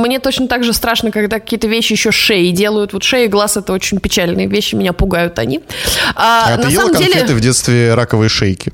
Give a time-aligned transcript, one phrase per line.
[0.00, 2.94] Мне точно так же страшно, когда какие-то вещи еще шеи делают.
[2.94, 5.60] Вот шея и глаз— это очень печальные вещи, меня пугают они.
[6.14, 7.34] А, а ты ела конфеты деле...
[7.34, 8.72] в детстве раковые шейки?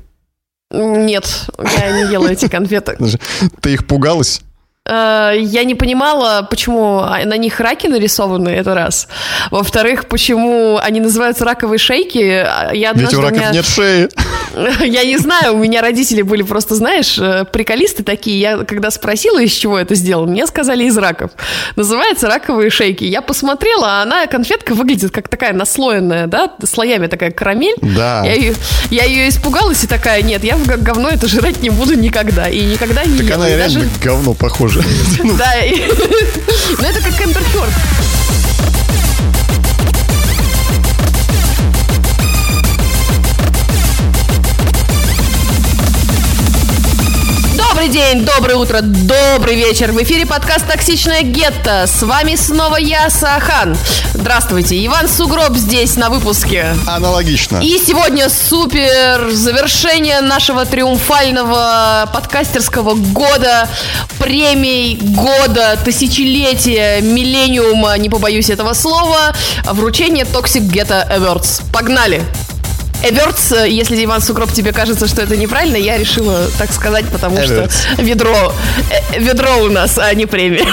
[0.71, 1.45] Нет,
[1.79, 2.97] я не ела эти конфеты.
[3.61, 4.41] Ты их пугалась?
[4.85, 9.07] Э, я не понимала, почему на них раки нарисованы, это раз.
[9.51, 12.45] Во-вторых, почему они называются раковые шейки.
[12.75, 13.51] Я Ведь у раков меня...
[13.51, 14.09] нет шеи.
[14.85, 18.39] Я не знаю, у меня родители были просто, знаешь, э, приколисты такие.
[18.39, 21.31] Я когда спросила, из чего это сделано, мне сказали из раков.
[21.75, 23.03] Называется раковые шейки.
[23.03, 27.75] Я посмотрела, а она, конфетка выглядит как такая наслоенная, да, слоями такая карамель.
[27.81, 28.23] Да.
[28.23, 28.55] Я ее,
[28.89, 32.47] я ее испугалась и такая, нет, я говно это жрать не буду никогда.
[32.47, 33.35] И никогда не Так ела.
[33.35, 33.89] она реально даже...
[34.01, 34.87] говно похоже тоже.
[35.37, 35.53] Да,
[36.79, 37.43] но это как Эмбер
[47.87, 49.93] Добрый день, доброе утро, добрый вечер.
[49.93, 51.85] В эфире подкаст «Токсичная гетто».
[51.87, 53.77] С вами снова я, Сахан.
[54.13, 54.85] Здравствуйте.
[54.85, 56.75] Иван Сугроб здесь на выпуске.
[56.85, 57.59] Аналогично.
[57.59, 63.69] И сегодня супер завершение нашего триумфального подкастерского года,
[64.19, 71.61] премий года, тысячелетия, миллениума, не побоюсь этого слова, вручение Toxic Ghetto Awards.
[71.71, 72.21] Погнали!
[73.03, 77.69] Эвертс, если, Иван Сукроп, тебе кажется, что это неправильно, я решила так сказать, потому Everts.
[77.93, 78.53] что ведро,
[78.89, 80.65] э, ведро у нас, а не премия.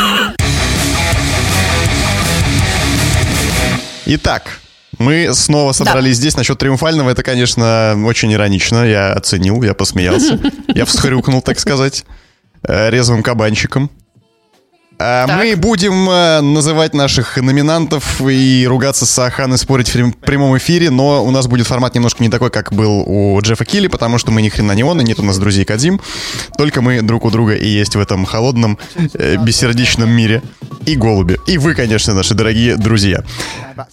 [4.06, 4.61] Итак,
[4.98, 6.20] мы снова собрались да.
[6.20, 6.36] здесь.
[6.36, 8.84] Насчет триумфального это, конечно, очень иронично.
[8.84, 10.39] Я оценил, я посмеялся.
[10.69, 12.05] Я всхрюкнул, так сказать,
[12.67, 13.91] э, резвым кабанчиком.
[14.98, 15.39] А, так.
[15.39, 20.91] Мы будем э, называть наших номинантов и ругаться с Ахан и спорить в прямом эфире,
[20.91, 24.31] но у нас будет формат немножко не такой, как был у Джеффа Килли, потому что
[24.31, 26.01] мы ни хрена не он, и нет у нас друзей Кадим.
[26.56, 28.78] Только мы друг у друга и есть в этом холодном,
[29.14, 30.42] э, бессердечном мире.
[30.86, 31.39] И голуби.
[31.47, 33.25] И вы, конечно, наши дорогие друзья.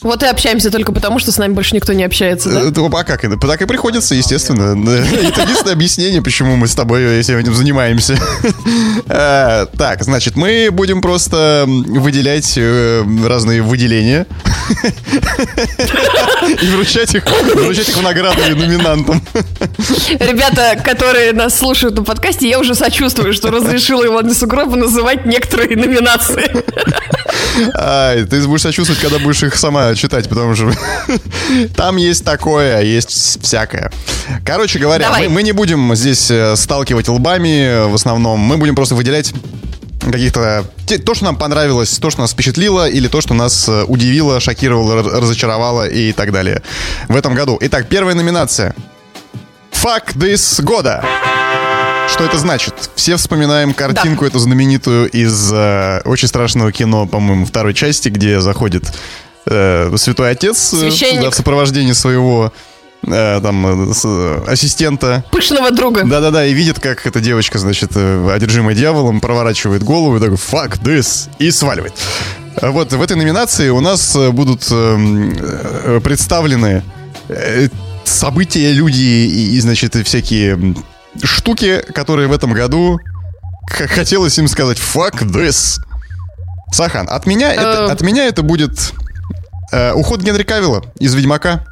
[0.02, 2.62] Вот и общаемся только потому, что с нами больше никто не общается, да?
[2.64, 3.22] Э, а как?
[3.22, 4.78] Так и приходится, естественно.
[4.90, 8.18] Это единственное объяснение, почему мы с тобой этим занимаемся.
[9.08, 14.26] Так, значит, мы будем будем просто выделять э, разные выделения
[16.62, 17.24] и вручать их,
[17.56, 19.22] вручать их в награды номинантам.
[20.10, 25.78] Ребята, которые нас слушают на подкасте, я уже сочувствую, что разрешила Ивану Сугробу называть некоторые
[25.78, 26.52] номинации.
[27.74, 30.72] А, ты будешь сочувствовать, когда будешь их сама читать, потому что
[31.76, 33.92] там есть такое, а есть всякое.
[34.46, 38.96] Короче говоря, мы, мы не будем здесь э, сталкивать лбами в основном, мы будем просто
[38.96, 39.34] выделять
[40.10, 40.66] каких-то...
[41.06, 45.04] То, что нам понравилось, то, что нас впечатлило, или то, что нас э, удивило, шокировало,
[45.04, 46.62] разочаровало и так далее
[47.08, 47.58] в этом году.
[47.62, 48.76] Итак, первая номинация.
[49.72, 51.04] Fuck this года.
[52.08, 52.74] Что это значит?
[52.96, 54.28] Все вспоминаем картинку да.
[54.28, 58.92] эту знаменитую из э, очень страшного кино, по-моему, второй части, где заходит
[59.46, 62.52] э, Святой Отец э, да, в сопровождении своего
[63.04, 65.24] там э, ассистента.
[65.32, 66.04] Пышного друга.
[66.06, 70.82] Да-да-да, и видит, как эта девочка, значит, э, одержимая дьяволом, проворачивает голову и такой «fuck
[70.82, 71.94] this» и сваливает.
[72.62, 76.84] Вот в этой номинации у нас э, будут э, представлены
[78.04, 80.76] события, люди и, и, значит, всякие
[81.24, 83.00] штуки, которые в этом году
[83.68, 85.80] хотелось им сказать «fuck this».
[86.72, 88.94] Сахан, от меня, это, от меня это будет
[89.72, 91.66] э, уход Генри Кавилла из «Ведьмака».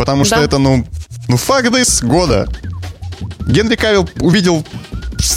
[0.00, 0.44] Потому что да.
[0.44, 0.86] это, ну,
[1.28, 2.48] ну, fuck this года.
[3.46, 4.64] Генри Кавилл увидел,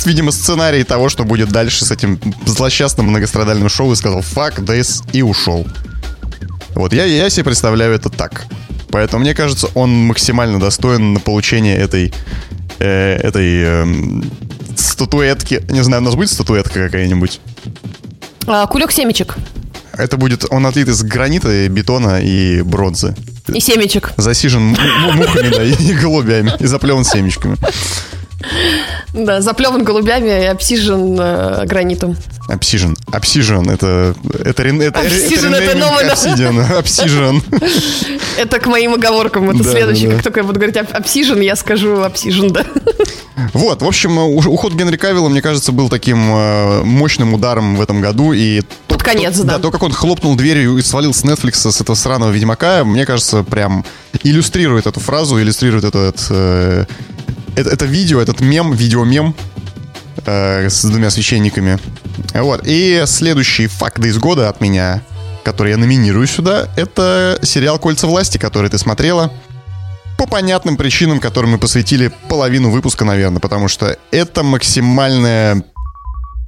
[0.05, 5.03] видимо, сценарий того, что будет дальше с этим злосчастным многострадальным шоу и сказал fuck this
[5.11, 5.67] и ушел.
[6.75, 8.45] Вот я, я себе представляю это так.
[8.87, 12.13] Поэтому мне кажется, он максимально достоин на получение этой,
[12.79, 13.85] э, этой э,
[14.77, 15.61] статуэтки.
[15.67, 17.41] Не знаю, у нас будет статуэтка какая-нибудь?
[18.47, 19.35] А, кулек семечек.
[19.97, 23.15] Это будет, он отлит из гранита, бетона и бронзы.
[23.47, 24.13] И семечек.
[24.17, 24.75] Засижен
[25.13, 27.57] мухами, да, и голубями, и заплеван семечками.
[29.13, 32.17] Да, заплеван голубями и обсижен э, гранитом.
[32.49, 32.97] Обсижен.
[33.11, 33.69] Обсижен.
[33.69, 34.15] Это...
[34.43, 36.11] Это, это, обсижен, это, это новое.
[36.11, 36.59] Обсидиан.
[36.77, 37.43] Обсижен.
[38.37, 39.51] Это к моим оговоркам.
[39.51, 40.11] Это следующее.
[40.11, 42.65] Как только я буду говорить обсижен, я скажу обсижен, да.
[43.53, 48.01] Вот, в общем, уход Генри Кавилла, мне кажется, был таким э, мощным ударом в этом
[48.01, 48.33] году.
[48.33, 49.57] И Под то, конец, то, да.
[49.57, 53.05] Да, то, как он хлопнул дверью и свалил с Netflix, с этого сраного Ведьмака, мне
[53.05, 53.85] кажется, прям
[54.23, 56.85] иллюстрирует эту фразу, иллюстрирует этот, э,
[57.55, 59.35] это, это видео, этот мем, видеомем
[60.25, 61.79] э, с двумя священниками.
[62.33, 62.61] Вот.
[62.65, 65.01] И следующий факт из года от меня,
[65.43, 69.31] который я номинирую сюда, это сериал «Кольца власти», который ты смотрела.
[70.17, 75.63] По понятным причинам, которым мы посвятили половину выпуска, наверное, потому что это максимальная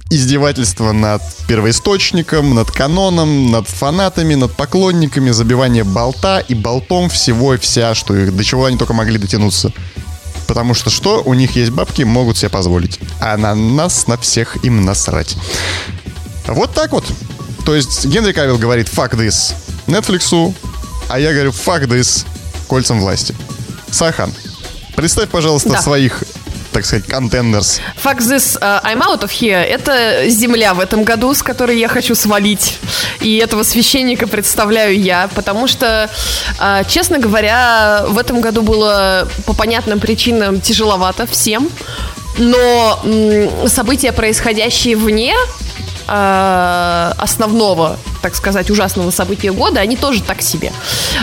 [0.08, 7.58] издевательство над первоисточником, над каноном, над фанатами, над поклонниками, забивание болта и болтом всего и
[7.58, 9.72] вся, что их, до чего они только могли дотянуться.
[10.46, 11.22] Потому что что?
[11.24, 13.00] У них есть бабки, могут себе позволить.
[13.20, 15.36] А на нас, на всех им насрать.
[16.46, 17.04] Вот так вот.
[17.64, 19.54] То есть Генри Кавилл говорит «fuck this»
[19.86, 20.54] Netflix,
[21.08, 22.24] а я говорю «fuck this»
[22.68, 23.34] кольцам власти.
[23.90, 24.32] Сахан,
[24.94, 25.82] представь, пожалуйста, да.
[25.82, 26.22] своих
[26.76, 27.80] так сказать, contenders.
[27.96, 29.62] Fuck this, uh, I'm out of here.
[29.62, 32.78] Это земля в этом году, с которой я хочу свалить.
[33.20, 36.10] И этого священника представляю я, потому что,
[36.60, 41.70] uh, честно говоря, в этом году было по понятным причинам тяжеловато всем.
[42.36, 43.00] Но
[43.68, 45.34] события, происходящие вне
[46.06, 50.72] э, основного, так сказать, ужасного события года, они тоже так себе.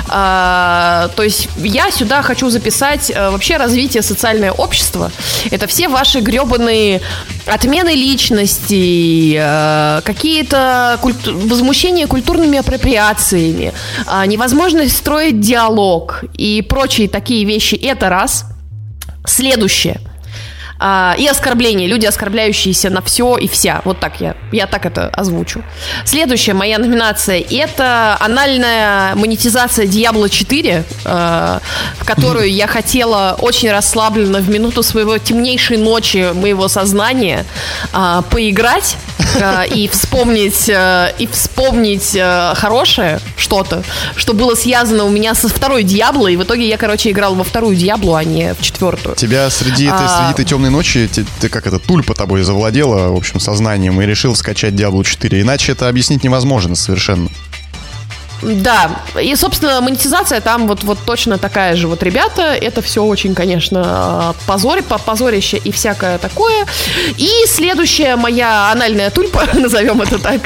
[0.08, 5.12] Э, то есть я сюда хочу записать э, вообще развитие социального общества.
[5.52, 7.02] Это все ваши гребаные
[7.46, 13.74] отмены личности, э, какие-то культу- возмущения культурными апроприациями,
[14.08, 17.76] э, невозможность строить диалог и прочие такие вещи.
[17.76, 18.46] Это раз.
[19.26, 20.00] Следующее–
[20.80, 23.82] а, и оскорбления, люди, оскорбляющиеся на все и вся.
[23.86, 25.64] Вот так я, я так это озвучу.
[26.06, 31.60] Следующая моя номинация– это анальная монетизация Diablo 4, э,
[32.00, 37.46] в которую я хотела очень расслабленно в минуту своего темнейшей ночи моего сознания
[37.94, 38.98] э, поиграть
[39.36, 43.84] э, и вспомнить, э, и вспомнить э, хорошее что-то,
[44.16, 47.44] что было связано у меня со второй Диабло, и в итоге я, короче, играл во
[47.44, 49.16] вторую Диаблу, а не в четвертую.
[49.16, 53.16] Тебя среди а, среди этой темной ночи, ты, ты как это, тульпа тобой завладела, в
[53.16, 55.42] общем, сознанием и решил скачать Diablo 4.
[55.42, 57.30] Иначе это объяснить невозможно совершенно.
[58.44, 61.88] Да, и, собственно, монетизация там вот, вот точно такая же.
[61.88, 66.66] Вот, ребята, это все очень, конечно, позор, позорище и всякое такое.
[67.18, 70.42] И следующая моя анальная тульпа, назовем это так,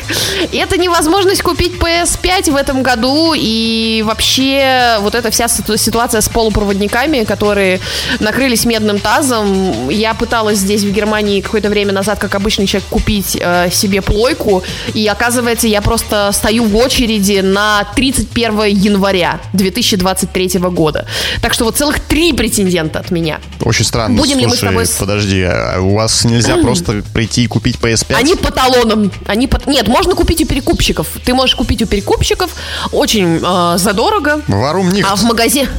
[0.53, 7.23] это невозможность купить PS5 в этом году и вообще вот эта вся ситуация с полупроводниками,
[7.23, 7.79] которые
[8.19, 9.89] накрылись медным тазом.
[9.89, 14.63] Я пыталась здесь, в Германии, какое-то время назад, как обычный человек, купить э, себе плойку,
[14.93, 21.05] и оказывается, я просто стою в очереди на 31 января 2023 года.
[21.41, 23.39] Так что вот целых три претендента от меня.
[23.61, 24.17] Очень странно.
[24.17, 25.07] Будем Слушай, ли мы с тобой...
[25.07, 28.15] подожди, а у вас нельзя просто прийти и купить PS5?
[28.15, 29.11] Они по талонам.
[29.25, 29.59] Они по...
[29.69, 31.07] Нет, можно купить у перекупщиков.
[31.25, 32.55] Ты можешь купить у перекупщиков
[32.91, 34.41] очень э, задорого.
[34.47, 35.05] Варум них.
[35.09, 35.69] А в магазине...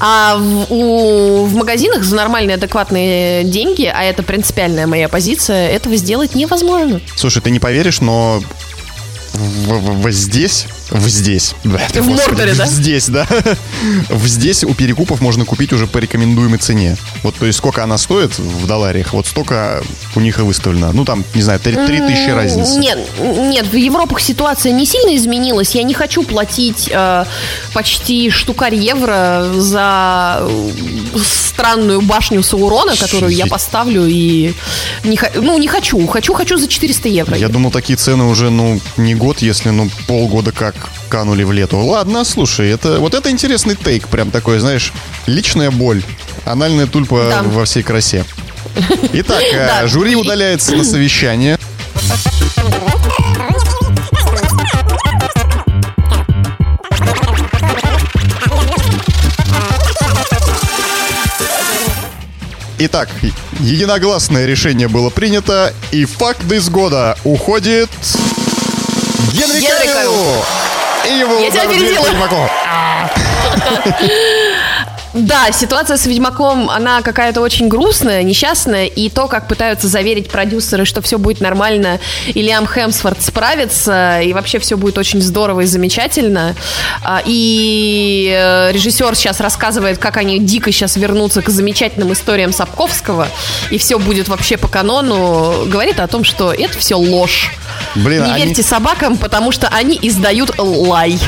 [0.00, 5.96] А в, у, в магазинах за нормальные адекватные деньги, а это принципиальная моя позиция, этого
[5.96, 7.00] сделать невозможно.
[7.16, 8.42] Слушай, ты не поверишь, но
[9.32, 11.54] в, в, в здесь в здесь.
[11.64, 12.66] В Господи, Мордоре, да?
[12.66, 13.26] Здесь, да.
[14.10, 16.96] В здесь у перекупов можно купить уже по рекомендуемой цене.
[17.22, 19.82] Вот, то есть, сколько она стоит в долларах, вот столько
[20.14, 20.92] у них и выставлено.
[20.92, 22.78] Ну, там, не знаю, 3, 3 тысячи разницы.
[22.78, 25.74] Нет, нет, в Европах ситуация не сильно изменилась.
[25.74, 27.24] Я не хочу платить э,
[27.72, 30.46] почти штукарь евро за
[31.52, 34.54] странную башню Саурона, которую я поставлю и...
[35.04, 36.06] Не, ну, не хочу.
[36.06, 37.36] Хочу, хочу за 400 евро.
[37.36, 41.78] Я думал, такие цены уже, ну, не год, если, ну, полгода как канули в лету.
[41.78, 44.92] Ладно, слушай, это вот это интересный тейк, прям такой, знаешь,
[45.26, 46.02] личная боль,
[46.44, 47.42] анальная тульпа да.
[47.42, 48.24] во всей красе.
[49.12, 49.82] Итак, да.
[49.82, 51.58] Э, жюри удаляется на совещание.
[62.84, 63.08] Итак,
[63.60, 67.88] единогласное решение было принято, и факт из года уходит
[69.32, 70.44] Генри, Генри Кавилл.
[71.08, 72.06] И его Я тебя опередила.
[75.14, 80.86] Да, ситуация с Ведьмаком, она какая-то очень грустная, несчастная, и то, как пытаются заверить продюсеры,
[80.86, 85.66] что все будет нормально, и Лиам Хемсворт справится, и вообще все будет очень здорово и
[85.66, 86.54] замечательно.
[87.02, 93.28] А, и э, режиссер сейчас рассказывает, как они дико сейчас вернутся к замечательным историям Сапковского,
[93.70, 97.50] и все будет вообще по канону, говорит о том, что это все ложь.
[97.94, 98.44] Блин, Не они...
[98.44, 101.18] верьте собакам, потому что они издают лай.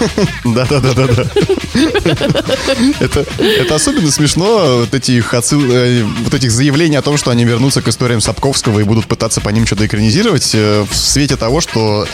[0.44, 1.24] Да-да-да-да-да.
[3.00, 7.44] Это это особенно смешно, вот этих, отсыл, э, вот этих заявлений о том, что они
[7.44, 11.60] вернутся к историям Сапковского и будут пытаться по ним что-то экранизировать, э, в свете того,
[11.60, 12.06] что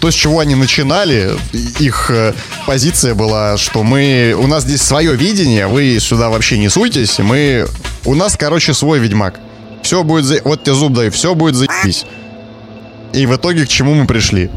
[0.00, 1.32] то, с чего они начинали,
[1.78, 2.34] их э,
[2.66, 7.66] позиция была, что мы, у нас здесь свое видение, вы сюда вообще не суйтесь, мы,
[8.04, 9.40] у нас, короче, свой Ведьмак.
[9.82, 10.40] Все будет, за...
[10.44, 12.04] вот тебе зуб дай, все будет заебись.
[13.12, 14.50] И в итоге к чему мы пришли?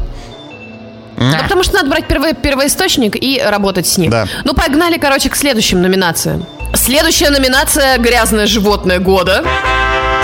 [1.16, 4.10] Да, потому что надо брать первый, первоисточник и работать с ним.
[4.10, 4.26] Да.
[4.44, 6.46] Ну, погнали, короче, к следующим номинациям.
[6.74, 9.44] Следующая номинация «Грязное животное года».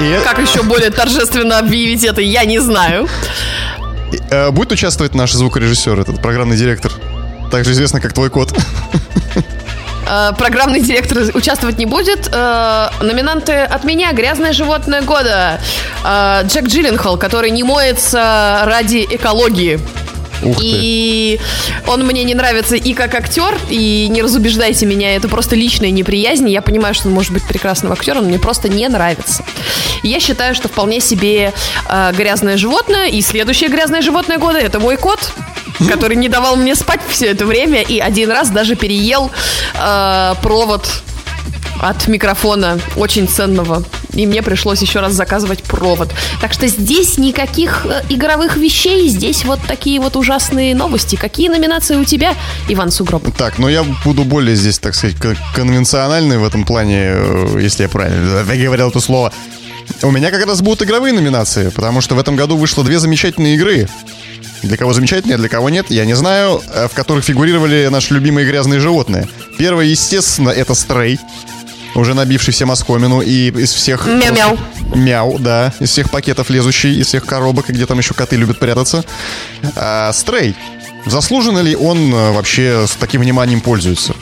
[0.00, 0.18] И...
[0.24, 3.08] Как еще более торжественно объявить это, я не знаю.
[4.30, 6.92] Э, будет участвовать наш звукорежиссер, этот программный директор,
[7.50, 8.52] также известно как твой кот.
[10.04, 12.28] Э, программный директор участвовать не будет.
[12.32, 15.60] Э, номинанты от меня «Грязное животное года».
[16.02, 19.78] Джек Джилленхол, который не моется ради экологии.
[20.42, 20.62] Ух ты.
[20.64, 21.40] И
[21.86, 26.48] он мне не нравится и как актер, и не разубеждайте меня, это просто личная неприязнь.
[26.48, 29.44] Я понимаю, что он может быть прекрасным актером, но мне просто не нравится.
[30.02, 31.52] И я считаю, что вполне себе
[31.88, 35.32] э, грязное животное, и следующее грязное животное года это мой кот
[35.88, 39.30] который не давал мне спать все это время и один раз даже переел
[39.74, 40.86] э, провод
[41.82, 43.82] от микрофона очень ценного.
[44.14, 46.10] И мне пришлось еще раз заказывать провод.
[46.40, 51.16] Так что здесь никаких э, игровых вещей, здесь вот такие вот ужасные новости.
[51.16, 52.34] Какие номинации у тебя,
[52.68, 53.24] Иван Сугроб?
[53.36, 55.16] Так, ну я буду более здесь, так сказать,
[55.54, 59.32] конвенциональный в этом плане, э, если я правильно говорил это слово.
[60.02, 63.56] У меня как раз будут игровые номинации, потому что в этом году вышло две замечательные
[63.56, 63.88] игры.
[64.62, 68.46] Для кого замечательные, для кого нет, я не знаю, э, в которых фигурировали наши любимые
[68.46, 69.26] грязные животные.
[69.58, 71.18] Первое, естественно, это Стрей
[71.94, 74.06] уже набивший всем оскомину, и из всех...
[74.06, 74.58] Мяу-мяу.
[74.94, 75.72] Мяу, да.
[75.80, 79.04] Из всех пакетов лезущий, из всех коробок, где там еще коты любят прятаться.
[79.76, 80.54] А, Стрей.
[81.06, 84.14] Заслуженно ли он э, вообще с таким вниманием пользуется?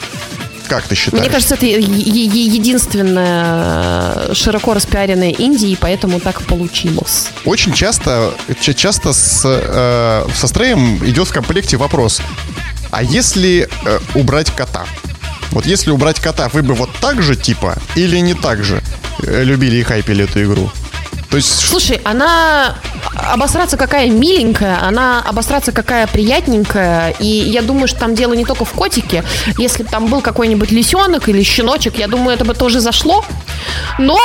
[0.67, 1.21] Как ты считаешь?
[1.21, 7.27] Мне кажется, это единственная широко распиаренная Индия, и поэтому так получилось.
[7.45, 12.21] Очень часто, часто с, э, со строем идет в комплекте вопрос,
[12.89, 14.85] а если э, убрать кота?
[15.51, 18.81] Вот если убрать кота, вы бы вот так же типа или не так же
[19.23, 20.71] э, любили и хайпили эту игру?
[21.31, 21.65] То есть...
[21.65, 22.75] Слушай, она
[23.15, 27.11] обосраться какая миленькая, она обосраться какая приятненькая.
[27.19, 29.23] И я думаю, что там дело не только в котике.
[29.57, 33.23] Если бы там был какой-нибудь лисенок или щеночек, я думаю, это бы тоже зашло.
[33.97, 34.19] Но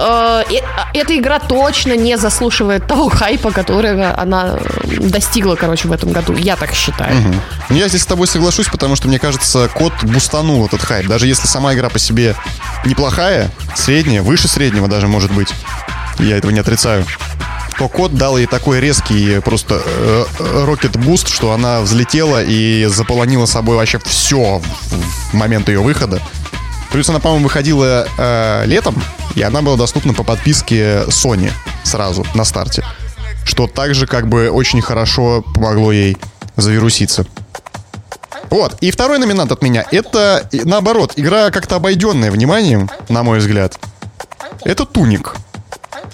[0.00, 0.60] э, э,
[0.94, 6.34] эта игра точно не заслуживает того хайпа, которого она достигла, короче, в этом году.
[6.34, 7.16] Я так считаю.
[7.20, 7.76] Угу.
[7.76, 11.06] Я здесь с тобой соглашусь, потому что, мне кажется, кот бустанул этот хайп.
[11.06, 12.34] Даже если сама игра по себе
[12.84, 15.50] неплохая, средняя, выше среднего даже может быть
[16.18, 17.04] я этого не отрицаю,
[17.78, 20.24] то кот дал ей такой резкий просто э,
[20.64, 24.60] rocket boost, что она взлетела и заполонила собой вообще все
[25.30, 26.20] в момент ее выхода.
[26.90, 29.00] Плюс она, по-моему, выходила э, летом,
[29.34, 31.52] и она была доступна по подписке Sony
[31.84, 32.84] сразу на старте.
[33.44, 36.16] Что также как бы очень хорошо помогло ей
[36.56, 37.26] завируситься.
[38.50, 38.76] Вот.
[38.80, 39.84] И второй номинант от меня.
[39.90, 43.78] Это, наоборот, игра как-то обойденная вниманием, на мой взгляд.
[44.64, 45.34] Это Туник.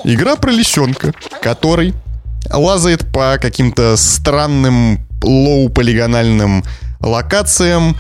[0.05, 1.12] Игра про лисенка,
[1.43, 1.95] который
[2.50, 6.64] лазает по каким-то странным лоу-полигональным
[7.00, 7.97] локациям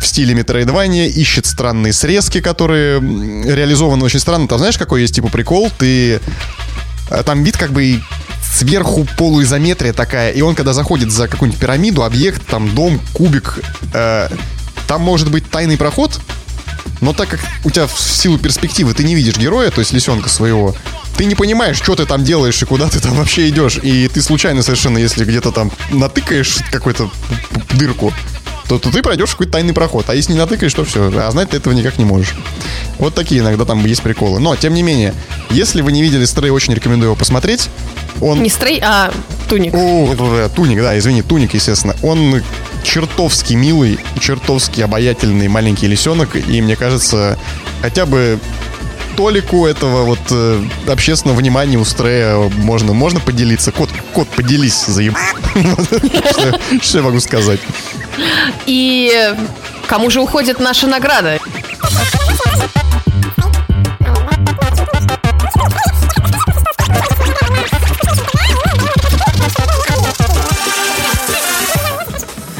[0.00, 4.48] в стиле Metroidvania, ищет странные срезки, которые реализованы очень странно.
[4.48, 5.70] Там знаешь, какой есть типа прикол?
[5.78, 6.20] Ты...
[7.10, 8.00] Э, там вид как бы
[8.42, 13.60] сверху полуизометрия такая, и он, когда заходит за какую-нибудь пирамиду, объект, там дом, кубик,
[13.92, 14.28] э,
[14.86, 16.20] там может быть тайный проход,
[17.00, 20.28] но так как у тебя в силу перспективы ты не видишь героя, то есть лисенка
[20.28, 20.74] своего,
[21.16, 23.78] ты не понимаешь, что ты там делаешь и куда ты там вообще идешь.
[23.82, 27.10] И ты случайно совершенно, если где-то там натыкаешь какую-то
[27.74, 28.12] дырку,
[28.68, 30.08] то, то ты пройдешь какой-то тайный проход.
[30.08, 31.12] А если не натыкаешь, то все.
[31.14, 32.34] А знать ты этого никак не можешь.
[32.98, 34.40] Вот такие иногда там есть приколы.
[34.40, 35.14] Но, тем не менее,
[35.50, 37.68] если вы не видели Стрей, очень рекомендую его посмотреть.
[38.20, 38.42] Он...
[38.42, 39.12] Не Стрей, а
[39.48, 39.74] Туник.
[39.74, 41.94] О, туник, да, извини, Туник, естественно.
[42.02, 42.42] Он
[42.82, 46.36] чертовски милый, чертовски обаятельный маленький лисенок.
[46.36, 47.38] И мне кажется,
[47.82, 48.38] хотя бы
[49.16, 53.72] толику этого вот э, общественного внимания у Стрея можно, можно поделиться.
[53.72, 55.14] Кот, кот, поделись, заеб...
[56.82, 57.60] Что я могу сказать?
[58.66, 59.34] И
[59.86, 61.38] кому же уходит наша награда?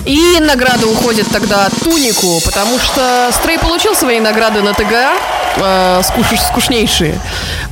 [0.06, 5.14] И награда уходит тогда Тунику, потому что Стрей получил свои награды на ТГА,
[5.56, 7.20] э, скуш, скучнейшие.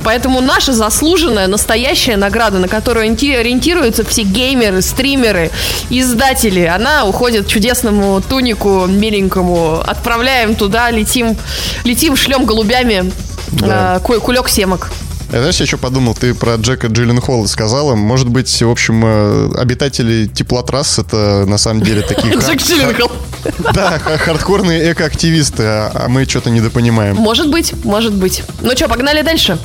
[0.03, 5.51] Поэтому наша заслуженная, настоящая награда, на которую ориентируются все геймеры, стримеры,
[5.89, 9.81] издатели, она уходит чудесному Тунику миленькому.
[9.85, 11.37] Отправляем туда, летим,
[11.83, 13.11] летим, шлем голубями
[13.51, 14.01] да.
[14.03, 14.89] э, кулек семок.
[15.31, 16.13] Я, знаешь, я что подумал?
[16.13, 17.95] Ты про Джека Джилленхолла сказала.
[17.95, 22.33] Может быть, в общем, э, обитатели теплотрасс это на самом деле такие...
[22.37, 23.11] Джек Джилленхолл.
[23.73, 27.15] Да, хардкорные экоактивисты, а, а мы что-то недопонимаем.
[27.15, 28.43] Может быть, может быть.
[28.61, 29.57] Ну что, погнали дальше?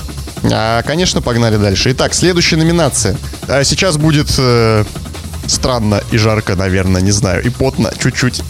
[0.51, 1.91] А, конечно, погнали дальше.
[1.93, 3.17] Итак, следующая номинация.
[3.49, 4.85] А сейчас будет э,
[5.47, 8.43] странно и жарко, наверное, не знаю, и потно чуть-чуть.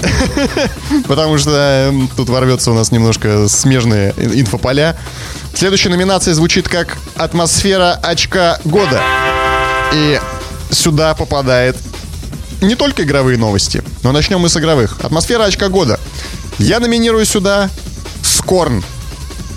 [1.07, 4.97] Потому что э, тут ворвется у нас немножко смежные инфополя.
[5.55, 9.03] Следующая номинация звучит как «Атмосфера очка года».
[9.93, 10.21] И
[10.71, 11.77] сюда попадает
[12.61, 14.99] не только игровые новости, но начнем мы с игровых.
[15.03, 15.99] Атмосфера очка года.
[16.59, 17.71] Я номинирую сюда
[18.23, 18.83] Скорн.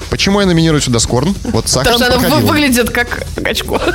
[0.10, 1.34] Почему я номинирую сюда Скорн?
[1.46, 3.82] Вот Потому что она выглядит как очко.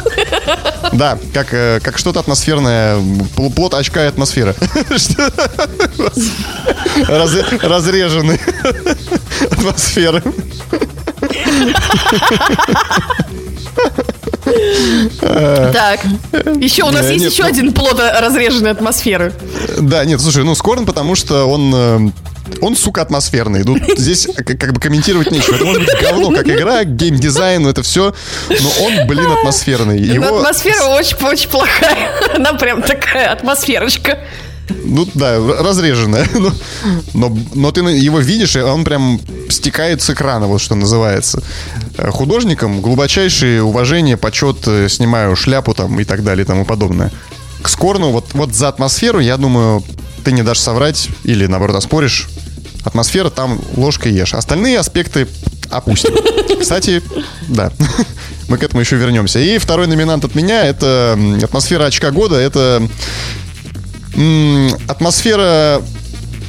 [0.93, 2.99] Да, как, э, как что-то атмосферное.
[3.35, 4.55] Плод очка и атмосфера.
[7.09, 8.41] Раз, разреженный
[9.51, 10.23] атмосферы.
[15.21, 16.01] Так,
[16.61, 19.33] еще у нас э, есть еще ну один плод разреженной атмосферы.
[19.79, 22.11] Да, нет, слушай, ну Скорн, потому что он э,
[22.61, 23.65] он, сука, атмосферный.
[23.65, 25.57] Тут здесь как бы комментировать нечего.
[25.57, 28.15] Это может быть говно, как игра, геймдизайн, ну это все.
[28.49, 29.99] Но он, блин, атмосферный.
[30.01, 30.39] Его...
[30.39, 32.11] Атмосфера очень-очень плохая.
[32.35, 34.19] Она прям такая атмосферочка.
[34.69, 36.29] Ну да, разреженная.
[36.35, 36.53] Но,
[37.15, 41.43] но, но ты его видишь, и он прям стекает с экрана, вот что называется.
[42.11, 47.13] Художникам глубочайшее уважение, почет, э, снимаю шляпу там и так далее и тому подобное.
[47.63, 49.83] К Скорну, вот, вот за атмосферу, я думаю,
[50.25, 52.29] ты не дашь соврать или, наоборот, оспоришь.
[52.85, 54.35] Атмосфера там ложкой ешь.
[54.35, 55.27] Остальные аспекты
[55.71, 56.15] опустим.
[56.61, 57.03] Кстати,
[57.49, 57.73] да,
[58.49, 59.39] мы к этому еще вернемся.
[59.39, 62.37] И второй номинант от меня— это атмосфера очка года.
[62.37, 62.89] Это
[64.89, 65.83] атмосфера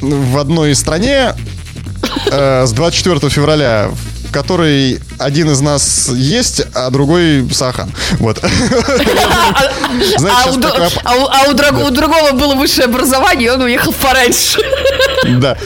[0.00, 1.34] в одной стране
[2.30, 3.90] э, с 24 февраля
[4.28, 7.92] в которой один из нас есть, а другой Сахан.
[8.18, 8.38] Вот.
[10.20, 10.44] А,
[11.04, 14.60] а, а у другого было высшее образование, он уехал пораньше.
[15.40, 15.56] Да.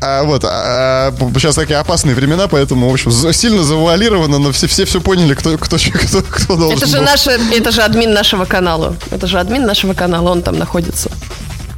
[0.00, 5.00] А вот, сейчас такие опасные времена, поэтому, в общем, сильно завуалировано, но все все, все
[5.00, 7.56] поняли, кто, кто, кто, кто должен это же, был.
[7.56, 8.96] Это же админ нашего канала.
[9.10, 11.10] Это же админ нашего канала, он там находится.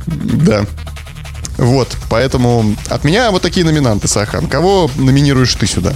[0.07, 0.67] Да.
[1.57, 4.49] Вот, поэтому от меня вот такие номинанты, Сахан.
[4.49, 5.95] Кого номинируешь ты сюда?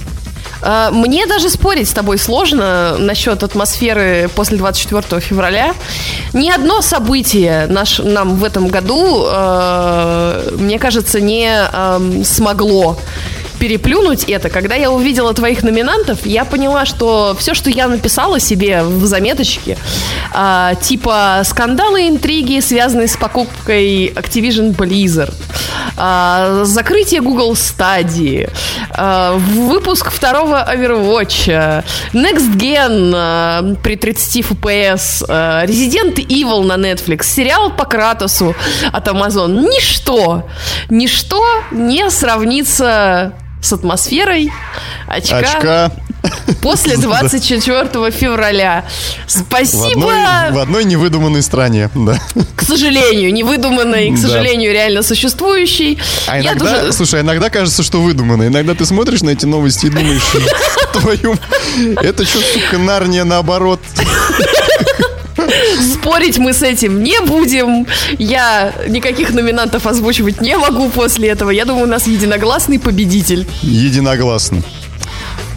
[0.62, 5.74] А, мне даже спорить с тобой сложно насчет атмосферы после 24 февраля.
[6.32, 12.98] Ни одно событие наш, нам в этом году, э, мне кажется, не смогло
[13.58, 14.48] переплюнуть это.
[14.48, 19.76] Когда я увидела твоих номинантов, я поняла, что все, что я написала себе в заметочке,
[20.32, 25.34] а, типа скандалы, интриги, связанные с покупкой Activision Blizzard,
[25.96, 28.50] а, закрытие Google Stadia,
[28.90, 37.24] а, выпуск второго Overwatch, Next Gen а, при 30 FPS, а, Resident Evil на Netflix,
[37.24, 38.54] сериал по Кратосу
[38.92, 39.68] от Amazon.
[39.68, 40.48] Ничто,
[40.88, 44.52] ничто не сравнится с атмосферой
[45.06, 45.92] очка, очка.
[46.62, 48.84] после 24 февраля.
[49.26, 49.80] Спасибо!
[49.80, 52.18] В одной, в одной невыдуманной стране, да.
[52.56, 54.74] К сожалению, невыдуманной, к сожалению, да.
[54.74, 55.98] реально существующей.
[56.26, 56.92] А иногда, тоже...
[56.92, 58.48] слушай, иногда кажется, что выдуманной.
[58.48, 60.22] Иногда ты смотришь на эти новости и думаешь,
[60.92, 61.36] твою...
[62.02, 63.80] Это что, сука, Нарния наоборот?
[65.80, 67.86] Спорить мы с этим не будем.
[68.18, 71.50] Я никаких номинантов озвучивать не могу после этого.
[71.50, 73.46] Я думаю, у нас единогласный победитель.
[73.62, 74.62] Единогласно.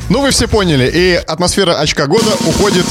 [0.09, 0.91] Ну, вы все поняли.
[0.93, 2.85] И атмосфера очка года уходит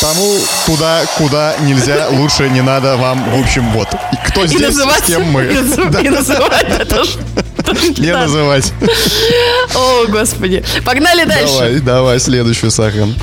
[0.00, 3.22] тому, туда, куда нельзя, лучше не надо вам.
[3.30, 3.88] В общем, вот.
[4.12, 5.44] И кто и здесь, называть, с кем мы.
[5.44, 7.02] И, называть это
[7.98, 8.72] Не называть.
[9.74, 10.64] О, господи.
[10.84, 11.54] Погнали дальше.
[11.54, 13.14] Давай, давай, следующую, Сахан.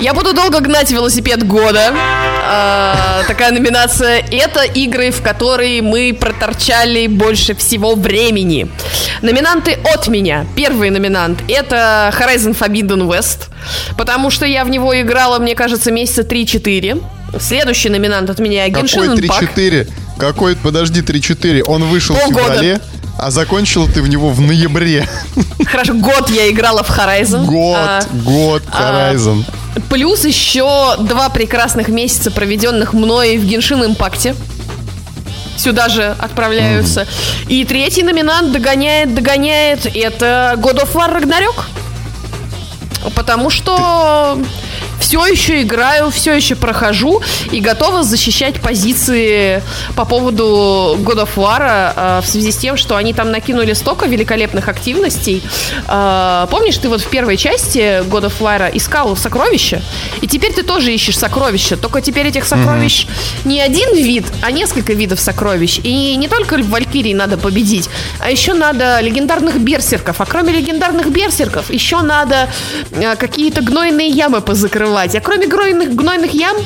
[0.00, 1.92] Я буду долго гнать велосипед года.
[1.94, 4.24] А, такая номинация.
[4.30, 8.70] Это игры, в которые мы проторчали больше всего времени.
[9.20, 10.46] Номинанты от меня.
[10.56, 13.50] Первый номинант это Horizon Forbidden West.
[13.98, 17.02] Потому что я в него играла, мне кажется, месяца 3-4.
[17.38, 19.88] Следующий номинант от меня Genshin Какой 3-4?
[20.18, 21.64] Какой, подожди, 3-4?
[21.66, 22.40] Он вышел Полгода.
[22.40, 22.80] в феврале.
[23.18, 25.06] А закончила ты в него в ноябре.
[25.66, 27.44] Хорошо, год я играла в Horizon.
[27.44, 29.44] Год, а, год а, Horizon.
[29.46, 34.34] А, Плюс еще два прекрасных месяца, проведенных мной в Геншин Импакте.
[35.56, 37.02] Сюда же отправляются.
[37.02, 37.48] Mm.
[37.48, 39.86] И третий номинант догоняет, догоняет.
[39.94, 41.64] Это God of War Ragnarok.
[43.14, 44.38] Потому что...
[44.38, 44.69] Ты
[45.00, 49.62] все еще играю, все еще прохожу и готова защищать позиции
[49.96, 54.06] по поводу God of War э, в связи с тем, что они там накинули столько
[54.06, 55.42] великолепных активностей.
[55.88, 59.82] Э, помнишь, ты вот в первой части God of War искал сокровища,
[60.20, 63.48] и теперь ты тоже ищешь сокровища, только теперь этих сокровищ mm-hmm.
[63.48, 65.80] не один вид, а несколько видов сокровищ.
[65.82, 67.88] И не только Валькирии надо победить,
[68.20, 70.20] а еще надо легендарных берсерков.
[70.20, 72.50] А кроме легендарных берсерков, еще надо
[72.92, 75.14] э, какие-то гнойные ямы позакрывать открывать.
[75.14, 76.56] А кроме гнойных, гнойных ям,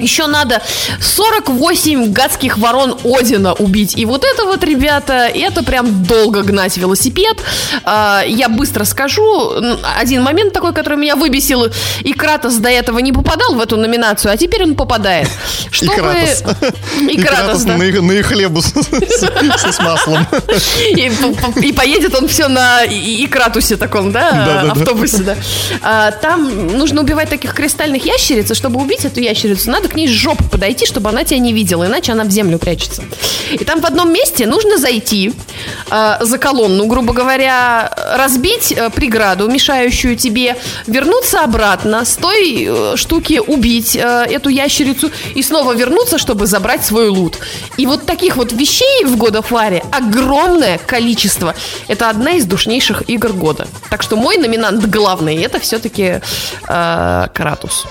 [0.00, 0.62] Еще надо
[1.00, 3.96] 48 гадских ворон Одина убить.
[3.96, 7.38] И вот это вот, ребята, это прям долго гнать велосипед.
[7.84, 9.52] А, я быстро скажу.
[9.98, 11.68] Один момент такой, который меня выбесил.
[12.02, 15.28] И Кратос до этого не попадал в эту номинацию, а теперь он попадает.
[15.70, 15.92] Чтобы...
[15.92, 16.44] И Кратос.
[17.10, 17.76] И Кратос, да.
[17.76, 18.74] На, на хлебу с,
[19.80, 20.26] маслом.
[20.90, 25.36] И, поедет он все на и, и Кратусе таком, да автобусе, да.
[25.82, 30.08] А, там нужно убивать таких кристальных ящериц, и чтобы убить эту ящерицу, надо к ней
[30.08, 33.02] с жопы подойти, чтобы она тебя не видела, иначе она в землю прячется.
[33.50, 35.32] И там в одном месте нужно зайти
[35.90, 42.96] э, за колонну, грубо говоря, разбить э, преграду, мешающую тебе, вернуться обратно, с той э,
[42.96, 47.38] штуки убить э, эту ящерицу и снова вернуться, чтобы забрать свой лут.
[47.76, 51.54] И вот таких вот вещей в God of War огромное количество.
[51.88, 53.66] Это одна из душнейших игр года.
[53.90, 56.20] Так что мой номинант главный это все-таки
[56.68, 57.86] э, Кратус.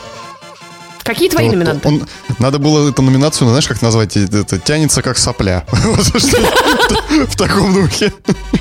[1.08, 1.88] Какие твои вот, номинанты?
[1.88, 2.06] Он,
[2.38, 4.17] надо было эту номинацию, знаешь, как назвать?
[4.17, 5.63] Это тянется как сопля.
[5.72, 8.12] В таком духе.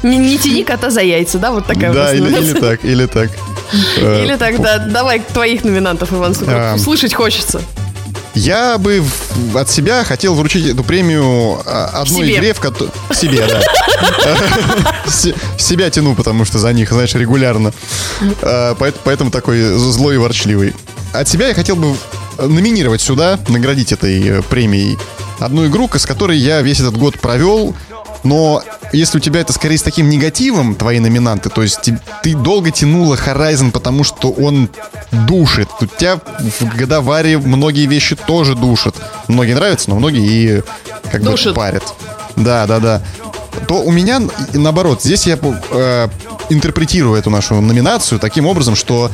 [0.04, 1.50] Не тяни кота за яйца, да?
[1.50, 3.30] Вот такая Да, или так, или так.
[3.96, 4.78] Или так, да.
[4.78, 6.78] Давай твоих номинантов, Иван а.
[6.78, 7.60] Слышать хочется.
[8.34, 9.02] Я бы
[9.54, 12.36] от себя хотел вручить эту премию а, одной себе.
[12.36, 12.90] игре, в которой...
[13.12, 13.60] Себе, да.
[15.58, 17.72] Себя тяну, потому что за них, знаешь, регулярно.
[18.42, 20.74] А, поэтому такой злой и ворчливый.
[21.12, 21.96] От себя я хотел бы
[22.38, 24.98] номинировать сюда, наградить этой э, премией
[25.38, 27.74] одну игру, с которой я весь этот год провел,
[28.22, 32.34] но если у тебя это скорее с таким негативом, твои номинанты, то есть ты, ты
[32.34, 34.68] долго тянула Horizon, потому что он
[35.12, 35.68] душит.
[35.80, 38.96] У тебя в годоваре многие вещи тоже душат.
[39.28, 40.62] Многие нравятся, но многие и
[41.10, 41.48] как душит.
[41.48, 41.84] бы парят.
[42.36, 43.02] Да, да, да.
[43.68, 44.20] То у меня
[44.52, 46.08] наоборот, здесь я э,
[46.50, 49.10] интерпретирую эту нашу номинацию таким образом, что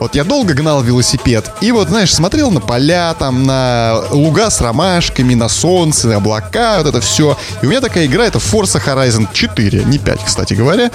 [0.00, 4.60] вот я долго гнал велосипед, и вот, знаешь, смотрел на поля, там, на луга с
[4.60, 7.38] ромашками, на солнце, на облака, вот это все.
[7.62, 10.90] И у меня такая игра, это Forza Horizon 4, не 5, кстати говоря.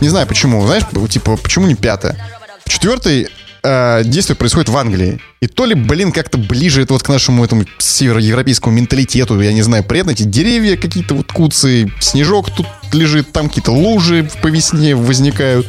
[0.00, 2.16] Не знаю почему, знаешь, типа, почему не пятая?
[2.66, 3.28] Четвертый
[3.62, 5.20] э, действие происходит в Англии.
[5.40, 9.62] И то ли, блин, как-то ближе это вот к нашему этому североевропейскому менталитету, я не
[9.62, 14.94] знаю, приятно эти деревья какие-то вот куцы, снежок тут лежит, там какие-то лужи по весне
[14.94, 15.66] возникают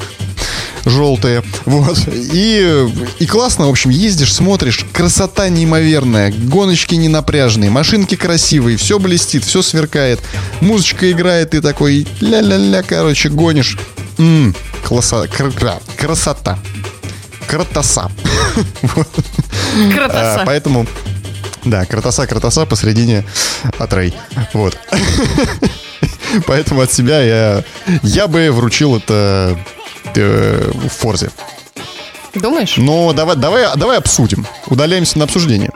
[0.85, 1.43] желтые.
[1.65, 1.99] Вот.
[2.07, 2.87] И,
[3.19, 9.43] и классно, в общем, ездишь, смотришь, красота неимоверная, гоночки не напряжные, машинки красивые, все блестит,
[9.43, 10.19] все сверкает,
[10.61, 13.77] музычка играет, ты такой ля-ля-ля, короче, гонишь.
[14.17, 16.59] М-м, класса, кр- кр- красота.
[17.47, 18.11] Кратоса.
[19.93, 20.41] Кратоса.
[20.41, 20.85] А, поэтому,
[21.63, 23.25] да, кратоса, кратоса посредине
[23.77, 24.13] отрей.
[24.53, 24.77] Вот.
[26.45, 27.63] Поэтому от себя я,
[28.03, 29.57] я бы вручил это
[30.19, 31.29] э, в Форзе.
[32.36, 32.75] Думаешь?
[32.77, 34.45] Ну, давай, давай, давай обсудим.
[34.67, 35.71] Удаляемся на обсуждение.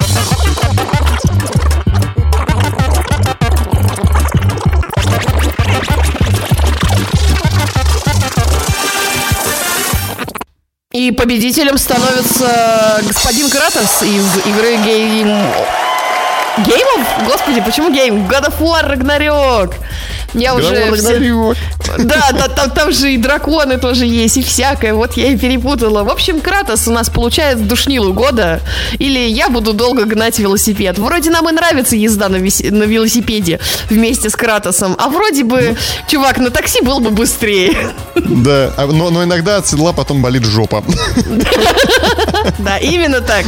[10.93, 15.27] И победителем становится господин Кратос из игры Гейм...
[16.59, 17.07] Game of?
[17.25, 18.27] Господи, почему game?
[18.27, 19.73] God of War Ragnarok.
[20.33, 20.91] Я уже...
[20.95, 21.53] Все...
[21.97, 24.93] Да, да там, там же и драконы тоже есть, и всякое.
[24.93, 26.03] Вот я и перепутала.
[26.03, 28.61] В общем, Кратос у нас получает душнилу года.
[28.99, 30.97] Или я буду долго гнать велосипед.
[30.97, 32.61] Вроде нам и нравится езда на, вес...
[32.61, 34.95] на велосипеде вместе с Кратосом.
[34.97, 36.07] А вроде бы, ну.
[36.07, 37.75] чувак, на такси был бы быстрее.
[38.15, 40.83] Да, а, но, но иногда от седла потом болит жопа.
[42.59, 43.45] Да, именно так.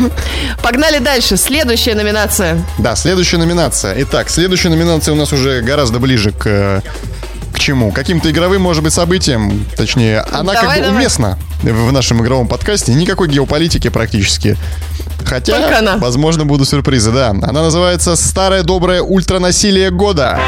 [0.63, 1.37] Погнали дальше.
[1.37, 2.61] Следующая номинация.
[2.77, 3.93] Да, следующая номинация.
[4.03, 7.91] Итак, следующая номинация у нас уже гораздо ближе к э, к чему?
[7.91, 9.65] Каким-то игровым, может быть, событием.
[9.77, 10.97] Точнее, она давай, как бы давай.
[10.97, 12.93] уместна в нашем игровом подкасте.
[12.93, 14.57] Никакой геополитики практически.
[15.25, 15.97] Хотя, она.
[15.97, 17.29] возможно, будут сюрпризы, да.
[17.29, 20.39] Она называется «Старое доброе ультранасилие года».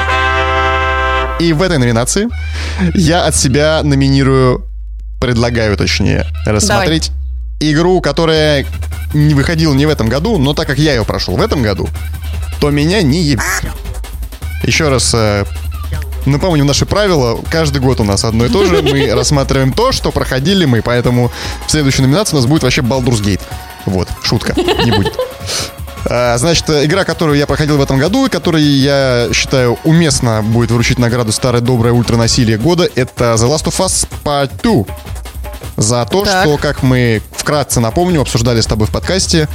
[1.39, 2.27] И в этой номинации
[2.95, 4.65] я от себя номинирую,
[5.19, 7.11] предлагаю точнее, рассмотреть
[7.59, 7.73] Давай.
[7.73, 8.65] игру, которая
[9.13, 11.87] не выходила не в этом году, но так как я ее прошел в этом году,
[12.59, 13.39] то меня не еб...
[14.63, 15.13] Еще раз
[16.25, 17.39] Напомню наши правила.
[17.49, 18.81] Каждый год у нас одно и то же.
[18.81, 20.81] Мы рассматриваем то, что проходили мы.
[20.81, 21.31] Поэтому
[21.67, 23.41] в следующей номинации у нас будет вообще Baldur's Gate.
[23.85, 25.17] Вот, шутка, не будет.
[26.09, 30.71] А, значит, игра, которую я проходил в этом году, и которой я считаю уместно будет
[30.71, 34.95] вручить награду старое доброе ультранасилие года, это The Last of Us Part 2.
[35.77, 36.43] За то, так.
[36.43, 39.47] что, как мы вкратце напомню, обсуждали с тобой в подкасте,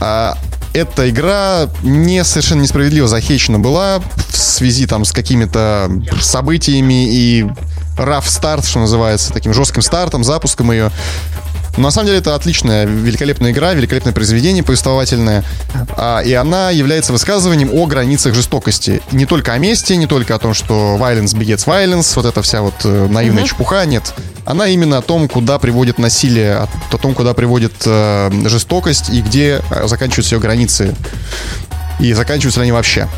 [0.00, 0.36] а,
[0.76, 7.46] эта игра не совершенно несправедливо захейчена была в связи там с какими-то событиями и
[7.96, 10.90] rough старт, что называется, таким жестким стартом, запуском ее.
[11.76, 15.44] Но на самом деле это отличная, великолепная игра, великолепное произведение повествовательное.
[15.96, 19.02] А, и она является высказыванием о границах жестокости.
[19.12, 22.62] Не только о мести, не только о том, что violence begets violence, вот эта вся
[22.62, 23.48] вот э, наивная mm-hmm.
[23.48, 24.14] чепуха, нет.
[24.44, 29.60] Она именно о том, куда приводит насилие, о том, куда приводит э, жестокость и где
[29.70, 30.94] э, заканчиваются ее границы.
[31.98, 33.08] И заканчиваются ли они вообще.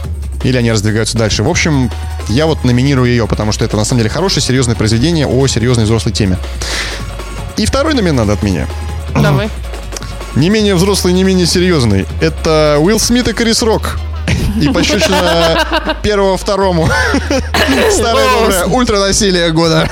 [0.44, 1.42] Или они раздвигаются дальше.
[1.42, 1.90] В общем,
[2.28, 5.84] я вот номинирую ее, потому что это на самом деле хорошее, серьезное произведение о серьезной
[5.84, 6.38] взрослой теме.
[7.58, 8.66] И второй номинант от меня.
[9.14, 9.50] Давай.
[10.36, 12.06] Не менее взрослый, не менее серьезный.
[12.20, 13.98] Это Уилл Смит и Крис Рок.
[14.60, 16.88] И пощечина первого второму.
[17.92, 19.88] Старое доброе ультранасилие года.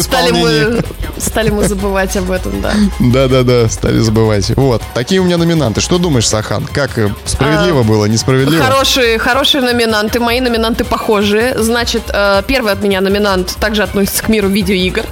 [0.00, 0.82] Стали мы,
[1.18, 2.72] стали мы забывать об этом, да.
[2.98, 4.50] Да-да-да, стали забывать.
[4.56, 5.80] Вот, такие у меня номинанты.
[5.80, 6.66] Что думаешь, Сахан?
[6.66, 8.64] Как э, справедливо а, было, несправедливо?
[8.64, 10.20] Хорошие, хорошие номинанты.
[10.20, 11.54] Мои номинанты похожие.
[11.58, 15.04] Значит, э, первый от меня номинант также относится к миру видеоигр.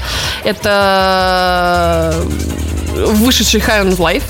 [0.44, 2.14] Это
[2.94, 4.24] э, вышедший High on Life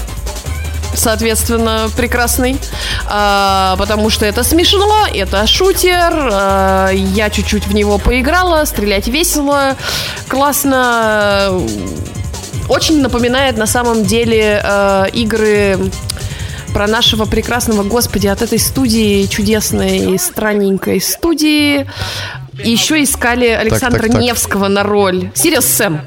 [0.95, 2.59] соответственно, прекрасный,
[3.07, 9.77] а, потому что это смешно, это шутер, а, я чуть-чуть в него поиграла, стрелять весело,
[10.29, 11.53] классно,
[12.69, 15.79] очень напоминает на самом деле а, игры
[16.73, 21.89] про нашего прекрасного господи от этой студии, чудесной, странненькой студии.
[22.63, 24.23] еще искали Александра так, так, так.
[24.23, 25.31] Невского на роль.
[25.35, 26.01] Сириус Сэм.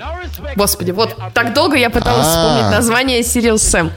[0.55, 2.53] Господи, вот так долго я пыталась А-а-а.
[2.53, 3.91] вспомнить название Сириус Сэм.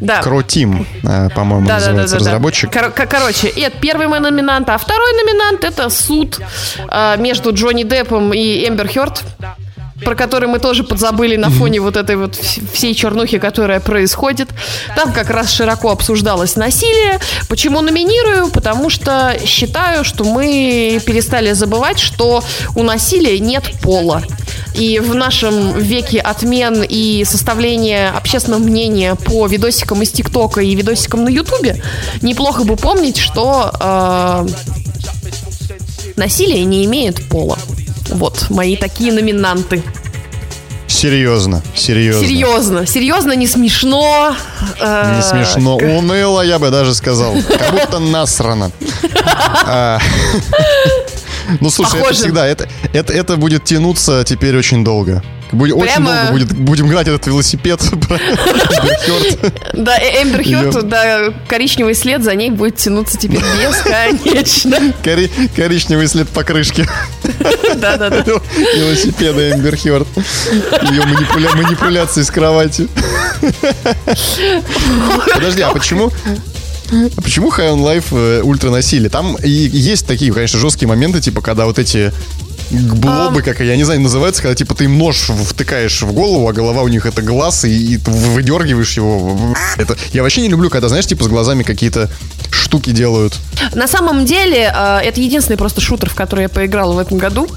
[0.00, 0.20] Да.
[0.22, 2.72] Croteam, э, по-моему, да, называется да, да, разработчик.
[2.72, 6.40] Кор- короче, это первый мой номинант, а второй номинант это суд
[6.90, 9.22] э, между Джонни Деппом и Эмбер Хёрд
[10.04, 12.36] про который мы тоже подзабыли на фоне вот этой вот
[12.72, 14.48] всей чернухи, которая происходит.
[14.96, 17.18] Там как раз широко обсуждалось насилие.
[17.48, 18.50] Почему номинирую?
[18.50, 22.42] Потому что считаю, что мы перестали забывать, что
[22.74, 24.22] у насилия нет пола.
[24.74, 31.24] И в нашем веке отмен и составления общественного мнения по видосикам из ТикТока и видосикам
[31.24, 31.82] на Ютубе
[32.22, 34.46] неплохо бы помнить, что э,
[36.16, 37.58] насилие не имеет пола.
[38.10, 39.82] Вот, мои такие номинанты.
[40.86, 42.26] Серьезно, серьезно.
[42.26, 44.36] Серьезно, серьезно, не смешно.
[44.78, 47.34] Э, не смешно, уныло, я бы даже сказал.
[47.48, 48.70] Как будто насрано.
[51.60, 52.12] Ну, слушай, Похоже.
[52.12, 55.22] это всегда, это, это, это будет тянуться теперь очень долго.
[55.52, 56.10] Будет, Прямо...
[56.10, 57.80] Очень долго будет, будем гнать этот велосипед.
[59.72, 64.92] Да, Эмбер Хёрд, да, коричневый след за ней будет тянуться теперь бесконечно.
[65.56, 66.86] Коричневый след по крышке.
[67.76, 68.22] Да-да-да.
[68.76, 70.08] Велосипеда Эмбер Хёрд.
[70.90, 71.04] Ее
[71.54, 72.88] манипуляции с кроватью.
[75.34, 76.10] Подожди, а почему?
[76.92, 79.08] А почему High on Life э, ультра насилие?
[79.08, 82.12] Там и есть такие, конечно, жесткие моменты, типа, когда вот эти
[82.70, 86.52] блобы, как я не знаю, называются, когда типа ты им нож втыкаешь в голову, а
[86.52, 89.54] голова у них это глаз, и, и выдергиваешь его.
[89.76, 92.10] Это я вообще не люблю, когда, знаешь, типа с глазами какие-то
[92.50, 93.38] штуки делают.
[93.74, 97.48] На самом деле, э, это единственный просто шутер, в который я поиграла в этом году.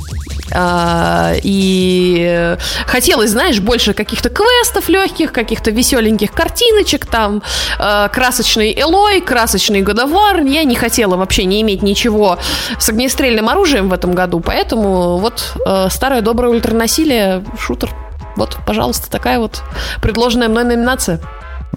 [0.51, 7.41] А, и хотелось, знаешь, больше каких-то квестов легких, каких-то веселеньких картиночек, там,
[7.79, 10.41] а, красочный Элой, красочный Годовар.
[10.41, 12.37] Я не хотела вообще не иметь ничего
[12.77, 17.89] с огнестрельным оружием в этом году, поэтому вот а, старое доброе ультранасилие, шутер.
[18.35, 19.63] Вот, пожалуйста, такая вот
[20.01, 21.21] предложенная мной номинация.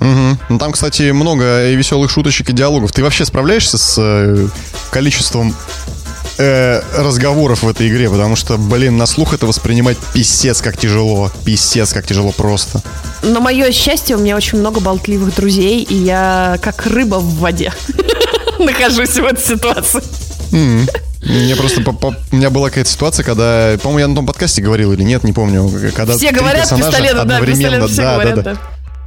[0.01, 0.39] Угу.
[0.49, 2.93] Ну, там, кстати, много и веселых шуточек и диалогов.
[2.93, 4.47] Ты вообще справляешься с э,
[4.91, 5.55] количеством
[6.39, 11.31] э, разговоров в этой игре, потому что, блин, на слух это воспринимать писец как тяжело.
[11.45, 12.81] Писец как тяжело просто.
[13.23, 17.73] На мое счастье, у меня очень много болтливых друзей, и я как рыба в воде
[18.59, 20.03] нахожусь в этой ситуации.
[20.51, 24.63] Мне просто по, по, у меня была какая-то ситуация, когда, по-моему, я на том подкасте
[24.63, 28.35] говорил или нет, не помню, когда все говорят пистолет, одновременно, да, пистолет, все да, говорят,
[28.37, 28.57] да, да.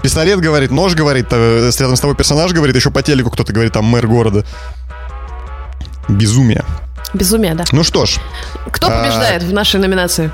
[0.03, 3.73] Пистолет говорит, нож говорит, э, рядом с тобой персонаж говорит, еще по телеку кто-то говорит,
[3.73, 4.45] там мэр города.
[6.09, 6.65] Безумие.
[7.13, 7.63] Безумие, да.
[7.71, 8.19] Ну что ж.
[8.71, 9.45] Кто а, побеждает а...
[9.45, 10.31] в нашей номинации?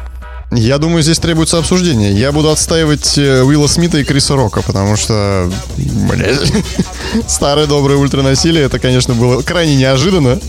[0.51, 2.13] Я думаю, здесь требуется обсуждение.
[2.13, 6.39] Я буду отстаивать э, Уилла Смита и Криса Рока, потому что, блядь,
[7.27, 10.39] старое доброе ультранасилие, это, конечно, было крайне неожиданно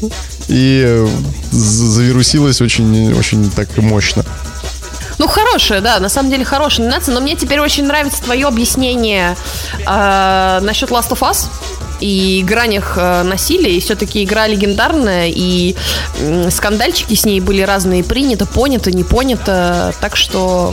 [0.46, 1.08] и э,
[1.50, 4.24] завирусилось очень, очень так мощно.
[5.18, 9.36] Ну, хорошая, да, на самом деле хорошая номинация, но мне теперь очень нравится твое объяснение
[9.84, 11.46] э, насчет Last of Us
[12.00, 15.74] и гранях э, насилия, и все-таки игра легендарная, и
[16.18, 20.72] э, скандальчики с ней были разные, принято, понято, не понято, так что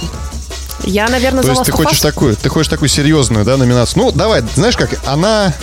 [0.83, 4.03] я, наверное, То за есть Last ты хочешь такую, ты хочешь такую серьезную, да, номинацию?
[4.03, 5.53] Ну, давай, знаешь как, она...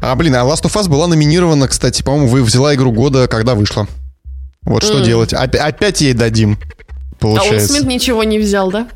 [0.00, 3.54] А, блин, а Last of Us была номинирована, кстати, по-моему, вы взяла игру года, когда
[3.54, 3.86] вышла.
[4.62, 4.86] Вот mm.
[4.86, 5.32] что делать?
[5.32, 6.58] Опять, опять ей дадим,
[7.22, 7.54] получается.
[7.54, 8.86] А Уилл Смит ничего не взял, да?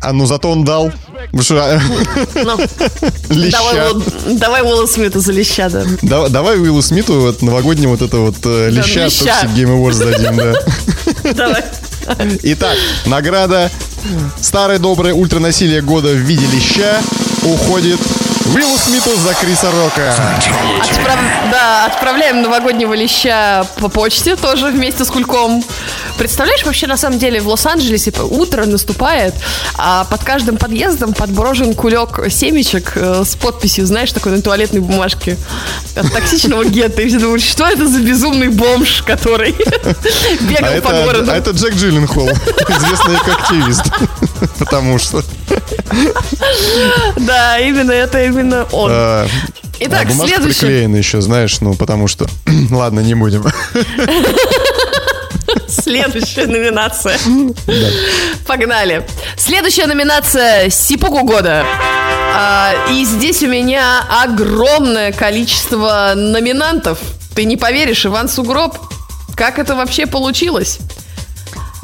[0.00, 0.92] А ну зато он дал.
[0.92, 1.78] А,
[2.34, 2.56] Ну,
[3.50, 3.92] давай,
[4.38, 5.82] давай Уилла Смита за леща, да.
[6.02, 9.06] Да- давай Уиллу Смиту вот новогоднему вот это вот э, леща.
[9.06, 10.54] Toxic Game Awards дадим, да.
[11.34, 11.64] Давай.
[12.42, 13.70] Итак, награда
[14.40, 17.00] Старое доброе ультранасилие года в виде леща
[17.44, 18.00] уходит
[18.54, 20.14] Уиллу Смиту за Криса Рока.
[20.82, 25.64] Отправ- Да, отправляем новогоднего леща по почте тоже вместе с кульком.
[26.18, 29.34] Представляешь, вообще на самом деле в Лос-Анджелесе утро наступает,
[29.76, 35.36] а под каждым подъездом подброжен кулек семечек э, с подписью, знаешь, такой на туалетной бумажке
[35.96, 37.02] от токсичного гетто.
[37.02, 41.30] И все думают, что это за безумный бомж, который А бегал по городу.
[41.30, 42.28] а это Джек Джилленхол,
[42.68, 43.82] известный как активист.
[44.58, 45.22] Потому что...
[47.16, 48.90] Да, именно это именно он.
[49.80, 50.60] Итак, а бумажка следующий.
[50.60, 52.26] приклеена еще, знаешь, ну потому что...
[52.70, 53.44] Ладно, не будем.
[55.72, 57.18] Следующая номинация.
[58.46, 59.06] Погнали.
[59.36, 61.64] Следующая номинация Сипуку года.
[62.34, 66.98] А, и здесь у меня огромное количество номинантов.
[67.34, 68.76] Ты не поверишь, Иван Сугроб,
[69.34, 70.78] как это вообще получилось?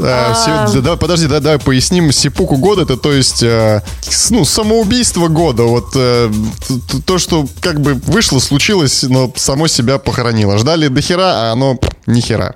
[0.00, 2.12] А, се- да, давай, подожди, да, давай поясним.
[2.12, 3.82] Сипуку года это, то есть, э,
[4.30, 5.64] ну, самоубийство года.
[5.64, 6.30] Вот э,
[7.04, 10.56] то, что как бы вышло, случилось, но само себя похоронило.
[10.56, 12.54] Ждали до хера, а оно ни хера.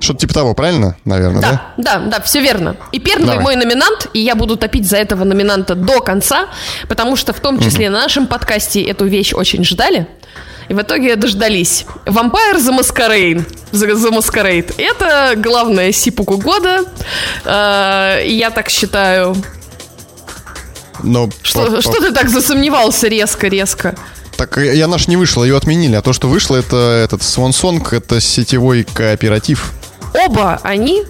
[0.00, 1.62] Что-то типа того, правильно, наверное, да?
[1.76, 2.76] Да, да, да, все верно.
[2.92, 3.42] И первый Давай.
[3.42, 6.48] мой номинант, и я буду топить за этого номинанта до конца,
[6.88, 10.08] потому что в том числе на нашем подкасте эту вещь очень ждали.
[10.68, 11.84] И в итоге дождались.
[12.06, 13.46] Vampire the Masquerade.
[13.72, 14.74] The, the Masquerade.
[14.78, 16.84] Это главная сипуку года.
[17.44, 19.36] Э, я так считаю.
[21.02, 23.94] Но Что, по- что ты так засомневался резко-резко?
[24.36, 25.96] Так э, я наш не вышла, ее отменили.
[25.96, 29.72] А то, что вышло, это этот Song, это сетевой кооператив.
[30.14, 31.04] Оба они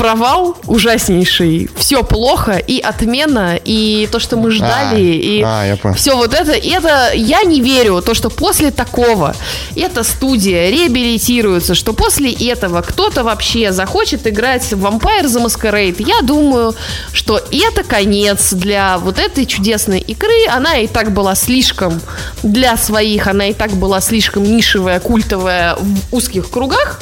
[0.00, 1.68] провал ужаснейший.
[1.76, 6.52] Все плохо, и отмена, и то, что мы ждали, А, и а, все вот это.
[6.52, 9.36] И это я не верю, то, что после такого
[9.76, 15.96] эта студия реабилитируется, что после этого кто-то вообще захочет играть в Vampire the Masquerade.
[15.98, 16.74] Я думаю,
[17.12, 20.46] что это конец для вот этой чудесной игры.
[20.48, 22.00] Она и так была слишком
[22.42, 27.00] для своих, она и так была слишком нишевая, культовая в узких кругах.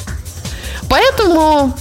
[0.88, 1.74] Поэтому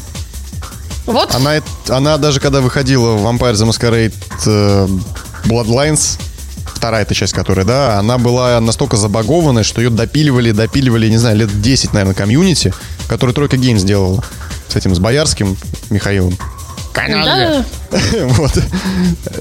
[1.05, 1.53] вот Она,
[1.89, 4.13] она даже когда выходила в Vampire the Masquerade
[4.45, 4.87] э,
[5.45, 6.19] Bloodlines,
[6.65, 11.37] вторая эта часть, которая, да, она была настолько забагованная, что ее допиливали, допиливали, не знаю,
[11.37, 12.73] лет 10, наверное, комьюнити,
[13.07, 14.23] который Troika Games сделала
[14.67, 15.55] с этим, с Боярским
[15.89, 16.37] Михаилом.
[16.93, 17.63] Да.
[18.21, 18.51] Вот.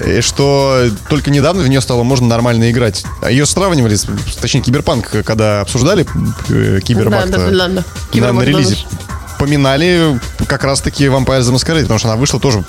[0.05, 3.03] И что только недавно в нее стало можно нормально играть.
[3.21, 4.07] А Ее сравнивали, с-
[4.39, 6.05] точнее, Киберпанк, когда обсуждали
[6.49, 11.53] э, Кибербаг Да, да, да, да, на, на релизе, да, поминали как раз-таки Vampire the
[11.53, 12.63] Masquerade, потому что она вышла тоже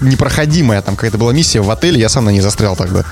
[0.00, 0.82] непроходимая.
[0.82, 3.04] Там какая-то была миссия в отеле, я сам на ней застрял тогда.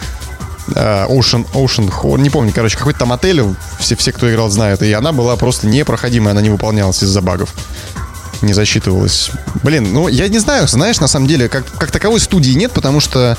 [0.75, 3.43] А, Ocean, Ocean не помню, короче, какой-то там отель,
[3.79, 4.83] все, все, кто играл, знают.
[4.83, 7.55] И она была просто непроходимая, она не выполнялась из-за багов.
[8.41, 9.31] Не засчитывалась.
[9.63, 13.01] Блин, ну, я не знаю, знаешь, на самом деле, как, как таковой студии нет, потому
[13.01, 13.37] что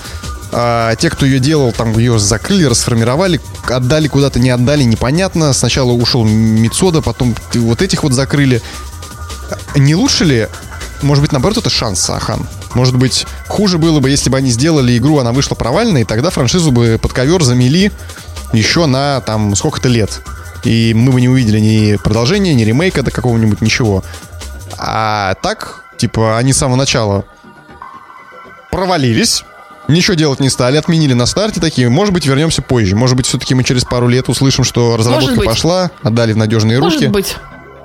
[0.56, 5.52] а, те, кто ее делал, там ее закрыли, расформировали, отдали куда-то, не отдали, непонятно.
[5.54, 8.62] Сначала ушел Мицода, потом вот этих вот закрыли.
[9.76, 10.48] Не лучше ли,
[11.02, 12.48] может быть, наоборот, это шанс, Ахан?
[12.74, 16.30] Может быть, хуже было бы, если бы они сделали игру, она вышла провальной, и тогда
[16.30, 17.92] франшизу бы под ковер замели
[18.52, 20.22] еще на там сколько-то лет.
[20.64, 24.04] И мы бы не увидели ни продолжения, ни ремейка до какого-нибудь, ничего.
[24.78, 27.26] А так, типа, они с самого начала
[28.72, 29.44] провалились,
[29.88, 31.90] ничего делать не стали, отменили на старте такие.
[31.90, 32.96] Может быть, вернемся позже.
[32.96, 37.08] Может быть, все-таки мы через пару лет услышим, что разработка пошла, отдали в надежные руки.
[37.08, 37.36] Может быть.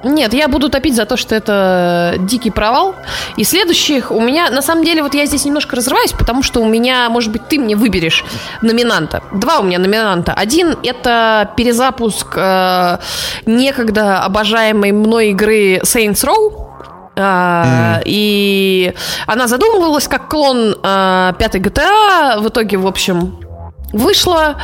[0.05, 2.95] Нет, я буду топить за то, что это дикий провал.
[3.37, 6.69] И следующих у меня, на самом деле, вот я здесь немножко разрываюсь, потому что у
[6.69, 8.25] меня, может быть, ты мне выберешь
[8.63, 9.23] номинанта.
[9.33, 10.33] Два у меня номинанта.
[10.33, 12.99] Один— это перезапуск э,
[13.47, 16.67] некогда обожаемой мной игры Saints Row.
[17.21, 18.95] А, И
[19.27, 22.41] она задумывалась как клон а, пятой GTA.
[22.41, 23.48] В итоге, в общем,
[23.93, 24.57] вышла.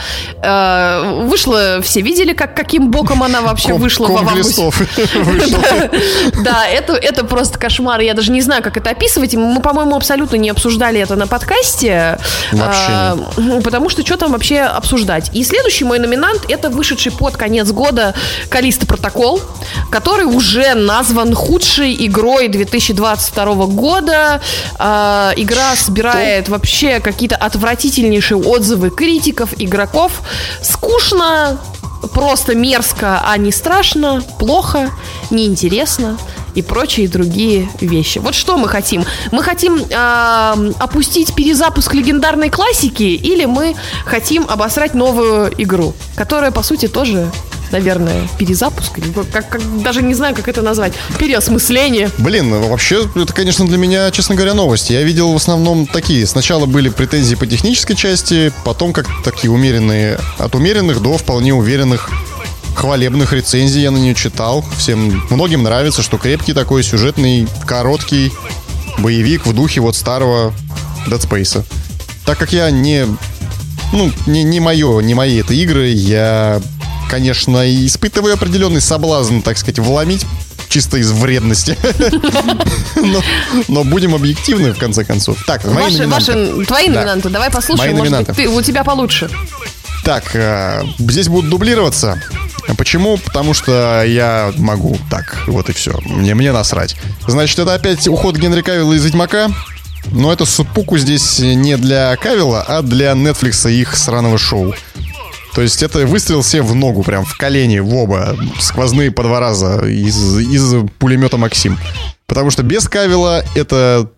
[0.43, 4.71] э, Вышла, все видели, как, каким боком она вообще Ком- вышла ком в августе.
[6.45, 8.01] Да, это, это просто кошмар.
[8.01, 9.35] Я даже не знаю, как это описывать.
[9.35, 12.19] Мы, по-моему, абсолютно не обсуждали это на подкасте.
[12.53, 13.19] Вообще А,
[13.63, 15.31] Потому что что там вообще обсуждать.
[15.35, 18.15] И следующий мой номинант это вышедший под конец года
[18.49, 19.41] Калиста Протокол,
[19.91, 24.41] который уже назван худшей игрой 2022 года.
[24.79, 30.23] А, Игра собирает вообще какие-то отвратительнейшие отзывы критиков, игроков.
[30.61, 31.59] Скучно,
[32.13, 34.91] просто мерзко, а не страшно, плохо,
[35.31, 36.19] неинтересно.
[36.57, 38.19] и прочие другие вещи.
[38.21, 39.05] Вот что мы хотим?
[39.33, 46.63] Мы хотим э, опустить перезапуск легендарной классики или мы хотим обосрать новую игру, которая, по
[46.63, 47.29] сути, тоже
[47.71, 48.99] наверное, перезапуск,
[49.33, 52.11] как, как, даже не знаю, как это назвать, переосмысление.
[52.19, 54.91] Блин, ну, вообще, это, конечно, для меня, честно говоря, новость.
[54.91, 56.27] Я видел в основном такие.
[56.27, 62.11] Сначала были претензии по технической части, потом как такие умеренные, от умеренных до вполне уверенных
[62.75, 64.65] хвалебных рецензий я на нее читал.
[64.77, 68.33] Всем, многим нравится, что крепкий такой, сюжетный, короткий
[68.99, 70.53] боевик в духе вот старого
[71.07, 71.65] Dead Space.
[72.25, 73.07] Так как я не
[73.93, 76.61] ну, не, не мое, не мои это игры, я
[77.11, 80.27] конечно, испытываю определенный соблазн, так сказать, вломить
[80.69, 81.79] чисто из вредности.
[82.97, 83.23] но,
[83.69, 85.39] но будем объективны, в конце концов.
[85.47, 86.33] Так, мои ваши, номинанты.
[86.33, 86.95] Ваши, твои да.
[86.95, 87.93] номинанты, давай послушаем.
[87.93, 89.31] Мои может быть, ты, у тебя получше.
[90.05, 92.21] Так, э, здесь будут дублироваться.
[92.77, 93.19] Почему?
[93.19, 94.99] Потому что я могу.
[95.11, 95.99] Так, вот и все.
[96.05, 96.97] Мне, мне насрать.
[97.27, 99.51] Значит, это опять уход Генри Кавилла из Ведьмака.
[100.13, 104.75] Но это супуку здесь не для Кавилла, а для Netflix и их сраного шоу.
[105.55, 108.37] То есть это выстрел себе в ногу, прям в колени, в оба.
[108.59, 111.79] Сквозные по два раза из, из пулемета Максим.
[112.27, 114.11] Потому что без кавила это,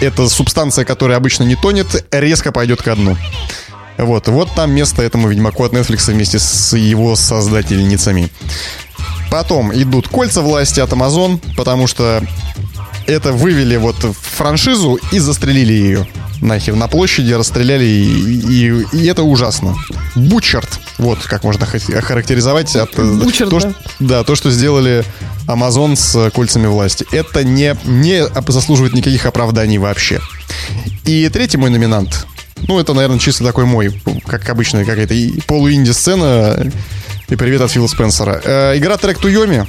[0.00, 3.16] это субстанция, которая обычно не тонет, резко пойдет ко дну.
[3.98, 8.30] Вот, вот там место этому Ведьмаку от Netflix вместе с его создательницами.
[9.30, 12.22] Потом идут кольца власти от Amazon, потому что
[13.06, 16.06] это вывели вот франшизу и застрелили ее
[16.40, 19.74] нахер на площади, расстреляли, и, и, и это ужасно.
[20.14, 23.70] Бучерт, вот как можно охарактеризовать от, э, Бучерт, то, да.
[23.70, 25.04] Что, да, то, что сделали
[25.46, 27.06] Amazon с кольцами власти.
[27.12, 30.20] Это не, не заслуживает никаких оправданий вообще.
[31.04, 32.26] И третий мой номинант,
[32.66, 35.14] ну, это, наверное, чисто такой мой, как обычно, какая-то
[35.46, 36.70] полуинди-сцена.
[37.28, 38.40] И привет от Фила Спенсера.
[38.42, 39.66] Э, игра Трек Туйоми,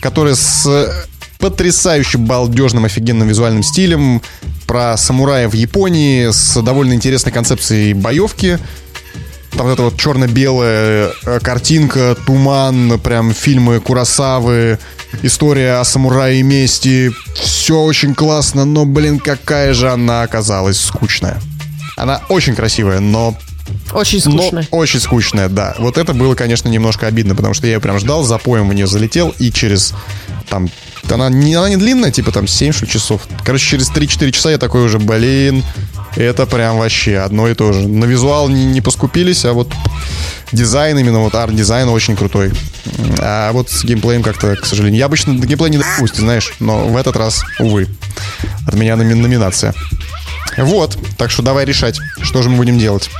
[0.00, 1.06] которая с
[1.38, 4.20] потрясающе балдежным, офигенным визуальным стилем,
[4.66, 8.58] про самурая в Японии с довольно интересной концепцией боевки.
[9.52, 14.80] Там вот эта вот черно-белая э, картинка, туман, прям фильмы Курасавы,
[15.22, 17.12] история о самурае и мести.
[17.36, 21.40] Все очень классно, но, блин, какая же она оказалась скучная.
[21.96, 23.38] Она очень красивая, но
[23.92, 24.66] очень скучная.
[24.70, 25.74] Но очень скучная, да.
[25.78, 28.86] Вот это было, конечно, немножко обидно, потому что я ее прям ждал, запоем в нее
[28.86, 29.94] залетел, и через
[30.48, 30.68] там
[31.10, 33.22] она не, она не длинная, типа там 7 что часов.
[33.44, 35.62] Короче, через 3-4 часа я такой уже, блин,
[36.16, 37.86] это прям вообще одно и то же.
[37.86, 39.72] На визуал не, не поскупились, а вот
[40.52, 42.52] дизайн, именно вот арт-дизайн очень крутой.
[43.18, 44.98] А вот с геймплеем как-то, к сожалению.
[44.98, 47.88] Я обычно геймплей не допустим, знаешь, но в этот раз, увы,
[48.66, 49.74] от меня номи- номинация.
[50.56, 53.10] Вот, так что давай решать, что же мы будем делать.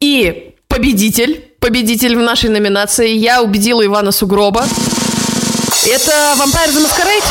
[0.00, 4.64] И победитель, победитель в нашей номинации, я убедила Ивана Сугроба.
[5.86, 7.24] Это Vampire the Masquerade.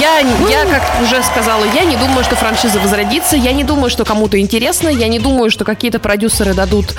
[0.00, 3.36] Я, я, как уже сказала, я не думаю, что франшиза возродится.
[3.36, 4.88] Я не думаю, что кому-то интересно.
[4.88, 6.94] Я не думаю, что какие-то продюсеры дадут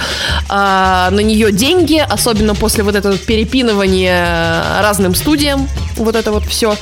[0.47, 5.67] а, на нее деньги, особенно после вот этого перепинывания разным студиям.
[5.95, 6.77] Вот это вот все.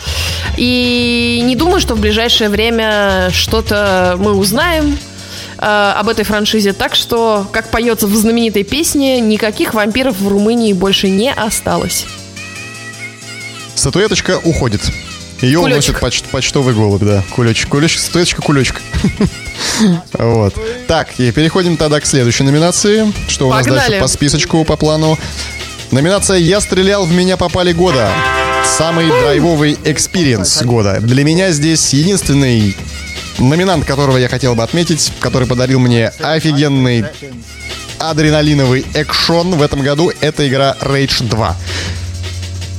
[0.58, 4.98] И не думаю, что в ближайшее время что-то мы узнаем
[5.60, 6.74] э, об этой франшизе.
[6.74, 12.06] Так что, как поется в знаменитой песне, никаких вампиров в Румынии больше не осталось.
[13.80, 14.82] Статуэточка уходит.
[15.42, 15.96] Ее кулечек.
[15.96, 17.24] уносит поч- почтовый голубь, да.
[17.34, 18.82] Кулечек, кулечек, статуэточка, кулечек.
[20.14, 20.54] Вот.
[20.88, 23.14] Так, и переходим тогда к следующей номинации.
[23.30, 25.18] Что у нас дальше по списочку, по плану?
[25.92, 28.12] Номинация «Я стрелял, в меня попали года».
[28.66, 31.00] Самый драйвовый experience года.
[31.00, 32.76] Для меня здесь единственный
[33.38, 37.06] номинант, которого я хотел бы отметить, который подарил мне офигенный
[37.98, 41.56] адреналиновый экшен в этом году, это игра Rage 2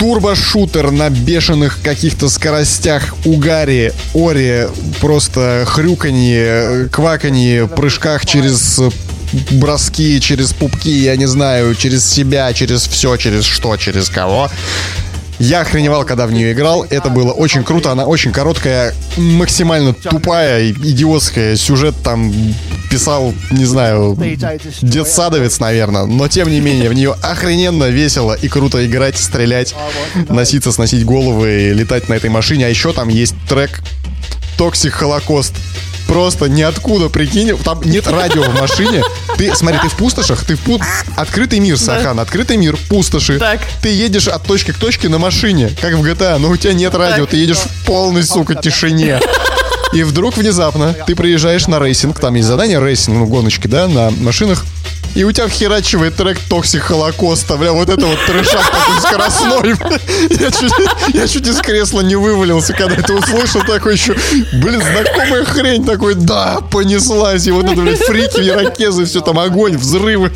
[0.01, 8.81] турбо-шутер на бешеных каких-то скоростях, угаре, оре, просто хрюканье, кваканье, прыжках через
[9.51, 14.51] броски, через пупки, я не знаю, через себя, через все, через что, через кого.
[15.41, 16.87] Я охреневал, когда в нее играл.
[16.91, 17.91] Это было очень круто.
[17.91, 21.57] Она очень короткая, максимально тупая, идиотская.
[21.57, 22.31] Сюжет там
[22.91, 24.19] писал, не знаю,
[24.83, 26.05] детсадовец, наверное.
[26.05, 29.75] Но, тем не менее, в нее охрененно весело и круто играть, стрелять,
[30.29, 32.67] носиться, сносить головы, летать на этой машине.
[32.67, 33.81] А еще там есть трек
[34.59, 35.55] Toxic Holocaust
[36.07, 39.03] просто ниоткуда, прикинь, там нет радио в машине.
[39.41, 40.79] Ты, смотри, ты в пустошах, ты в пу...
[41.17, 42.23] Открытый мир, Сахан, да.
[42.25, 43.39] открытый мир, пустоши.
[43.39, 43.61] Так.
[43.81, 46.95] Ты едешь от точки к точке на машине, как в GTA, но у тебя нет
[46.95, 47.31] радио, так.
[47.31, 49.19] ты едешь в полной, сука, тишине.
[49.95, 54.11] И вдруг внезапно ты приезжаешь на racing, там есть задание racing, ну, гоночки, да, на
[54.11, 54.67] машинах,
[55.15, 57.57] и у тебя вхерачивает трек Toxic Holocaust а.
[57.57, 59.75] Бля, вот это вот трешак такой скоростной.
[60.31, 60.73] Я чуть,
[61.15, 63.63] я чуть из кресла не вывалился, когда это услышал.
[63.63, 64.15] Такой еще,
[64.53, 67.47] блин, знакомая хрень такой, да, понеслась.
[67.47, 70.31] И вот это, блин, фрики, ирокезы, все там огонь, взрывы.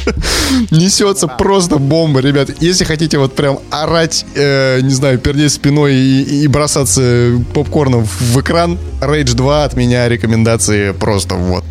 [0.70, 2.50] Несется просто бомба, ребят.
[2.60, 8.40] Если хотите вот прям орать, э, не знаю, пердеть спиной и, и бросаться попкорном в
[8.40, 11.64] экран, Rage 2 от меня рекомендации просто вот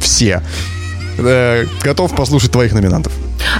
[0.00, 0.42] все.
[1.18, 3.12] Э, готов послушать твоих номинантов.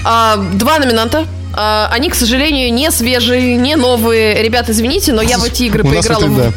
[0.04, 1.26] А, два номинанта.
[1.58, 4.42] А, они, к сожалению, не свежие, не новые.
[4.42, 6.52] Ребят, извините, но я в эти игры У поиграла это, в, да.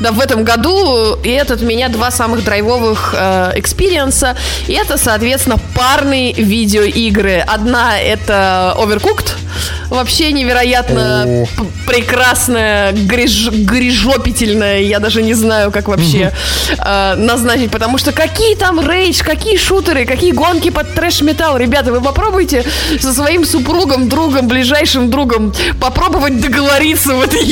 [0.00, 1.16] да, в этом году.
[1.22, 4.36] И это от меня два самых драйвовых э, experience'а.
[4.66, 7.44] И это, соответственно, парные видеоигры.
[7.46, 9.32] Одна это Overcooked.
[9.90, 11.46] Вообще невероятно О.
[11.86, 14.80] прекрасная, крыш, крышесносительная.
[14.80, 16.32] Я даже не знаю, как вообще
[16.78, 17.70] э, назначить.
[17.70, 21.58] Потому что какие там рейдж, какие шутеры, какие гонки под трэш-металл.
[21.58, 22.57] Ребята, вы попробуйте
[23.00, 27.44] со своим супругом, другом, ближайшим другом попробовать договориться в этой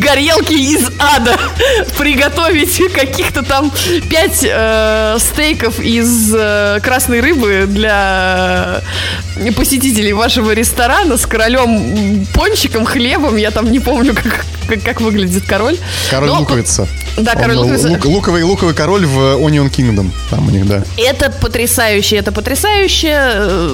[0.00, 1.38] горелке из ада.
[1.98, 3.70] Приготовить каких-то там
[4.10, 8.80] пять э, стейков из э, красной рыбы для
[9.36, 13.36] э, посетителей вашего ресторана с королем пончиком, хлебом.
[13.36, 15.76] Я там не помню, как, как, как выглядит король.
[16.10, 16.88] Король Но- луковица.
[17.16, 17.88] Да, король Он, луковица.
[17.88, 20.10] лук- луковый, луковый король в Onion Kingdom.
[20.30, 20.82] Там у них, да.
[20.98, 22.73] Это потрясающе, это потрясающе.
[22.82, 23.70] Э,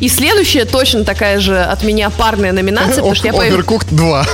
[0.00, 4.26] И следующая точно такая же от меня парная номинация, потому что я Overcooked 2.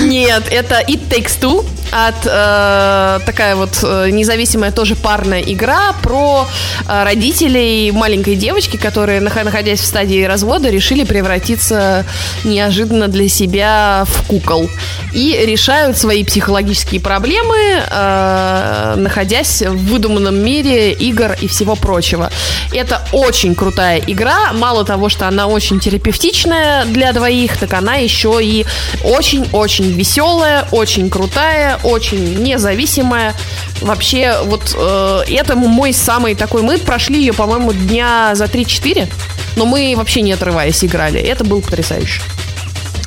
[0.00, 6.46] Нет, это It Takes Two от э, такая вот э, независимая тоже парная игра про
[6.88, 12.04] родителей маленькой девочки, которые, нах- находясь в стадии развода, решили превратиться
[12.44, 14.68] неожиданно для себя в кукол
[15.14, 17.56] и решают свои психологические проблемы,
[17.88, 22.30] э, находясь в выдуманном мире игр и всего прочего.
[22.72, 24.52] Это очень крутая игра.
[24.52, 28.66] Мало того, что она очень терапевтичная для двоих, так она еще и
[29.04, 33.34] очень-очень веселая, очень крутая, очень независимая.
[33.80, 36.62] Вообще, вот э, это мой самый такой...
[36.62, 39.08] Мы прошли ее, по-моему, дня за 3-4,
[39.56, 41.20] но мы вообще не отрываясь играли.
[41.20, 42.22] Это было потрясающе.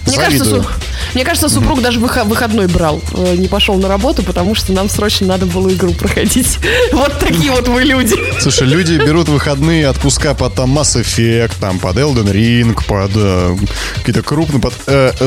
[0.09, 0.63] Мне кажется, Завидую.
[0.63, 0.69] су-
[1.15, 4.89] мне кажется, супруг даже выхо- выходной брал, э, не пошел на работу, потому что нам
[4.89, 6.59] срочно надо было игру проходить.
[6.91, 8.15] Вот такие вот вы люди.
[8.39, 13.55] Слушай, люди берут выходные отпуска под там Mass Effect, там под Elden Ring, под э,
[13.95, 15.25] какие-то крупные, под э, э,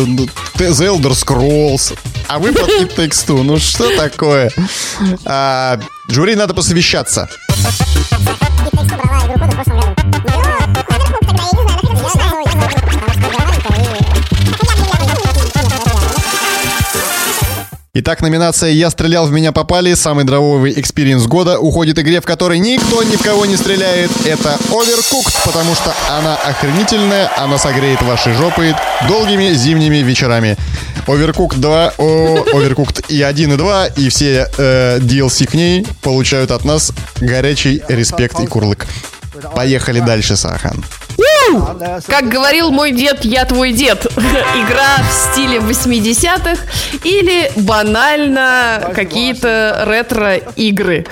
[0.59, 1.97] The Elder Scrolls.
[2.29, 3.43] А вы под It Takes Two.
[3.43, 4.51] Ну что такое?
[5.25, 5.79] А,
[6.09, 7.29] жюри надо посовещаться.
[18.05, 19.95] Итак, номинация «Я стрелял, в меня попали».
[19.95, 24.11] Самый драйвовый experience года уходит игре, в которой никто ни в кого не стреляет.
[24.27, 28.75] Это Overcooked, потому что она охренительная, она согреет ваши жопы
[29.07, 30.57] долгими зимними вечерами.
[31.07, 36.51] Overcooked 2, о, Overcooked и 1, и 2, и все э, DLC к ней получают
[36.51, 36.91] от нас
[37.21, 38.89] горячий респект и курлык.
[39.55, 40.85] Поехали дальше, Сахан.
[42.07, 44.07] Как говорил мой дед, я твой дед.
[44.17, 46.57] Игра в стиле 80-х
[47.05, 51.07] или банально какие-то ретро-игры.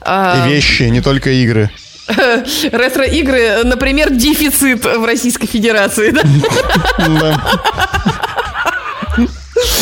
[0.00, 1.70] А, И вещи, не только игры.
[2.72, 6.22] Ретро-игры, например, дефицит в Российской Федерации, да?
[6.98, 7.40] Да.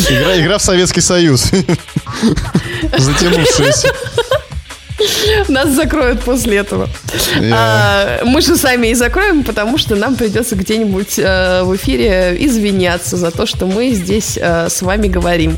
[0.09, 1.51] Игра, игра в Советский Союз.
[2.97, 3.89] Затянувшаяся.
[5.49, 6.89] Нас закроют после этого.
[7.53, 13.17] А, мы же сами и закроем, потому что нам придется где-нибудь э, в эфире извиняться
[13.17, 15.57] за то, что мы здесь э, с вами говорим.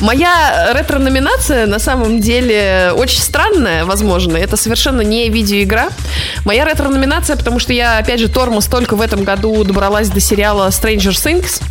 [0.00, 4.36] Моя ретро-номинация на самом деле очень странная, возможно.
[4.36, 5.88] Это совершенно не видеоигра.
[6.44, 10.68] Моя ретро-номинация, потому что я, опять же, тормоз только в этом году добралась до сериала
[10.68, 11.62] Stranger Things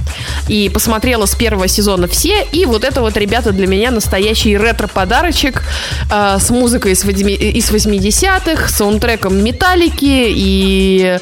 [0.48, 2.44] и посмотрела с первого сезона все.
[2.52, 5.64] И вот это вот, ребята, для меня настоящий ретро-подарочек
[6.12, 11.20] э, с музыкой из, из 80-х, саундтреком Металлики и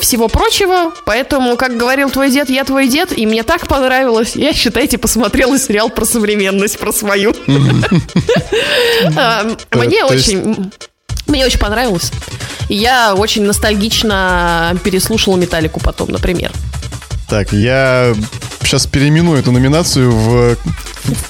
[0.00, 0.92] всего прочего.
[1.04, 4.36] Поэтому, как говорил твой дед, я твой дед, и мне так понравилось.
[4.36, 7.34] Я, считайте, посмотрела сериал про современность, про свою.
[9.16, 10.70] А, Мне очень...
[11.26, 12.10] Мне очень понравилось.
[12.68, 16.52] Я очень ностальгично переслушала Металлику потом, например.
[17.28, 18.14] Так, я
[18.62, 20.56] сейчас переименую эту номинацию в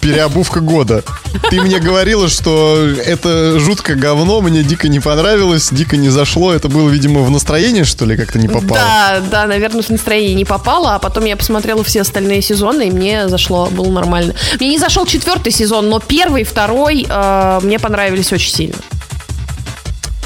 [0.01, 1.03] переобувка года.
[1.51, 6.53] Ты мне говорила, что это жутко говно, мне дико не понравилось, дико не зашло.
[6.53, 8.75] Это было, видимо, в настроение, что ли, как-то не попало?
[8.75, 12.91] Да, да, наверное, в настроение не попало, а потом я посмотрела все остальные сезоны, и
[12.91, 14.35] мне зашло, было нормально.
[14.59, 18.77] Мне не зашел четвертый сезон, но первый, второй э, мне понравились очень сильно.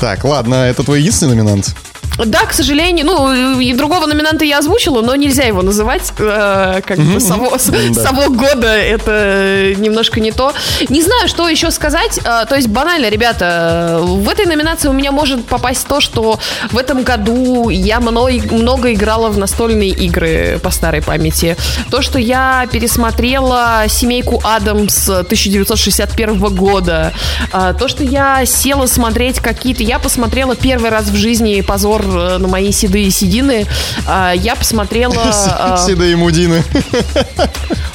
[0.00, 1.74] Так, ладно, это твой единственный номинант?
[2.16, 6.98] Да, к сожалению, ну, и другого номинанта я озвучила, но нельзя его называть э, как
[6.98, 10.52] бы совок, совок года, это немножко не то.
[10.88, 15.12] Не знаю, что еще сказать, э, то есть банально, ребята, в этой номинации у меня
[15.12, 16.40] может попасть то, что
[16.72, 21.56] в этом году я много, много играла в настольные игры по старой памяти.
[21.90, 27.12] То, что я пересмотрела «Семейку Адамс» 1961 года.
[27.52, 29.84] Э, то, что я села смотреть какие-то...
[29.84, 33.66] Я посмотрела первый раз в жизни «Позор Э, на мои седые седины,
[34.06, 35.14] а, я посмотрела...
[35.16, 36.62] А, седые мудины.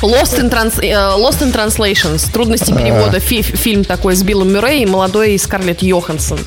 [0.01, 0.81] Lost in, Trans...
[0.81, 2.31] Э, Lost in Translations.
[2.31, 2.75] Трудности а.
[2.75, 3.19] перевода.
[3.19, 6.39] Фи фильм такой с Биллом Мюррей и молодой Скарлетт Йоханссон.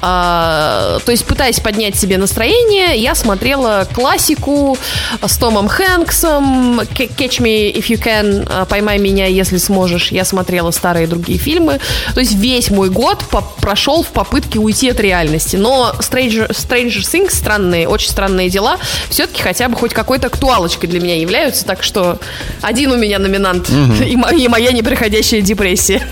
[0.00, 4.76] То есть, пытаясь поднять себе настроение, я смотрела классику
[5.24, 10.10] с Томом Хэнксом, Catch Me If You Can, Поймай меня, если сможешь.
[10.10, 11.78] Я смотрела старые другие фильмы.
[12.14, 13.24] То есть, весь мой год
[13.60, 15.56] прошел в попытке уйти от реальности.
[15.56, 18.78] Но Stranger, Stranger Things, странные, очень странные дела,
[19.08, 21.64] все-таки хотя бы хоть какой-то актуалочкой для меня являются.
[21.64, 22.18] Так что
[22.62, 24.02] один у меня номинант угу.
[24.02, 26.02] и, и моя неприходящая депрессия.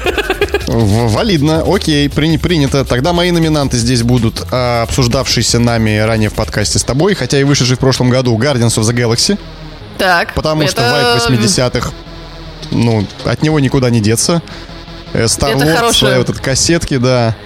[0.67, 2.85] Валидно, окей, при, принято.
[2.85, 7.45] Тогда мои номинанты здесь будут а, обсуждавшиеся нами ранее в подкасте с тобой, хотя и
[7.45, 9.39] вышедший в прошлом году Guardians of the Galaxy.
[9.99, 10.35] Так.
[10.35, 10.71] Потому это...
[10.71, 11.91] что вайп 80-х,
[12.71, 14.43] ну, от него никуда не деться.
[15.13, 17.37] Э, свои вот эти кассетки, да.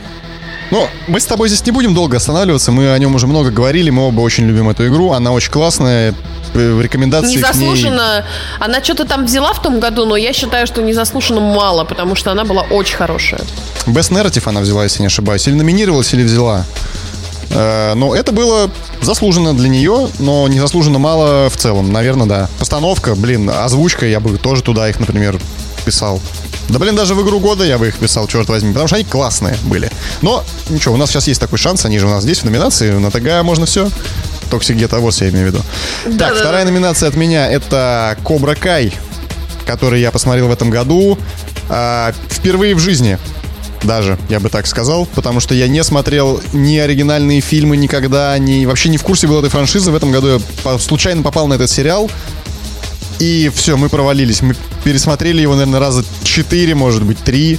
[0.70, 3.90] Ну, мы с тобой здесь не будем долго останавливаться, мы о нем уже много говорили,
[3.90, 6.14] мы оба очень любим эту игру, она очень классная,
[6.54, 8.24] э, рекомендации Незаслуженно.
[8.24, 8.64] Ней...
[8.66, 12.32] Она что-то там взяла в том году, но я считаю, что незаслуженно мало, потому что
[12.32, 13.40] она была очень хорошая.
[13.86, 16.64] Best Narrative она взяла, если не ошибаюсь, или номинировалась, или взяла.
[17.50, 18.70] Э, но это было
[19.02, 22.48] заслуженно для нее, но незаслуженно мало в целом, наверное, да.
[22.58, 25.38] Постановка, блин, озвучка, я бы тоже туда их, например,
[25.84, 26.20] писал.
[26.68, 29.04] Да, блин, даже в игру года я бы их писал, черт возьми, потому что они
[29.04, 29.90] классные были.
[30.22, 32.90] Но, ничего, у нас сейчас есть такой шанс, они же у нас здесь в номинации,
[32.90, 33.88] на ТГ можно все.
[34.50, 35.64] Toxic Geek Awards, я имею в виду.
[36.06, 36.70] Да, так, да, вторая да.
[36.70, 38.92] номинация от меня это Кобра Кай,
[39.66, 41.18] который я посмотрел в этом году
[41.68, 43.18] э, впервые в жизни.
[43.82, 48.64] Даже, я бы так сказал, потому что я не смотрел ни оригинальные фильмы никогда, ни
[48.64, 49.90] вообще не в курсе был этой франшизы.
[49.90, 52.10] В этом году я по, случайно попал на этот сериал.
[53.18, 54.42] И все, мы провалились.
[54.42, 54.54] Мы
[54.84, 57.58] пересмотрели его, наверное, раза четыре, может быть, три.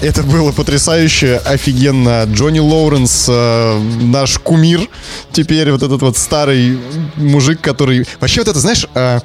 [0.00, 2.24] Это было потрясающе, офигенно.
[2.24, 4.88] Джонни Лоуренс, э, наш кумир,
[5.32, 6.78] теперь вот этот вот старый
[7.16, 8.06] мужик, который...
[8.20, 8.86] Вообще вот это, знаешь...
[8.94, 9.20] Э,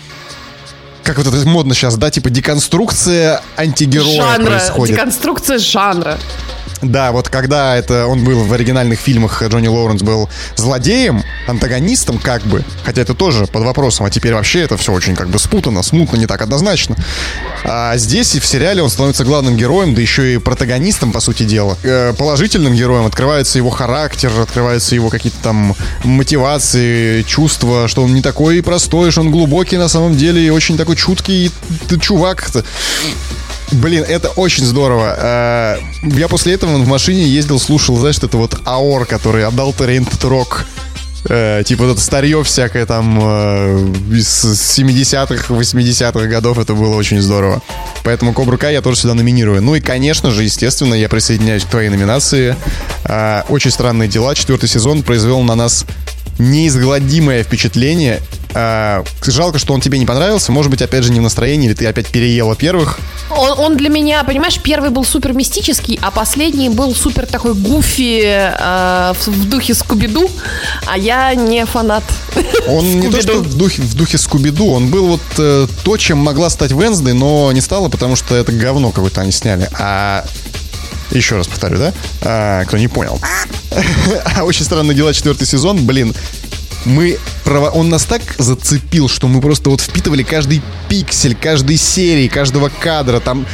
[1.03, 4.95] как вот это модно сейчас, да, типа деконструкция антигероя жанра, происходит.
[4.97, 6.17] Деконструкция жанра.
[6.81, 12.43] Да, вот когда это он был в оригинальных фильмах, Джонни Лоуренс был злодеем, антагонистом как
[12.43, 15.81] бы, хотя это тоже под вопросом, а теперь вообще это все очень как бы спутано,
[15.81, 16.95] смутно, не так однозначно.
[17.63, 21.43] А здесь и в сериале он становится главным героем, да еще и протагонистом, по сути
[21.43, 21.77] дела.
[21.83, 28.21] Э, положительным героем открывается его характер, открываются его какие-то там мотивации, чувства, что он не
[28.21, 31.51] такой простой, что он глубокий на самом деле и очень такой чуткий
[31.99, 32.49] чувак.
[33.71, 35.15] Блин, это очень здорово.
[35.17, 40.23] Э, я после этого в машине ездил, слушал, знаешь, это вот Аор, который отдал Торрент
[40.23, 40.65] Рок.
[41.29, 44.45] Э, типа вот это старье всякое там э, из
[44.79, 47.61] 70-х, 80-х годов, это было очень здорово.
[48.03, 49.61] Поэтому Кобра Кай я тоже сюда номинирую.
[49.61, 52.55] Ну и, конечно же, естественно, я присоединяюсь к твоей номинации.
[53.03, 54.35] Э, очень странные дела.
[54.35, 55.85] Четвертый сезон произвел на нас
[56.39, 58.21] неизгладимое впечатление.
[58.53, 60.51] А, жалко, что он тебе не понравился.
[60.51, 62.99] Может быть, опять же, не в настроении, или ты опять переела первых.
[63.29, 68.21] Он, он для меня, понимаешь, первый был супер мистический, а последний был супер такой гуфи
[68.23, 70.29] э, в, в духе Скуби-Ду,
[70.85, 72.03] а я не фанат.
[72.67, 76.17] Он не то, что в духе, в духе Скуби-Ду, он был вот э, то, чем
[76.17, 79.69] могла стать Венсдей, но не стала, потому что это говно какое-то они сняли.
[79.77, 80.25] А
[81.11, 81.93] еще раз повторю, да?
[82.21, 83.19] А, кто не понял.
[84.41, 85.85] Очень странные дела, четвертый сезон.
[85.85, 86.13] Блин,
[86.85, 92.69] мы он нас так зацепил, что мы просто вот впитывали каждый пиксель, каждой серии, каждого
[92.69, 93.19] кадра.
[93.19, 93.45] Там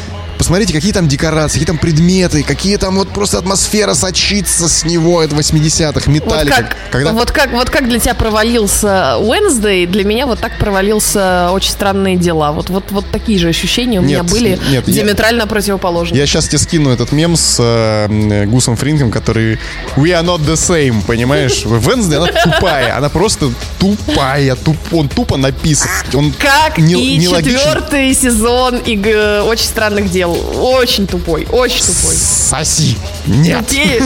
[0.44, 5.24] посмотрите, какие там декорации, какие там предметы, какие там вот просто атмосфера сочится с него,
[5.24, 6.56] это 80-х, металлика.
[6.58, 7.12] Вот как, когда...
[7.14, 12.18] вот, как, вот как для тебя провалился Wednesday, для меня вот так провалился очень странные
[12.18, 12.52] дела.
[12.52, 16.20] Вот, вот, вот такие же ощущения у нет, меня были нет, диаметрально я, противоположные.
[16.20, 19.60] Я сейчас тебе скину этот мем с э, Гусом Фринком, который
[19.96, 21.64] We are not the same, понимаешь?
[21.66, 25.90] Wednesday, она тупая, она просто тупая, туп, он тупо написан.
[26.14, 28.98] Он как не, и четвертый сезон и,
[29.46, 30.33] очень странных дел.
[30.34, 32.16] Очень тупой, очень тупой.
[32.16, 32.98] Соси.
[33.26, 33.66] Нет.
[33.68, 34.02] Тупее,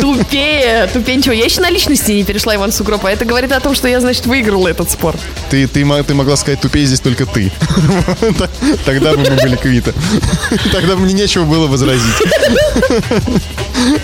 [0.00, 1.32] тупее, тупее ничего.
[1.32, 4.00] Я еще на личности не перешла, Иван Сугроб, а это говорит о том, что я,
[4.00, 5.16] значит, выиграла этот спор.
[5.50, 7.52] Ты, ты, ты могла сказать, тупее здесь только ты.
[8.84, 9.92] Тогда бы мы были квиты.
[10.72, 12.04] Тогда бы мне нечего было возразить.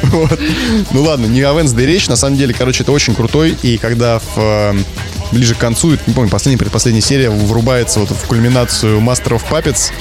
[0.03, 0.39] Вот.
[0.91, 2.09] Ну ладно, не о Венсдей речь.
[2.09, 3.57] На самом деле, короче, это очень крутой.
[3.63, 4.75] И когда в э,
[5.33, 9.93] ближе к концу, не помню, последняя, предпоследняя серия врубается вот в кульминацию Master of Puppets.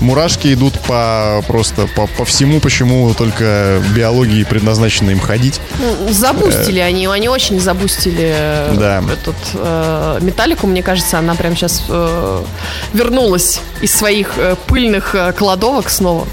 [0.00, 5.60] Мурашки идут по просто по, по всему, почему только биологии предназначено им ходить.
[5.78, 9.02] Ну, забустили э, они, они очень забустили э, да.
[9.12, 12.44] этот э, металлику, мне кажется, она прямо сейчас э,
[12.92, 16.26] вернулась из своих э, пыльных э, кладовок снова.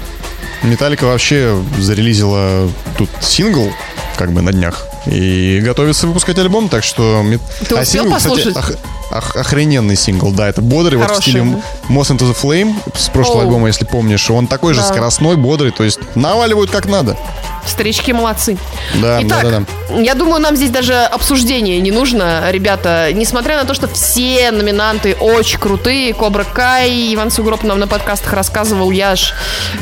[0.62, 3.72] Металлика вообще зарелизила тут сингл,
[4.16, 4.86] как бы на днях.
[5.06, 7.24] И готовится выпускать альбом, так что...
[7.68, 8.54] Ты а сингл, послушать?
[8.54, 8.78] кстати,
[9.12, 11.14] ох, охрененный сингл, да, это бодрый, Хороший.
[11.14, 13.46] вот в стиле Moss Into the Flame с прошлого Оу.
[13.46, 14.30] альбома, если помнишь.
[14.30, 14.80] Он такой да.
[14.80, 17.16] же скоростной, бодрый, то есть наваливают как надо.
[17.64, 18.58] Старички молодцы.
[19.00, 20.00] Да, Итак, да, да, да.
[20.00, 23.10] я думаю, нам здесь даже обсуждение не нужно, ребята.
[23.12, 28.32] Несмотря на то, что все номинанты очень крутые, Кобра Кай, Иван Сугроб нам на подкастах
[28.32, 29.34] рассказывал, я аж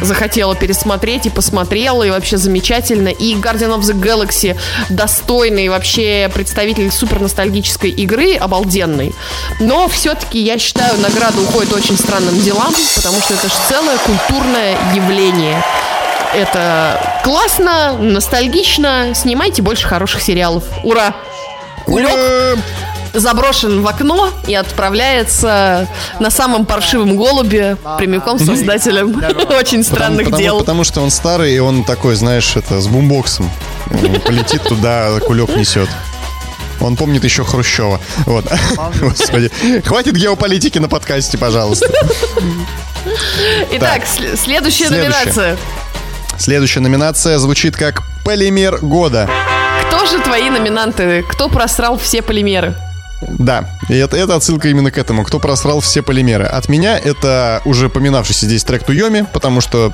[0.03, 3.09] захотела пересмотреть и посмотрела, и вообще замечательно.
[3.09, 4.59] И Guardian of the Galaxy
[4.91, 9.15] достойный вообще представитель супер ностальгической игры, обалденный.
[9.59, 14.77] Но все-таки я считаю, награда уходит очень странным делам, потому что это же целое культурное
[14.95, 15.63] явление.
[16.35, 19.13] Это классно, ностальгично.
[19.15, 20.65] Снимайте больше хороших сериалов.
[20.85, 21.15] Ура!
[21.87, 22.59] Кулек
[23.13, 29.23] заброшен в окно и отправляется на самом паршивом голубе прямиком с создателем
[29.59, 30.59] очень странных потому, дел.
[30.59, 33.51] Потому, потому что он старый, и он такой, знаешь, это с бумбоксом.
[34.25, 35.89] Полетит туда, кулек несет.
[36.81, 38.01] Он помнит еще Хрущева.
[38.27, 38.47] Вот.
[39.01, 39.51] Господи.
[39.85, 41.87] Хватит геополитики на подкасте, пожалуйста.
[43.73, 44.03] Итак,
[44.37, 45.57] следующая номинация.
[46.39, 49.29] Следующая номинация звучит как «Полимер года».
[49.87, 51.23] Кто же твои номинанты?
[51.29, 52.75] Кто просрал все полимеры?
[53.21, 55.25] Да, и это, это отсылка именно к этому.
[55.25, 56.47] Кто просрал все полимеры?
[56.47, 59.93] От меня это уже поминавшийся здесь трек Туйоми, потому что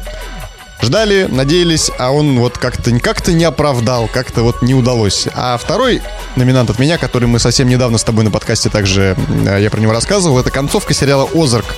[0.81, 5.27] ждали, надеялись, а он вот как-то как не оправдал, как-то вот не удалось.
[5.35, 6.03] А второй
[6.37, 9.17] номинант от меня, который мы совсем недавно с тобой на подкасте также,
[9.47, 11.77] э, я про него рассказывал, это концовка сериала «Озарк».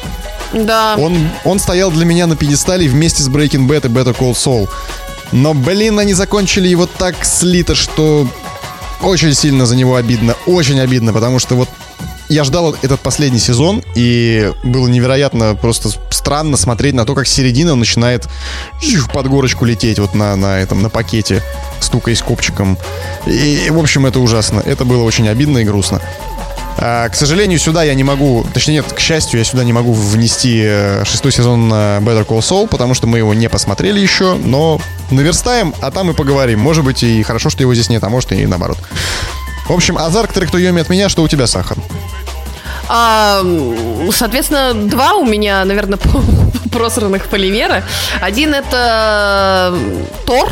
[0.52, 0.96] Да.
[0.98, 4.68] Он, он стоял для меня на пьедестале вместе с Breaking Bad и Better Call Saul.
[5.30, 8.26] Но, блин, они закончили его так слито, что
[9.02, 10.34] очень сильно за него обидно.
[10.46, 11.68] Очень обидно, потому что вот
[12.28, 17.74] я ждал этот последний сезон, и было невероятно просто странно смотреть на то, как середина
[17.74, 18.28] начинает
[19.12, 21.42] под горочку лететь вот на, на этом, на пакете,
[21.80, 22.78] стукаясь копчиком.
[23.26, 24.60] И, в общем, это ужасно.
[24.60, 26.00] Это было очень обидно и грустно.
[26.80, 29.92] А, к сожалению, сюда я не могу, точнее нет, к счастью, я сюда не могу
[29.92, 34.80] внести э, шестой сезон Better Call Saul, потому что мы его не посмотрели еще, но
[35.10, 36.60] наверстаем, а там и поговорим.
[36.60, 38.78] Может быть, и хорошо, что его здесь нет, а может и наоборот.
[39.68, 41.76] В общем, Азарк трек Туйоми от меня, что у тебя, Сахар?
[42.88, 43.42] А,
[44.12, 45.98] соответственно, два у меня, наверное,
[46.72, 47.84] просранных полимера.
[48.22, 49.78] Один это
[50.24, 50.50] Тор,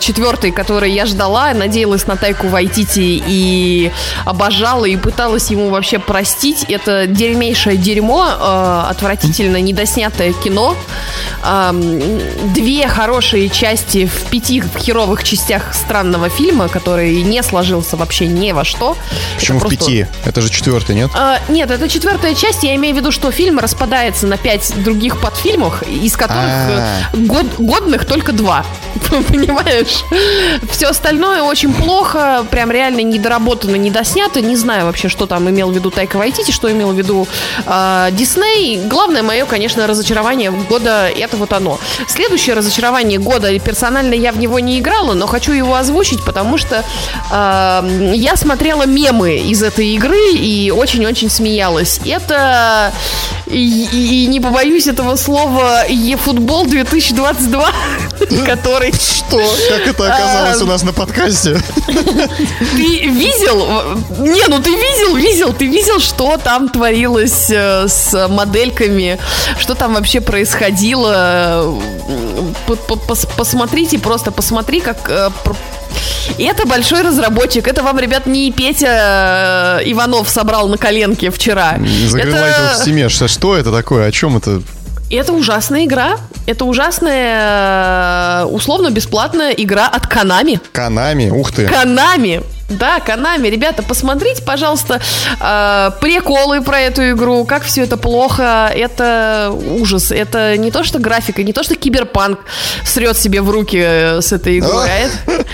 [0.00, 3.92] четвертый, который я ждала, надеялась на Тайку Вайтити и
[4.24, 6.64] обожала, и пыталась ему вообще простить.
[6.68, 10.76] Это дерьмейшее дерьмо, э, отвратительно недоснятое кино.
[11.42, 11.72] Э,
[12.54, 18.64] две хорошие части в пяти херовых частях странного фильма, который не сложился вообще ни во
[18.64, 18.96] что.
[19.36, 19.76] Почему просто...
[19.76, 20.06] в пяти?
[20.24, 21.10] Это же четвертый, нет?
[21.14, 22.62] А, нет, это четвертая часть.
[22.62, 27.16] Я имею в виду, что фильм распадается на пять других подфильмов, из которых А-а-а.
[27.16, 28.64] год, годных только два.
[29.28, 29.57] Понимаешь?
[29.58, 30.04] Понимаешь?
[30.70, 34.40] Все остальное очень плохо, прям реально недоработано, недоснято.
[34.40, 37.26] Не знаю вообще, что там имел в виду Тайка Вайтити, что имел в виду
[38.12, 38.80] Дисней.
[38.86, 41.78] Главное мое, конечно, разочарование года, это вот оно.
[42.08, 46.84] Следующее разочарование года, персонально я в него не играла, но хочу его озвучить, потому что
[47.30, 52.00] э, я смотрела мемы из этой игры и очень-очень смеялась.
[52.06, 52.92] Это,
[53.46, 57.72] и, и, и не побоюсь этого слова, eFootball 2022,
[58.46, 58.92] который...
[58.92, 59.42] Что?
[59.68, 61.60] Как это оказалось А, у нас на подкасте?
[61.86, 63.96] Ты видел?
[64.18, 69.18] Не, ну ты видел, видел, ты видел, что там творилось э, с модельками,
[69.58, 71.74] что там вообще происходило.
[73.36, 75.08] Посмотрите, просто посмотри, как...
[75.08, 75.30] э,
[76.38, 77.66] И это большой разработчик.
[77.66, 81.78] Это вам, ребят, не Петя э, Иванов собрал на коленке вчера.
[82.08, 83.08] Загринлайтил в Это, Стиме.
[83.08, 84.06] Что- Что это такое?
[84.06, 84.62] О чем это?
[85.10, 86.18] Это ужасная игра.
[86.46, 90.60] Это ужасная, э, условно-бесплатная игра от Konami.
[90.72, 91.30] Канами.
[91.30, 91.66] Ух ты.
[91.66, 92.42] Канами.
[92.68, 93.48] Да, Канами.
[93.48, 95.00] Ребята, посмотрите, пожалуйста,
[95.40, 98.70] э, приколы про эту игру, как все это плохо.
[98.74, 100.10] Это ужас.
[100.10, 102.40] Это не то, что графика, не то, что киберпанк
[102.84, 104.86] срет себе в руки э, с этой игрой.
[104.88, 105.44] а это-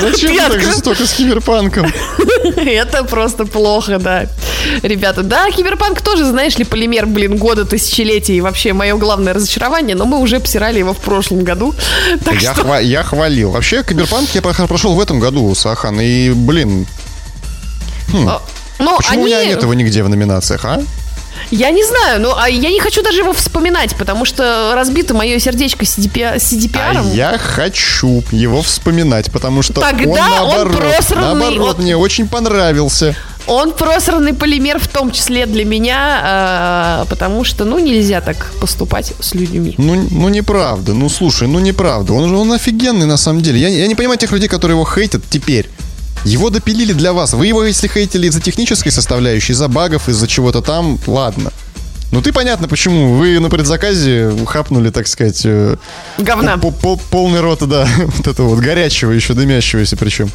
[0.00, 1.92] Зачем Ты так жестоко с киберпанком?
[2.56, 4.26] Это просто плохо, да.
[4.82, 9.94] Ребята, да, Киберпанк тоже, знаешь ли, полимер, блин, года, тысячелетия и вообще мое главное разочарование,
[9.94, 11.74] но мы уже обсирали его в прошлом году.
[12.40, 13.50] Я, хвалил.
[13.50, 16.00] Вообще, киберпанк я прошел в этом году, Сахан.
[16.00, 16.86] И, блин,
[18.26, 18.42] а,
[18.78, 19.24] Ну, почему у они...
[19.26, 20.80] меня нет его нигде в номинациях, а?
[21.50, 25.38] Я не знаю, ну, а я не хочу даже его вспоминать, потому что разбито мое
[25.38, 27.14] сердечко А CDPR.
[27.14, 32.26] я хочу его вспоминать, потому что Тогда он он наоборот, просранный, наоборот, он- мне очень
[32.26, 33.14] понравился.
[33.46, 39.12] Он просранный полимер в том числе для меня, а, потому что, ну, нельзя так поступать
[39.20, 39.74] с людьми.
[39.78, 42.12] Ну, ну неправда, ну слушай, ну неправда.
[42.14, 43.60] Он же он офигенный на самом деле.
[43.60, 45.68] Я, я не понимаю тех людей, которые его хейтят теперь.
[46.26, 47.32] Его допилили для вас.
[47.34, 51.52] Вы его, если хейтили из-за технической составляющей, из-за багов, из-за чего-то там, ладно.
[52.12, 53.14] Ну ты понятно, почему.
[53.14, 55.76] Вы на предзаказе хапнули, так сказать, э,
[56.18, 56.56] Говна.
[56.58, 60.30] по- по- полный рот, да, вот этого вот горячего, еще дымящегося причем.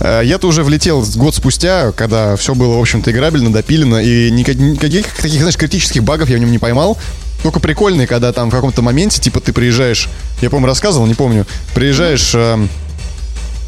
[0.00, 4.56] Э, Я-то уже влетел год спустя, когда все было, в общем-то, играбельно, допилено, и никак-
[4.56, 6.96] никаких таких, знаешь, критических багов я в нем не поймал.
[7.42, 10.08] Только прикольный, когда там в каком-то моменте, типа, ты приезжаешь,
[10.42, 12.68] я, по-моему, рассказывал, не помню, приезжаешь эм,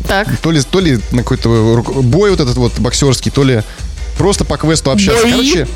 [0.07, 0.29] Так.
[0.39, 3.63] то ли, то ли на какой-то бой вот этот вот боксерский, то ли
[4.19, 5.23] просто по квесту общаться.
[5.23, 5.33] Бои?
[5.33, 5.69] Короче,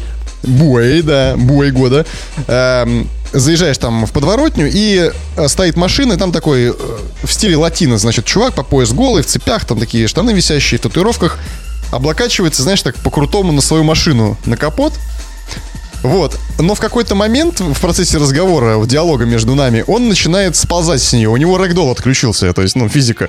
[0.43, 2.07] бой, да, бой года.
[2.47, 6.73] Эм, заезжаешь там в подворотню, и э, стоит машина, и там такой э,
[7.23, 10.83] в стиле латино, значит, чувак по пояс голый, в цепях, там такие штаны висящие, в
[10.83, 11.39] татуировках,
[11.93, 14.93] облокачивается, знаешь, так по-крутому на свою машину, на капот,
[16.03, 16.39] вот.
[16.59, 21.13] Но в какой-то момент в процессе разговора, в диалога между нами, он начинает сползать с
[21.13, 21.29] нее.
[21.29, 23.29] У него рэгдол отключился, то есть, ну, физика.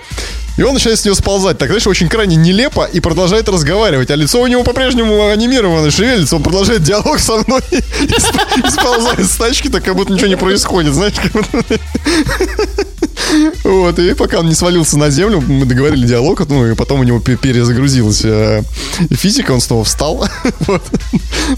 [0.57, 1.57] И он начинает с нее сползать.
[1.57, 4.09] Так, знаешь, очень крайне нелепо и продолжает разговаривать.
[4.11, 6.35] А лицо у него по-прежнему анимировано, шевелится.
[6.37, 10.27] Он продолжает диалог со мной и сп- и сползает с тачки, так как будто ничего
[10.27, 11.13] не происходит, знаешь.
[11.21, 11.79] как будто-
[13.63, 17.03] Вот, и пока он не свалился на землю, мы договорили диалог, ну, и потом у
[17.03, 18.63] него пе- перезагрузилась э,
[19.11, 20.27] физика, он снова встал,
[20.61, 20.83] вот.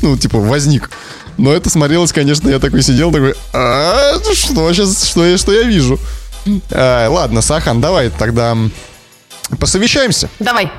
[0.02, 0.90] ну, типа, возник.
[1.38, 5.64] Но это смотрелось, конечно, я такой сидел, такой, а, что сейчас, что я, что я
[5.64, 6.00] вижу?
[6.72, 8.58] А, ладно, Сахан, давай тогда
[9.60, 10.30] посовещаемся.
[10.40, 10.72] Давай.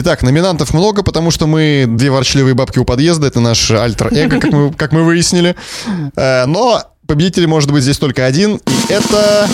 [0.00, 3.26] Итак, номинантов много, потому что мы две ворчливые бабки у подъезда.
[3.26, 5.56] Это наш альтер-эго, как мы, как мы выяснили.
[6.14, 8.56] Э, Но победитель может быть здесь только один.
[8.56, 9.48] И это...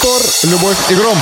[0.00, 1.16] Тор, Любовь и Гром.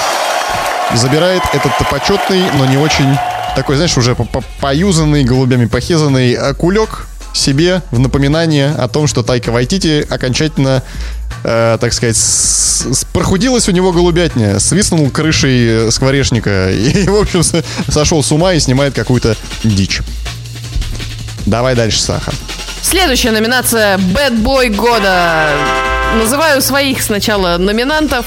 [0.95, 3.17] Забирает этот почетный, но не очень
[3.57, 9.07] такой, знаешь, уже по- по- поюзанный, голубями похизанный э, кулек себе в напоминание о том,
[9.07, 10.83] что Тайка Вайтити окончательно,
[11.45, 17.43] э, так сказать, с- с- прохудилась у него голубятня, свистнул крышей скворечника и, в общем,
[17.89, 20.01] сошел с ума и снимает какую-то дичь.
[21.47, 22.33] Давай дальше, Саха.
[22.83, 25.49] Следующая номинация Boy года.
[26.17, 28.27] Называю своих сначала номинантов.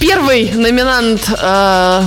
[0.00, 2.02] Первый номинант э,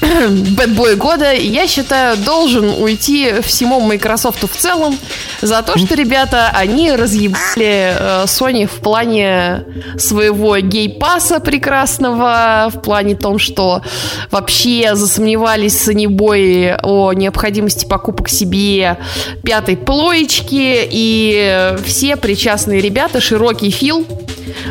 [0.00, 4.98] Boy года, я считаю, должен уйти всему Microsoft в целом
[5.40, 9.64] за то, что, ребята, они разъебали э, Sony в плане
[9.98, 13.82] своего гей-паса прекрасного, в плане том, что
[14.30, 18.98] вообще засомневались санибои о необходимости покупок себе
[19.42, 24.06] пятой плоечки, и все причастные ребята, широкий Фил,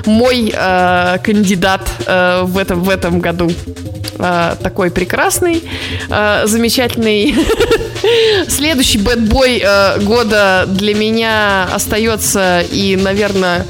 [0.06, 3.52] мой э, кандидат э, в, этом, в этом году.
[4.20, 5.13] Э, такой прекрасный,
[6.10, 7.36] э, замечательный.
[8.50, 13.66] Следующий бэтбой э, года для меня остается и, наверное,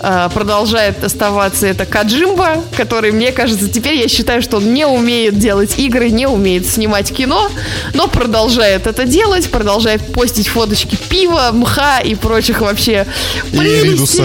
[0.00, 5.38] э, продолжает оставаться это Каджимба, который, мне кажется, теперь я считаю, что он не умеет
[5.38, 7.48] делать игры, не умеет снимать кино,
[7.94, 13.06] но продолжает это делать, продолжает постить фоточки пива, мха и прочих вообще
[13.52, 14.24] прелестей.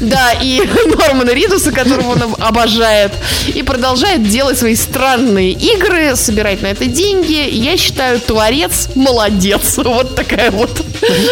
[0.00, 0.62] Да, и
[0.98, 3.12] Нормана Ридуса, которого он обожает.
[3.54, 7.48] И продолжает делать свои странные игры, собирать на это деньги.
[7.50, 9.78] Я считаю, творец молодец.
[9.88, 10.70] Вот такая вот.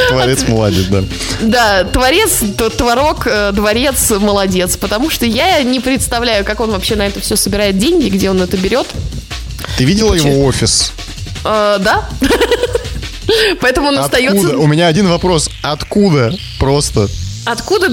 [0.09, 1.05] Творец молодец, да.
[1.41, 2.43] Да, творец,
[2.77, 4.77] творог, э, дворец молодец.
[4.77, 8.41] Потому что я не представляю, как он вообще на это все собирает деньги, где он
[8.41, 8.87] это берет.
[9.77, 10.93] Ты видела его офис?
[11.45, 12.09] Э, да.
[13.61, 14.19] Поэтому он Откуда?
[14.19, 14.57] остается...
[14.57, 15.51] У меня один вопрос.
[15.63, 16.35] Откуда?
[16.59, 17.09] Просто.
[17.47, 17.89] Откуда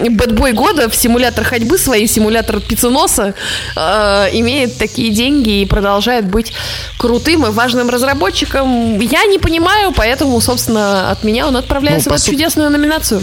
[0.00, 3.34] bad boy года в симулятор ходьбы, симулятор пиццаноса,
[3.76, 6.52] э, имеет такие деньги и продолжает быть
[6.98, 8.98] крутым и важным разработчиком?
[8.98, 13.22] Я не понимаю, поэтому, собственно, от меня он отправляется Ну, в эту су- чудесную номинацию.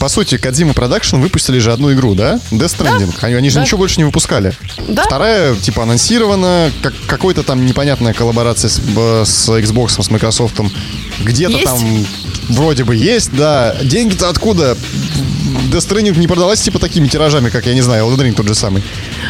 [0.00, 2.40] По сути, Kojima Productions выпустили же одну игру, да?
[2.50, 3.14] Death Stranding.
[3.20, 3.62] Они, они же Да.
[3.62, 4.54] ничего больше не выпускали.
[4.88, 5.02] Да.
[5.04, 10.58] Вторая, типа, анонсирована, как какой-то там непонятная коллаборация с, с Xbox, с Microsoft.
[11.20, 11.64] Где-то Есть?
[11.66, 12.06] там
[12.48, 13.76] вроде бы есть, да.
[13.82, 14.74] Деньги-то откуда?
[15.70, 18.54] Death Stranding не продалась, типа, такими тиражами, как, я не знаю, Elden Ring тот же
[18.54, 18.82] самый.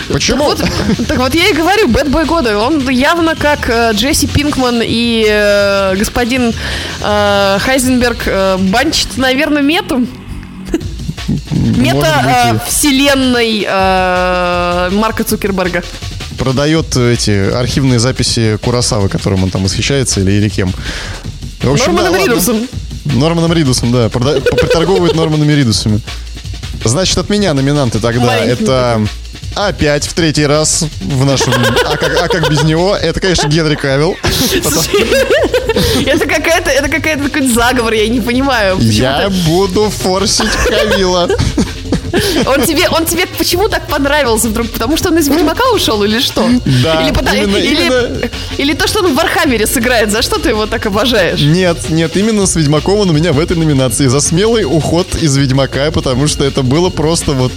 [0.08, 0.54] Почему?
[0.54, 2.56] Так вот, так вот я и говорю, бэтбой года.
[2.58, 6.54] Он явно как э, Джесси Пинкман и э, господин
[7.02, 10.06] э, Хайзенберг э, банчит, наверное, мету.
[11.50, 12.66] Мета Может э,
[13.66, 15.82] э, Марка Цукерберга.
[16.38, 20.72] продает эти архивные записи Курасавы, которым он там восхищается, или, или кем.
[21.62, 22.24] В общем, да, Норманом ладно.
[22.30, 22.68] Ридусом.
[23.04, 24.06] Норманом Ридусом, да.
[24.08, 26.00] прода- Приторговывает Норманами Ридусами.
[26.84, 28.24] Значит, от меня номинанты тогда.
[28.24, 29.00] Маленький Это
[29.54, 31.52] опять в третий раз в нашем...
[31.84, 32.96] А как, а как без него?
[32.96, 34.16] Это, конечно, Генри Кавилл.
[36.06, 38.78] Это какая-то, это какая-то какой-то заговор, я не понимаю.
[38.78, 41.28] Я буду форсить Кавилла.
[42.46, 44.68] Он тебе, он тебе почему так понравился вдруг?
[44.70, 46.46] Потому что он из Ведьмака ушел или что?
[46.82, 48.18] Да, или, именно- или, именно.
[48.58, 50.10] или то, что он в Вархаммере сыграет.
[50.10, 51.40] За что ты его так обожаешь?
[51.40, 54.06] Нет, нет, именно с Ведьмаком он у меня в этой номинации.
[54.08, 57.52] За смелый уход из Ведьмака, потому что это было просто вот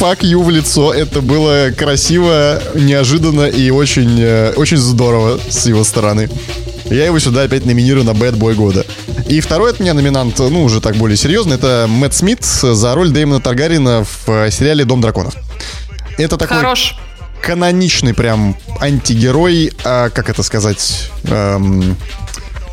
[0.00, 0.92] fuck you в лицо.
[0.92, 6.28] Это было красиво, неожиданно и очень, э, очень здорово с его стороны.
[6.90, 8.86] Я его сюда опять номинирую на Bad Boy года.
[9.28, 13.10] И второй от меня номинант, ну, уже так более серьезный, это Мэтт Смит за роль
[13.10, 15.34] Дэймона Таргариена в э, сериале «Дом драконов».
[16.16, 16.96] Это такой Хорош.
[17.42, 21.94] каноничный прям антигерой, а, как это сказать, эм,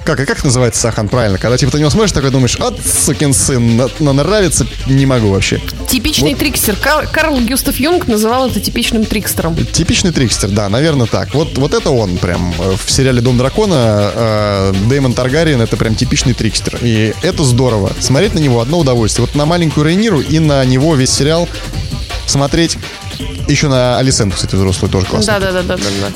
[0.06, 1.38] как, как называется Сахан правильно?
[1.38, 5.30] Когда типа ты него смотришь, такой думаешь, от сукин сын, на- на- нравится, не могу
[5.32, 5.60] вообще.
[5.89, 6.76] Типичный трикстер.
[6.76, 9.56] Кар- Карл Гюстав Юнг называл это типичным трикстером.
[9.66, 11.34] Типичный трикстер, да, наверное так.
[11.34, 15.95] Вот, вот это он прям э, в сериале «Дом дракона» э, Дэймон Таргариен это прям
[15.95, 16.78] типичный трикстер.
[16.82, 17.91] И это здорово.
[17.99, 19.26] Смотреть на него одно удовольствие.
[19.26, 21.47] Вот на маленькую Рейниру и на него весь сериал
[22.26, 22.78] смотреть.
[23.47, 25.39] Еще на Алисенту, кстати, взрослую тоже классно.
[25.39, 26.12] Да, да, да, да, да.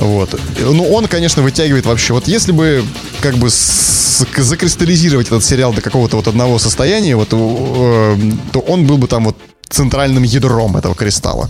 [0.00, 0.38] Вот.
[0.58, 2.12] Ну, он, конечно, вытягивает вообще.
[2.12, 2.84] Вот если бы
[3.20, 8.16] как бы закристаллизировать этот сериал до какого-то вот одного состояния, вот, э,
[8.52, 9.36] то он был бы там вот
[9.68, 11.48] центральным ядром этого кристалла.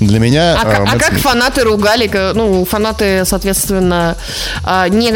[0.00, 0.60] Для меня...
[0.60, 4.16] А, э, а как фанаты ругали, ну, фанаты, соответственно,
[4.64, 5.10] а, не,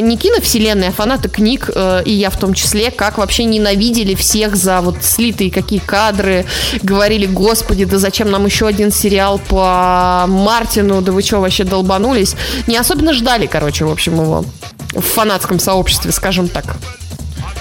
[0.00, 4.56] не киновселенной, а фанаты книг, э, и я в том числе, как вообще ненавидели всех
[4.56, 6.44] за вот слитые какие кадры,
[6.82, 12.34] говорили, господи, да зачем нам еще один сериал по Мартину, да вы что, вообще долбанулись?
[12.66, 14.44] Не особенно ждали, короче, в общем, его
[14.92, 16.76] в фанатском сообществе, скажем так.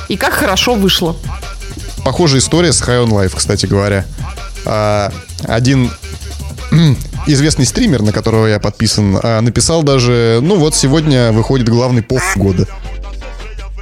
[0.09, 1.15] И как хорошо вышло.
[2.03, 4.05] Похожая история с High on Life, кстати говоря.
[4.65, 5.11] А,
[5.47, 5.91] один
[7.27, 12.21] известный стример, на которого я подписан, а, написал даже, ну вот сегодня выходит главный поф
[12.35, 12.67] года.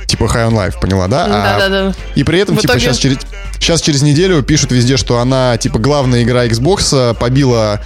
[0.07, 1.25] Типа High on Life, поняла, да?
[1.25, 1.93] А Да-да-да.
[2.15, 3.17] И при этом, В типа, итоге- сейчас через,
[3.59, 7.81] сейчас через неделю пишут везде, что она, типа, главная игра Xbox а, побила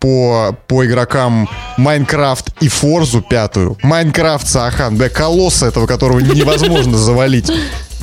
[0.00, 3.76] по, по игрокам Майнкрафт и Форзу пятую.
[3.82, 7.50] Майнкрафт, Сахан, да, колосса этого, которого невозможно завалить.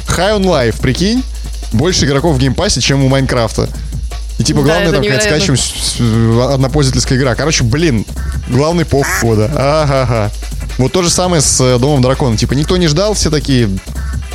[0.08, 1.24] High on Life, прикинь,
[1.74, 3.70] больше игроков в Game Pass'е, чем у Майнкрафта.
[4.40, 7.36] И типа Да, главное там какая-то скачиваем однопользовательская игра.
[7.36, 8.06] Короче, блин,
[8.50, 9.52] главный поп года.
[9.56, 10.32] Ага-га.
[10.78, 12.36] Вот то же самое с э, Домом Дракона.
[12.36, 13.70] Типа никто не ждал, все такие...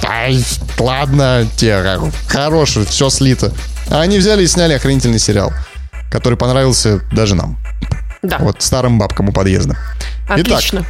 [0.07, 0.43] Ай,
[0.79, 1.83] ладно, те,
[2.29, 3.53] хороший, все слито.
[3.91, 5.53] А они взяли и сняли охренительный сериал,
[6.11, 7.59] который понравился даже нам.
[8.23, 9.77] Да, Вот старым бабкам у подъезда.
[10.29, 10.85] отлично.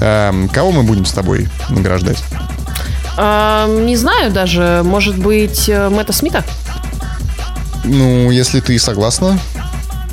[0.00, 2.18] Эм, кого мы будем с тобой награждать?
[3.20, 6.44] А, не знаю даже, может быть, э, Мэтта Смита?
[7.82, 9.38] Ну, если ты согласна.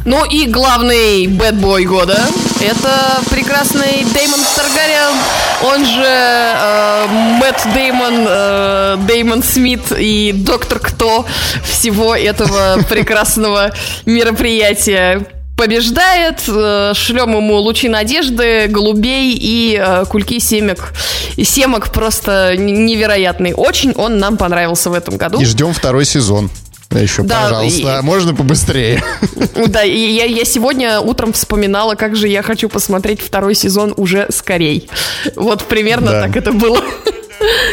[0.05, 2.19] Ну и главный бэтбой года
[2.61, 5.17] это прекрасный Деймон Таргариен,
[5.63, 7.07] он же э,
[7.39, 11.25] Мэтт Деймон, э, Деймон Смит и доктор Кто
[11.63, 13.71] всего этого прекрасного
[14.05, 15.25] мероприятия
[15.55, 20.93] побеждает, э, шлем ему лучи надежды, голубей и э, кульки семек.
[21.37, 23.53] И семок просто невероятный.
[23.53, 25.39] Очень он нам понравился в этом году.
[25.39, 26.49] И ждем второй сезон.
[26.91, 29.03] Еще, Да, пожалуйста, и- можно побыстрее?
[29.67, 34.27] Да, и я, я сегодня утром вспоминала, как же я хочу посмотреть второй сезон уже
[34.29, 34.89] скорей.
[35.35, 36.21] Вот примерно Да.
[36.23, 36.79] так это было.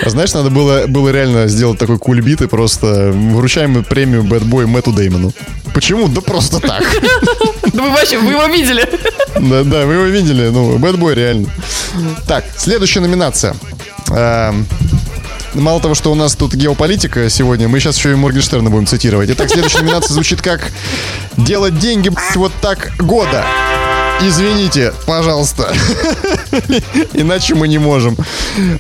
[0.05, 4.66] А знаешь, надо было, было реально сделать такой кульбит и просто вручаем премию Bad Boy
[4.66, 5.33] Мэтту Деймону.
[5.75, 6.09] Почему?
[6.09, 6.83] Да просто так.
[7.73, 8.87] Да вы вообще, вы его видели?
[9.35, 11.49] Да, да, вы его видели, ну, Boy реально.
[12.27, 13.55] Так, следующая номинация.
[14.11, 14.66] Эм,
[15.55, 19.29] Мало того, что у нас тут геополитика сегодня, мы сейчас еще и Моргенштерна будем цитировать.
[19.31, 20.73] Итак, следующая номинация звучит как
[21.37, 23.45] «Делать деньги, вот так года».
[24.21, 25.73] Извините, пожалуйста.
[27.13, 28.17] Иначе мы не можем.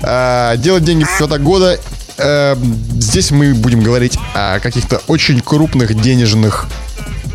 [0.02, 1.78] А, Делать деньги так года.
[2.18, 2.56] Э,
[2.94, 6.66] Здесь мы будем говорить о каких-то очень крупных денежных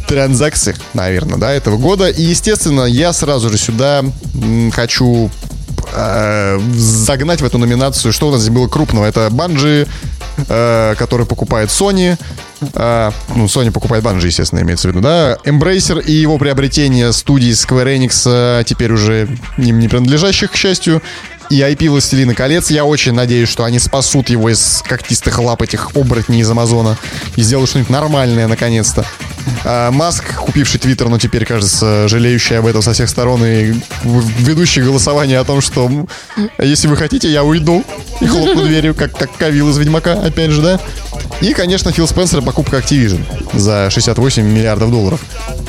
[0.08, 2.08] транзакциях, наверное, да, этого года.
[2.08, 4.06] И, естественно, я сразу же сюда
[4.74, 5.30] хочу
[5.94, 9.06] э, загнать в эту номинацию, что у нас здесь было крупного.
[9.06, 9.88] Это Банжи,
[10.48, 12.18] э, который покупает Sony.
[12.74, 15.38] Э, ну, Sony покупает Банжи, естественно, имеется в виду, да.
[15.46, 19.28] Embracer и его приобретение студии Square Enix, э, теперь уже
[19.58, 21.02] им не принадлежащих, к счастью.
[21.50, 22.70] И IP «Властелина колец».
[22.72, 26.98] Я очень надеюсь, что они спасут его из когтистых лап этих оборотней из Амазона
[27.38, 29.06] и сделают что-нибудь нормальное, наконец-то.
[29.66, 33.74] А, Маск, купивший Твиттер, но теперь, кажется, жалеющий об этом со всех сторон и
[34.04, 35.90] ведущий голосование о том, что
[36.60, 37.84] если вы хотите, я уйду
[38.22, 40.80] и хлопну дверью, как, как Кавил из Ведьмака, опять же, да?
[41.42, 43.22] И, конечно, Фил Спенсер покупка Activision
[43.54, 45.22] за 68 миллиардов долларов.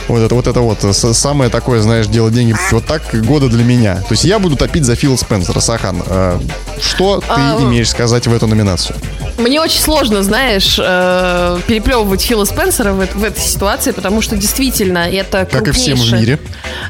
[0.08, 3.96] Вот это вот, это вот самое такое, знаешь, делать деньги вот так года для меня.
[3.96, 6.02] То есть я буду топить за Фила Спенсера, Сахан.
[6.06, 6.40] э,
[6.80, 8.96] Что ты А, имеешь сказать в эту номинацию?
[9.36, 15.08] Мне очень сложно, знаешь, э, переплевывать Фила Спенсера в, в этой ситуации, потому что действительно
[15.08, 16.38] это Как и всем в крупнейшая- мире.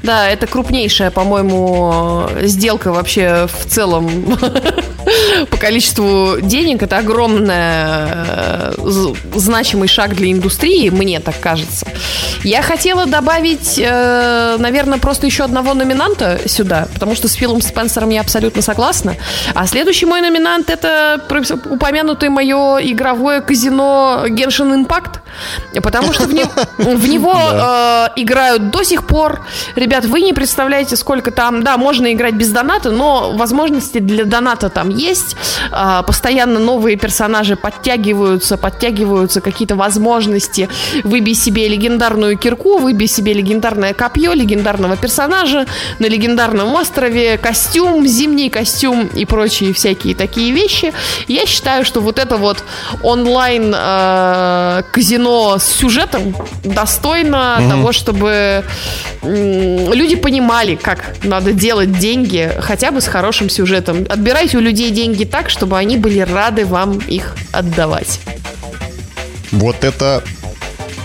[0.02, 4.08] Да, это крупнейшая, по-моему, сделка вообще в целом
[5.46, 6.82] по количеству денег.
[6.82, 8.74] Это огромный
[9.34, 11.86] значимый шаг для индустрии, мне так кажется.
[12.44, 18.10] Я хотела добавить, э, наверное, просто еще одного номинанта сюда, потому что с Филом Спенсером
[18.10, 19.16] я абсолютно согласна.
[19.54, 21.20] А следующий мой номинант это
[21.70, 25.20] упомянутое мое игровое казино Genshin Impact,
[25.82, 26.44] потому что в, не-
[26.78, 29.44] в него э, играют до сих пор.
[29.76, 31.62] Ребят, вы не представляете, сколько там...
[31.62, 35.27] Да, можно играть без доната, но возможности для доната там есть.
[35.70, 40.68] А, постоянно новые персонажи подтягиваются, подтягиваются какие-то возможности.
[41.04, 45.66] Выбей себе легендарную кирку, выбей себе легендарное копье, легендарного персонажа
[45.98, 50.92] на легендарном острове, костюм, зимний костюм и прочие всякие такие вещи.
[51.26, 52.64] Я считаю, что вот это вот
[53.02, 58.64] онлайн э, казино с сюжетом достойно того, чтобы
[59.22, 64.06] м, люди понимали, как надо делать деньги, хотя бы с хорошим сюжетом.
[64.08, 68.20] Отбирайте у людей деньги так, чтобы они были рады вам их отдавать.
[69.50, 70.22] Вот это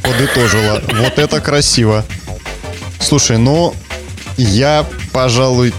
[0.04, 0.82] подытожила.
[1.00, 2.06] Вот это красиво.
[3.00, 3.74] Слушай, ну,
[4.38, 5.74] я, пожалуй...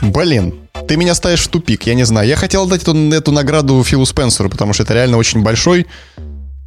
[0.00, 0.54] Блин,
[0.88, 2.26] ты меня ставишь в тупик, я не знаю.
[2.26, 5.86] Я хотел дать эту, эту награду Филу Спенсеру, потому что это реально очень большой...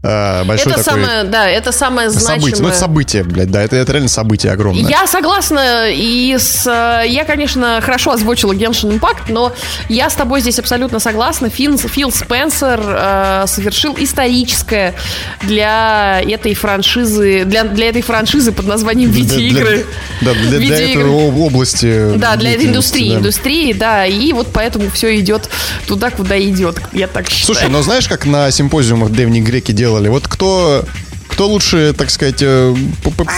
[0.05, 2.35] э, большой это такой самое, да, это самое событие.
[2.35, 2.69] Ну, значимое.
[2.71, 4.89] это событие, блядь, да, это, это реально событие огромное.
[4.89, 9.53] Я согласна, и с, э, я, конечно, хорошо озвучила Genshin Impact, но
[9.89, 11.49] я с тобой здесь абсолютно согласна.
[11.49, 14.93] Фин, Фил Спенсер э, совершил историческое
[15.41, 19.85] для этой франшизы, для, для этой франшизы под названием Для- для- видеоигры.
[20.21, 21.01] Да, для, для Видеоигры.
[21.03, 22.15] этой об- области.
[22.15, 23.17] Да, для этой индустрии, да.
[23.17, 25.49] индустрии, да, и вот поэтому все идет
[25.87, 27.45] туда, куда идет, я так считаю.
[27.55, 29.94] Слушай, ну знаешь, как на симпозиумах древние греки делали?
[30.09, 30.83] Вот кто,
[31.27, 32.75] кто лучше, так сказать, э,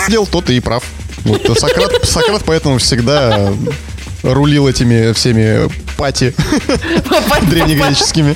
[0.09, 0.83] делал, тот и прав.
[1.23, 3.51] Вот, Сократ, Сократ поэтому всегда
[4.23, 6.33] рулил этими всеми пати
[7.49, 8.35] древнегреческими.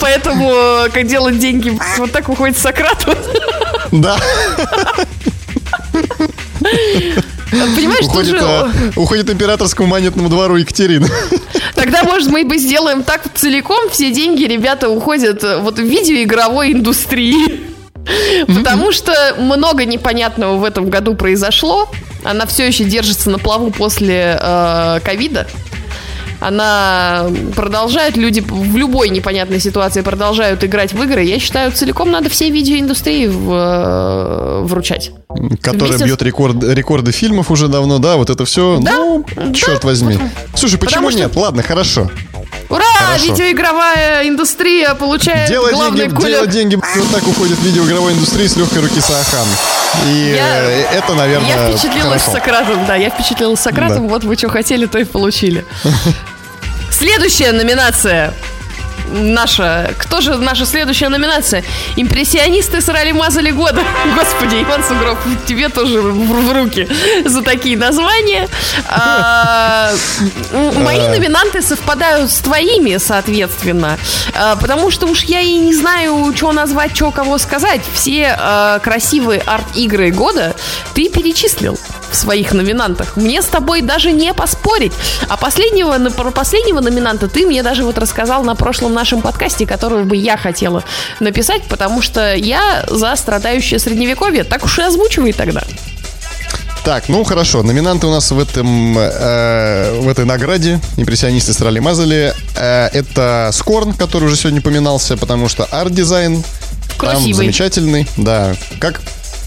[0.00, 3.14] Поэтому, э, как делать деньги, вот так уходит Сократу.
[3.92, 4.18] Да,
[7.50, 11.08] Понимаешь, уходит, э, уходит императорскому монетному двору Екатерины.
[11.90, 16.72] Тогда, может, мы бы сделаем так целиком, все деньги, ребята, уходят э, вот в видеоигровой
[16.72, 17.62] индустрии.
[18.46, 21.88] Потому что много непонятного в этом году произошло.
[22.24, 25.46] Она все еще держится на плаву после э, ковида.
[26.40, 27.26] Она
[27.56, 31.22] продолжает, люди в любой непонятной ситуации продолжают играть в игры.
[31.24, 35.10] Я считаю, целиком надо всей видеоиндустрии в- э, вручать.
[35.60, 38.78] Которая Вместе с- бьет рекорд, рекорды фильмов уже давно, да, вот это все.
[38.80, 39.52] Да, ну, да.
[39.52, 40.18] черт возьми.
[40.54, 41.36] Слушай, почему Потому что- нет?
[41.36, 42.10] Ладно, хорошо.
[42.70, 42.84] Ура!
[42.98, 43.24] Хорошо.
[43.32, 46.30] Видеоигровая индустрия получает Делать главный деньги, кулек.
[46.30, 49.46] делать деньги, вот так уходит видеоигровой индустрии с легкой руки Саахан.
[50.06, 52.32] И Я- это, наверное, Я впечатлилась хорошо.
[52.32, 54.12] Сократом, да, я впечатлилась Сократом, Да.
[54.12, 55.64] вот вы что хотели, то и получили.
[56.98, 58.34] Следующая номинация.
[59.06, 61.62] наша, кто же наша следующая номинация?
[61.94, 63.82] Импрессионисты срали мазали года.
[64.16, 65.16] Господи, Иван Сугров,
[65.46, 66.88] тебе тоже в, руки
[67.24, 68.48] за такие названия.
[68.88, 69.92] А,
[70.52, 73.96] мои номинанты совпадают с твоими, соответственно.
[74.34, 77.82] А, потому что уж я и не знаю, что назвать, что кого сказать.
[77.94, 80.56] Все а, красивые арт-игры года
[80.94, 81.78] ты перечислил
[82.10, 83.16] в своих номинантах.
[83.16, 84.92] Мне с тобой даже не поспорить.
[85.28, 90.04] А последнего, про последнего номинанта ты мне даже вот рассказал на прошлом нашем подкасте, который
[90.04, 90.84] бы я хотела
[91.20, 94.44] написать, потому что я за страдающее средневековье.
[94.44, 95.62] Так уж и озвучивай тогда.
[96.84, 97.62] Так, ну хорошо.
[97.62, 102.32] Номинанты у нас в этом э, в этой награде импрессионисты срали мазали.
[102.56, 106.42] Э, это Scorn, который уже сегодня упоминался, потому что арт-дизайн
[106.98, 108.06] там замечательный.
[108.16, 109.00] Да, как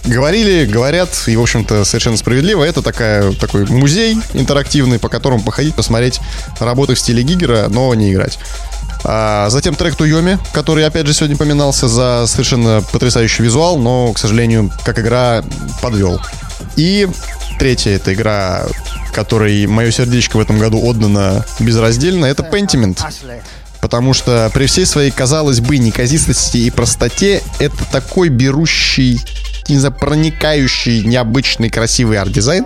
[0.05, 5.75] говорили, говорят, и, в общем-то, совершенно справедливо, это такая, такой музей интерактивный, по которому походить,
[5.75, 6.19] посмотреть
[6.59, 8.39] работы в стиле Гигера, но не играть.
[9.03, 14.19] А затем трек Туйоми, который, опять же, сегодня поминался за совершенно потрясающий визуал, но, к
[14.19, 15.43] сожалению, как игра
[15.81, 16.19] подвел.
[16.75, 17.07] И
[17.57, 18.65] третья это игра,
[19.13, 22.99] которой мое сердечко в этом году отдано безраздельно, это Pentiment.
[23.81, 29.19] Потому что при всей своей, казалось бы, неказистости и простоте, это такой берущий
[29.69, 32.65] не знаю, проникающий, необычный, красивый арт-дизайн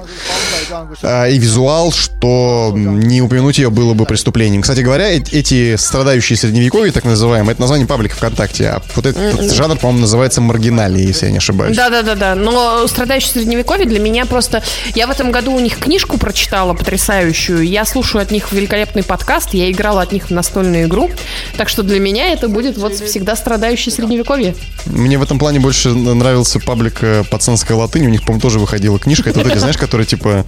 [1.02, 4.62] э, и визуал, что не упомянуть ее было бы преступлением.
[4.62, 9.78] Кстати говоря, эти страдающие средневековье, так называемые, это название паблика ВКонтакте, а вот этот жанр,
[9.78, 11.76] по-моему, называется маргиналии, если я не ошибаюсь.
[11.76, 14.64] Да-да-да-да, но страдающие средневековье для меня просто...
[14.94, 19.54] Я в этом году у них книжку прочитала потрясающую, я слушаю от них великолепный подкаст,
[19.54, 21.10] я играла от них в настольную игру,
[21.58, 24.56] так что для меня это будет вот всегда страдающее средневековье.
[24.86, 29.00] Мне в этом плане больше нравился паблик как пацанская латынь, у них, по-моему, тоже выходила
[29.00, 29.30] книжка.
[29.30, 30.46] Это вот эти, знаешь, которые типа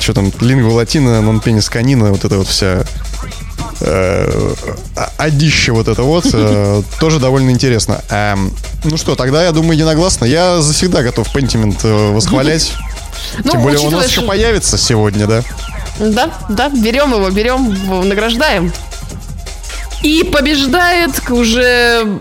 [0.00, 2.84] что там, лингва латина, нон пенис канина, вот это вот вся
[3.80, 4.54] э,
[5.18, 8.02] одище вот это вот, э, тоже довольно интересно.
[8.10, 8.34] Э,
[8.84, 10.24] ну что, тогда я думаю единогласно.
[10.24, 12.72] Я завсегда готов Pentiment э, восхвалять.
[13.42, 15.42] Ну, Тем более у нас еще появится сегодня, да?
[15.98, 18.72] Да, да, берем его, берем, награждаем.
[20.02, 22.20] И побеждает уже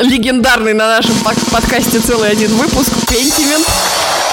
[0.00, 1.14] легендарный на нашем
[1.52, 3.66] подкасте целый один выпуск Пентимент,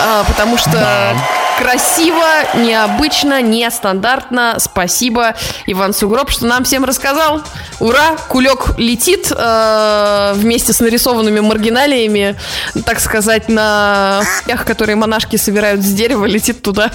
[0.02, 1.15] а, потому что да.
[1.60, 2.23] красиво,
[2.56, 4.56] необычно, нестандартно.
[4.60, 5.35] Спасибо,
[5.65, 7.41] Иван Сугроб, что нам всем рассказал.
[7.80, 8.15] Ура!
[8.27, 12.35] Кулек летит э, вместе с нарисованными маргиналиями,
[12.85, 16.91] так сказать, на пях, которые монашки собирают с дерева, летит туда.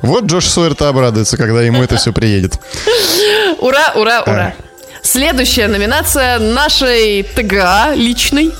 [0.00, 2.58] Вот Джош Сойер-то обрадуется, когда ему это все приедет.
[3.58, 4.54] Ура, ура, ура.
[5.02, 8.52] Следующая номинация нашей ТГА личной.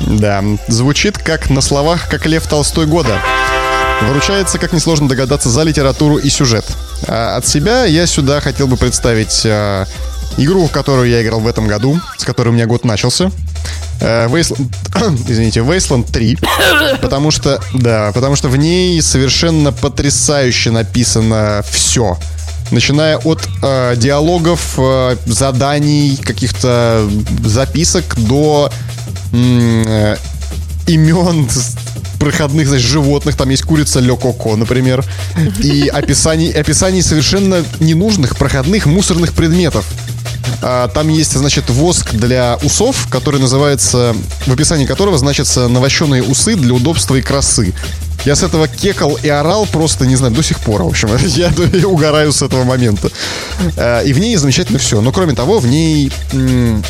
[0.00, 3.20] Да, звучит как на словах, как Лев Толстой года.
[4.02, 6.64] Выручается, как несложно догадаться, за литературу и сюжет.
[7.06, 9.84] А от себя я сюда хотел бы представить а,
[10.38, 13.30] игру, в которую я играл в этом году, с которой у меня год начался.
[14.00, 14.70] А, Wasteland,
[15.28, 16.38] извините, Wasteland 3.
[17.02, 22.18] Потому что, да, потому что в ней совершенно потрясающе написано все
[22.70, 27.08] начиная от э, диалогов, э, заданий, каких-то
[27.44, 28.70] записок до
[29.32, 30.16] э,
[30.86, 31.48] имен
[32.18, 33.36] проходных значит, животных.
[33.36, 35.04] Там есть курица Лёкоко, например.
[35.62, 39.84] И описаний, описаний совершенно ненужных проходных мусорных предметов.
[40.62, 44.14] А, там есть, значит, воск для усов, который называется,
[44.46, 47.74] в описании которого значится навощенные усы для удобства и красы.
[48.24, 51.10] Я с этого кекал и орал просто, не знаю, до сих пор, в общем.
[51.26, 51.52] Я,
[51.88, 53.10] угораю с этого момента.
[53.76, 55.00] Э, и в ней замечательно все.
[55.00, 56.10] Но, кроме того, в ней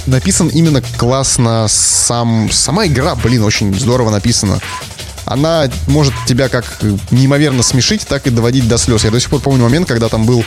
[0.07, 4.61] написан именно классно сам, сама игра, блин, очень здорово написана.
[5.27, 6.78] Она может тебя как
[7.11, 9.05] неимоверно смешить, так и доводить до слез.
[9.05, 10.44] Я до сих пор помню момент, когда там был,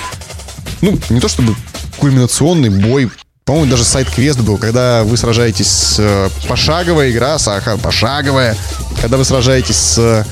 [0.82, 1.56] ну, не то чтобы
[1.98, 3.12] кульминационный бой,
[3.50, 8.56] по-моему, даже сайт-квест был, когда вы сражаетесь с э, пошаговая игра, сахар, пошаговая,
[9.02, 10.24] когда вы сражаетесь с э,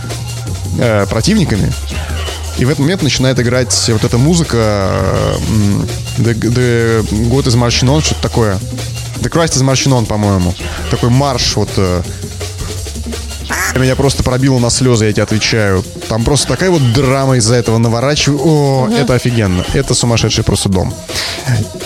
[1.09, 1.71] противниками.
[2.57, 5.35] И в этот момент начинает играть вот эта музыка э,
[6.17, 8.59] The, the God Marching On, что-то такое.
[9.21, 10.53] The Christ is Marching On, по-моему.
[10.89, 11.69] Такой марш вот...
[13.75, 15.83] Меня просто пробило на слезы, я тебе отвечаю.
[16.09, 18.39] Там просто такая вот драма из-за этого наворачиваю.
[18.39, 18.93] О, угу.
[18.93, 19.63] это офигенно.
[19.73, 20.93] Это сумасшедший просто дом.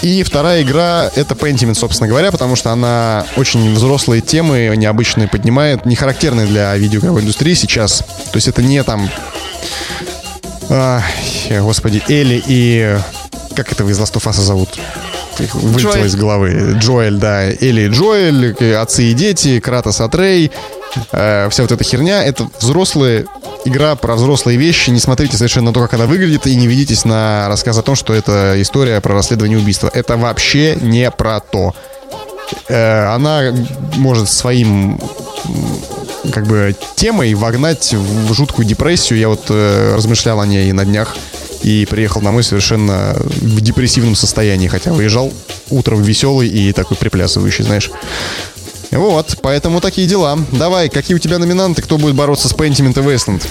[0.01, 5.85] И вторая игра— это Pentiment, собственно говоря, потому что она очень взрослые темы необычные поднимает,
[5.85, 7.99] не характерные для видеоигровой индустрии сейчас.
[7.99, 9.09] То есть это не там...
[10.69, 11.01] А,
[11.49, 12.97] господи, Элли и...
[13.55, 14.79] Как это вы из Last of Us зовут?
[15.53, 16.75] Вылетело из головы.
[16.79, 17.43] Джоэль, да.
[17.43, 20.51] Элли и Джоэль, отцы и дети, Кратос Атрей.
[21.11, 23.25] Э, вся вот эта херня— это взрослые
[23.65, 24.89] игра про взрослые вещи.
[24.89, 27.95] Не смотрите совершенно на то, как она выглядит, и не ведитесь на рассказ о том,
[27.95, 29.89] что это история про расследование убийства.
[29.93, 31.73] Это вообще не про то.
[32.67, 33.53] Э, она
[33.95, 34.99] может своим
[36.31, 39.19] как бы темой вогнать в жуткую депрессию.
[39.19, 41.15] Я вот э, размышлял о ней на днях
[41.63, 45.31] и приехал домой совершенно в депрессивном состоянии, хотя выезжал
[45.69, 47.91] утром веселый и такой приплясывающий, знаешь.
[48.91, 50.37] Вот, поэтому такие дела.
[50.51, 53.45] Давай, какие у тебя номинанты, кто будет бороться с Pentiment и Wasteland?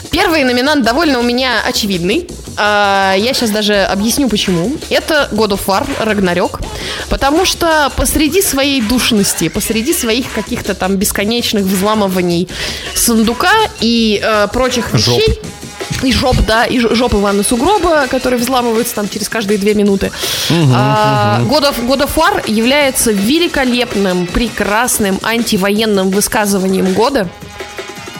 [0.10, 2.26] Первый номинант довольно у меня очевидный.
[2.56, 4.72] А, я сейчас даже объясню почему.
[4.90, 6.60] Это God of War, Рагнарёк.
[7.08, 12.48] Потому что посреди своей душности, посреди своих каких-то там бесконечных взламываний
[12.94, 15.24] сундука и э, прочих вещей...
[15.28, 15.59] Жоп
[16.02, 20.12] и жоп, да, и жоп Ивана Сугроба, который взламывается там через каждые две минуты.
[20.50, 21.54] Угу, а, угу.
[21.54, 27.28] God, of, God of War является великолепным, прекрасным антивоенным высказыванием года.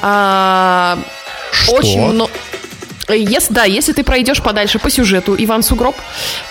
[0.03, 0.99] А,
[1.53, 1.77] Что?
[1.77, 2.31] Очень много
[3.15, 5.97] если, да, если ты пройдешь подальше по сюжету Иван Сугроб,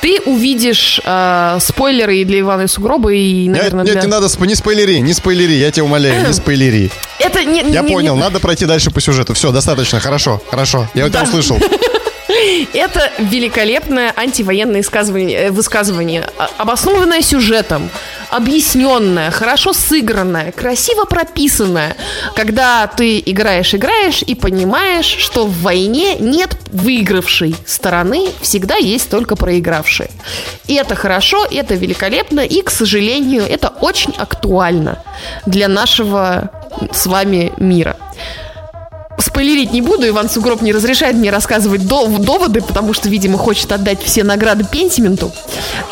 [0.01, 4.01] ты увидишь э, спойлеры для Ивана Сугроба и, наверное, нет, для...
[4.01, 6.91] не надо, не спойлери, не спойлери, я тебя умоляю, не спойлери.
[7.19, 8.21] Это не, Я не, понял, не...
[8.21, 9.33] надо пройти дальше по сюжету.
[9.33, 10.87] Все, достаточно, хорошо, хорошо.
[10.93, 11.09] Я да.
[11.09, 11.59] тебя услышал.
[12.73, 17.89] Это великолепное антивоенное высказывание, высказывание, обоснованное сюжетом,
[18.29, 21.95] объясненное, хорошо сыгранное, красиво прописанное,
[22.35, 29.35] когда ты играешь, играешь и понимаешь, что в войне нет выигравшей стороны, всегда есть только
[29.35, 30.09] проигравшие.
[30.67, 35.03] И это хорошо, это великолепно, и, к сожалению, это очень актуально
[35.45, 36.51] для нашего
[36.91, 37.97] с вами мира
[39.21, 44.01] спойлерить не буду, Иван Сугроб не разрешает мне рассказывать доводы, потому что, видимо, хочет отдать
[44.03, 45.31] все награды Пентименту.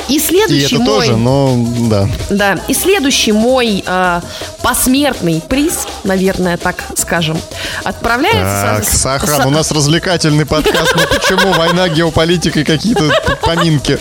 [0.08, 1.08] И следующий и это мой...
[1.08, 2.10] тоже, но да.
[2.30, 4.22] Да, и следующий мой э,
[4.62, 7.38] посмертный приз, наверное, так скажем,
[7.84, 8.76] отправляется...
[8.78, 8.98] Так, со...
[8.98, 9.48] Сахан, со...
[9.48, 14.00] у нас развлекательный подкаст, но почему война, геополитика и какие-то поминки?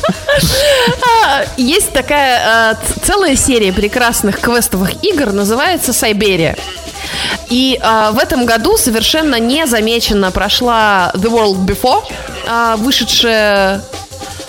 [1.24, 6.56] А, есть такая э, целая серия прекрасных квестовых игр, называется «Сайберия».
[7.48, 12.02] И э, в этом году совершенно незамеченно прошла The World Before,
[12.46, 13.82] э, вышедшая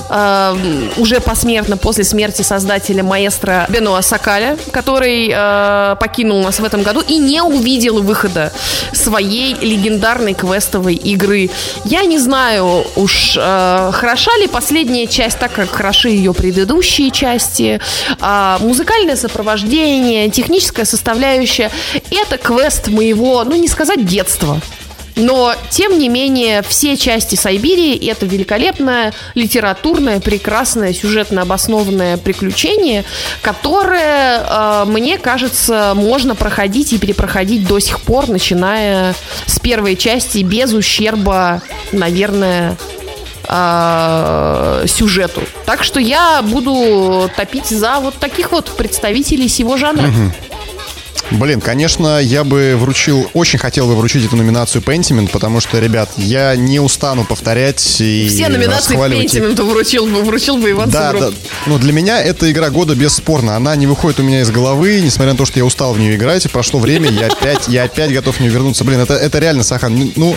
[0.10, 0.56] э,
[0.98, 7.02] уже посмертно после смерти создателя маэстро Бенуа Сакаля, который э, покинул нас в этом году
[7.08, 8.52] и не увидел выхода
[8.94, 11.50] своей легендарной квестовой игры.
[11.86, 17.80] Я не знаю уж, э, хороша ли последняя часть, так как хороши ее предыдущие части.
[18.22, 21.72] Э, музыкальное сопровождение, техническая составляющая.
[22.12, 24.60] Это квест моего, ну не сказать детства,
[25.18, 33.04] но, тем не менее, все части Сайбирии— это великолепное, литературное, прекрасное, сюжетно обоснованное приключение,
[33.42, 39.16] которое, э, мне кажется, можно проходить и перепроходить до сих пор, начиная
[39.48, 42.78] с первой части, без ущерба, наверное,
[43.50, 45.42] э, сюжету.
[45.66, 50.10] Так что я буду топить за вот таких вот представителей сего жанра.
[51.32, 56.10] Блин, конечно, я бы вручил, очень хотел бы вручить эту номинацию Pentiment, потому что, ребят,
[56.16, 61.32] я не устану повторять и Все номинации Pentiment вручил бы, вручил бы Иван Да, да.
[61.66, 63.56] Ну, для меня эта игра года бесспорно.
[63.58, 66.16] Она не выходит у меня из головы, несмотря на то, что я устал в нее
[66.16, 68.86] играть, и прошло время, я опять, я опять готов в нее вернуться.
[68.86, 70.36] Блин, это, это реально, Сахан, ну,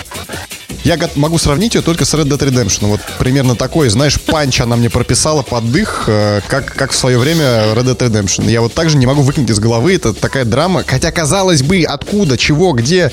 [0.84, 2.86] я могу сравнить ее только с Red Dead Redemption.
[2.86, 7.18] Вот примерно такой, знаешь, панч она мне прописала под дых, э, как, как в свое
[7.18, 7.44] время
[7.74, 8.50] Red Dead Redemption.
[8.50, 9.94] Я вот также не могу выкинуть из головы.
[9.94, 10.79] Это такая драма.
[10.86, 13.12] Хотя, казалось бы, откуда, чего, где.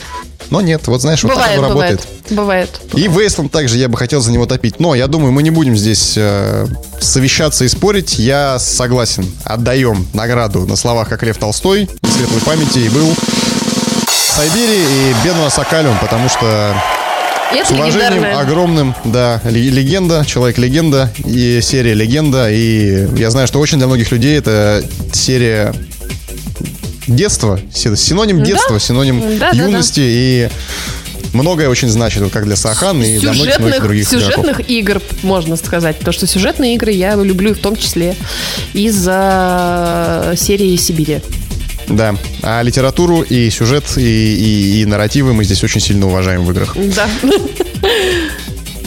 [0.50, 2.08] Но нет, вот знаешь, вот бывает, так оно работает.
[2.30, 2.70] Бывает.
[2.94, 4.80] И Wasteland также я бы хотел за него топить.
[4.80, 6.68] Но я думаю, мы не будем здесь э,
[7.00, 8.18] совещаться и спорить.
[8.18, 9.26] Я согласен.
[9.44, 13.14] Отдаем награду на словах, как Лев Толстой, светлой памяти, и был
[14.10, 16.76] Сайбери и Бенуа Сакалиум, потому что
[17.52, 22.52] это С уважением огромным, да, легенда, человек-легенда и серия легенда.
[22.52, 24.84] И я знаю, что очень для многих людей это
[25.14, 25.74] серия
[27.08, 28.80] детства, синоним детства, да?
[28.80, 30.12] синоним да, юности да, да.
[30.12, 30.50] и
[31.34, 34.70] многое очень значит, вот как для Сахан и для многих, многих других Сюжетных игроков.
[34.70, 36.00] игр, можно сказать.
[36.00, 38.16] То, что сюжетные игры я люблю в том числе
[38.74, 41.22] из-за серии Сибири.
[41.88, 42.16] Да.
[42.44, 46.76] А литературу и сюжет, и, и, и нарративы мы здесь очень сильно уважаем в играх.
[46.76, 47.10] Да.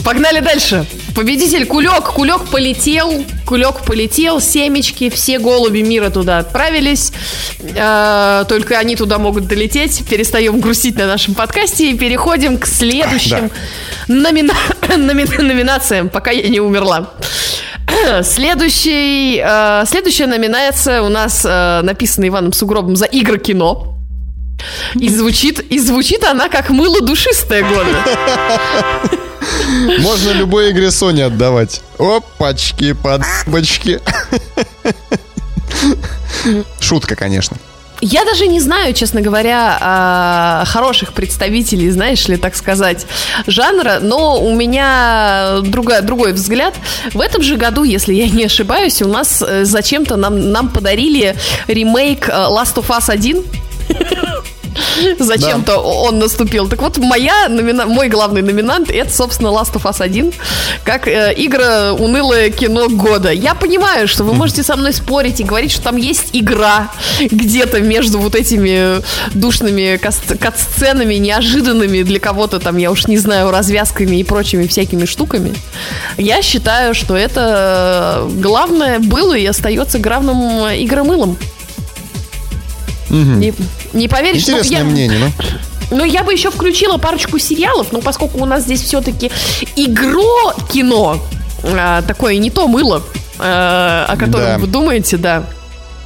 [0.03, 0.85] Погнали дальше.
[1.15, 2.05] Победитель Кулек.
[2.13, 3.23] Кулек полетел.
[3.45, 4.41] Кулек полетел.
[4.41, 5.09] Семечки.
[5.09, 7.11] Все голуби мира туда отправились.
[7.75, 10.03] Э, только они туда могут долететь.
[10.09, 13.51] Перестаем грустить на нашем подкасте и переходим к следующим
[14.07, 14.13] да.
[14.13, 14.53] номина...
[14.97, 17.11] номинациям, пока я не умерла.
[18.23, 23.97] Следующий, э, следующая номинация у нас э, написана Иваном Сугробом за игры кино.
[24.95, 29.19] И звучит, и звучит она как мыло душистое года.
[29.99, 31.81] Можно любой игре Sony отдавать.
[31.97, 33.99] Опачки, подбочки.
[36.79, 37.57] Шутка, конечно.
[38.03, 43.05] Я даже не знаю, честно говоря, а, хороших представителей, знаешь ли, так сказать,
[43.45, 46.73] жанра, но у меня другая, другой взгляд.
[47.13, 51.35] В этом же году, если я не ошибаюсь, у нас э, зачем-то нам, нам подарили
[51.67, 53.43] ремейк э, Last of Us 1.
[55.19, 56.67] Зачем-то он наступил.
[56.67, 57.85] Так вот, моя номина...
[57.85, 60.33] мой главный номинант это, собственно, Last of Us 1,
[60.83, 63.31] как э, игра унылое кино года.
[63.31, 67.81] Я понимаю, что вы можете со мной спорить и говорить, что там есть игра где-то
[67.81, 69.01] между вот этими
[69.33, 75.53] душными кат-сценами, неожиданными для кого-то там, я уж не знаю, развязками и прочими всякими штуками.
[76.17, 80.37] Я считаю, что это главное было и остается главным
[80.67, 81.37] игромылом.
[83.11, 83.17] Угу.
[83.17, 83.53] Не,
[83.93, 84.83] не поверишь, Интересное я...
[84.83, 85.31] мнение, ну.
[85.91, 89.29] Ну, я бы еще включила парочку сериалов, но поскольку у нас здесь все-таки
[89.75, 91.21] игро кино,
[91.63, 93.03] а, такое не то мыло,
[93.37, 94.57] а, о котором да.
[94.57, 95.43] вы думаете, да.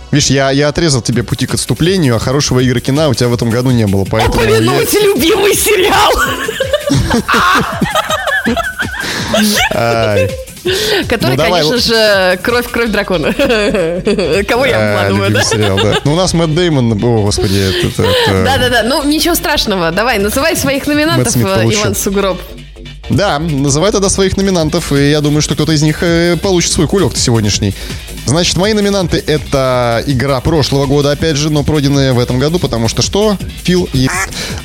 [0.09, 3.33] Видишь, я, я отрезал тебе пути к отступлению, а хорошего игры кино у тебя в
[3.35, 4.05] этом году не было.
[4.05, 4.59] Поэтому я...
[4.59, 6.11] любимый сериал!
[11.07, 13.33] Который, ну, конечно же, кровь, кровь дракона.
[14.47, 15.43] Кого я а, обманываю, да?
[15.43, 15.99] сериал, да?
[16.03, 18.03] Ну, у нас Мэтт Деймон, о, господи, это...
[18.43, 19.91] Да-да-да, ну, ничего страшного.
[19.91, 22.39] Давай, называй своих номинантов, Иван Сугроб.
[23.09, 26.87] Да, называй тогда своих номинантов, и я думаю, что кто-то из них э, получит свой
[26.87, 27.75] кулек сегодняшний.
[28.25, 32.87] Значит, мои номинанты— это игра прошлого года, опять же, но пройденная в этом году, потому
[32.87, 33.37] что что?
[33.63, 34.09] Фил и...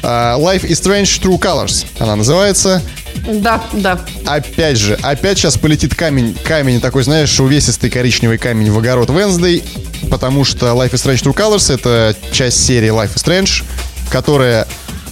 [0.02, 1.86] Uh, Life is Strange True Colors.
[1.98, 2.82] Она называется.
[3.28, 4.00] Да, да.
[4.24, 9.62] Опять же, опять сейчас полетит камень, камень такой, знаешь, увесистый коричневый камень в огород Wednesday,
[10.10, 13.62] потому что Life is Strange True Colors— это часть серии Life is Strange,
[14.10, 14.66] которая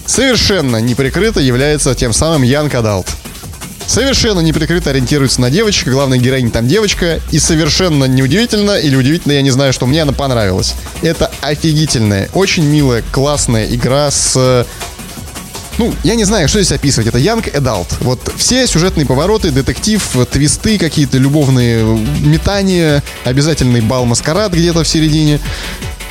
[0.05, 3.07] совершенно неприкрыто является тем самым Young Adult.
[3.89, 9.41] Совершенно неприкрыто ориентируется на девочек, главная героиня там девочка, и совершенно неудивительно или удивительно, я
[9.41, 10.75] не знаю, что мне она понравилась.
[11.01, 14.67] Это офигительная, очень милая, классная игра с
[15.79, 17.07] ну, я не знаю, что здесь описывать.
[17.07, 17.87] Это Young Adult.
[18.01, 21.83] Вот все сюжетные повороты, детектив, твисты, какие-то любовные
[22.19, 25.39] метания, обязательный бал-маскарад где-то в середине.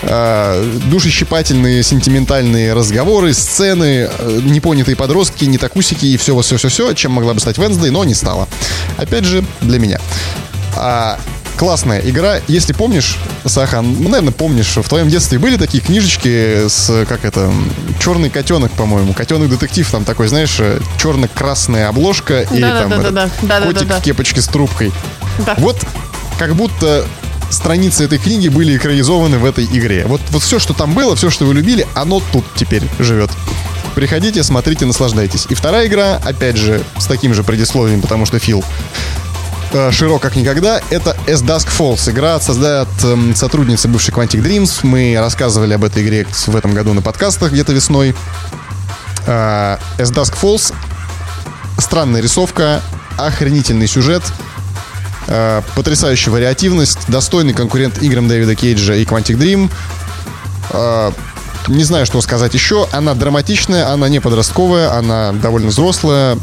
[0.02, 7.40] Э, душещипательные, сентиментальные разговоры, сцены, э, непонятые подростки, не такусики и все-все-все-все, чем могла бы
[7.40, 8.46] стать Венсдей, но не стала.
[8.96, 10.00] Опять же, для меня.
[10.76, 11.18] А,
[11.56, 12.36] классная игра.
[12.46, 17.50] Если помнишь, Сахан, ну, наверное, помнишь, в твоем детстве были такие книжечки с, как это,
[17.98, 20.60] черный котенок, по-моему, котенок детектив, там такой, знаешь,
[21.02, 24.92] черно-красная обложка и да, там да, да, да, котик в кепочке с трубкой.
[25.44, 25.56] Да.
[25.58, 25.76] Вот
[26.38, 27.04] как будто
[27.50, 30.04] страницы этой книги были экранизованы в этой игре.
[30.06, 33.30] Вот, вот все, что там было, все, что вы любили, оно тут теперь живет.
[33.94, 35.46] Приходите, смотрите, наслаждайтесь.
[35.48, 38.64] И вторая игра, опять же, с таким же предисловием, потому что Фил
[39.72, 42.10] э, широк как никогда, это As Dusk Falls.
[42.10, 44.80] Игра создает э, сотрудница бывшей Quantic Dreams.
[44.82, 48.14] Мы рассказывали об этой игре в этом году на подкастах где-то весной.
[49.26, 50.72] Э, As Dusk Falls.
[51.78, 52.82] Странная рисовка,
[53.16, 54.22] охренительный сюжет—
[55.28, 59.70] Э, потрясающая вариативность, достойный конкурент играм Дэвида Кейджа и Quantic Dream.
[60.70, 61.12] Э,
[61.68, 62.88] не знаю, что сказать еще.
[62.92, 66.38] Она драматичная, она не подростковая, она довольно взрослая.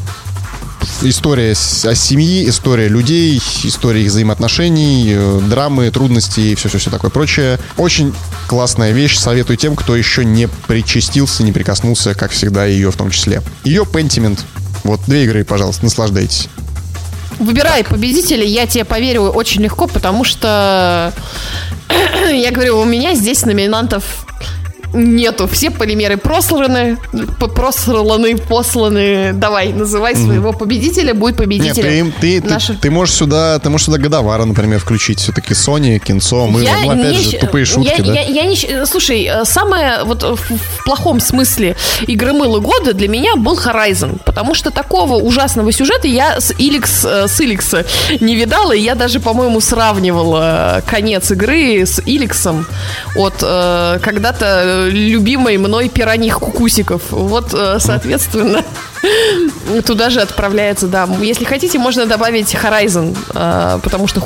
[1.02, 7.60] История о семье, история людей, история их взаимоотношений, э, драмы, трудности и все-все-все такое прочее.
[7.78, 8.14] Очень
[8.46, 9.18] классная вещь.
[9.18, 13.42] Советую тем, кто еще не причастился, не прикоснулся, как всегда, ее в том числе.
[13.64, 14.40] Ее Pentiment.
[14.84, 16.50] Вот две игры, пожалуйста, наслаждайтесь.
[17.40, 21.14] Выбирай победителя, я тебе поверю очень легко, потому что
[22.32, 24.25] я говорю, у меня здесь номинантов
[24.96, 25.48] нету.
[25.48, 26.98] Все полимеры просланы,
[27.40, 29.34] просланы, посланы.
[29.34, 32.06] Давай, называй своего победителя, будет победителем.
[32.06, 32.74] Нет, ты, ты, Наша...
[32.74, 35.20] ты, ты можешь сюда, ты можешь сюда Годовара, например, включить.
[35.20, 38.14] Все-таки Sony, кинцо, мы, я ну, опять не, же, тупые шутки, я, да?
[38.14, 41.76] Я, я не, слушай, э, самое вот в, в плохом смысле
[42.08, 47.06] игры мыла года для меня был Horizon, потому что такого ужасного сюжета я с Иликс,
[47.06, 47.86] э, с Иликса
[48.20, 52.66] не видала, и я даже, по-моему, сравнивала конец игры с Иликсом
[53.16, 57.02] от э, когда-то любимой мной пираних кукусиков.
[57.12, 58.64] Вот, э, соответственно,
[59.86, 61.08] туда же отправляется, да.
[61.22, 64.22] Если хотите, можно добавить Horizon, э, потому что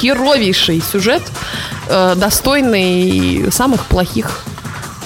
[0.00, 1.22] херовейший сюжет,
[1.88, 4.44] э, достойный самых плохих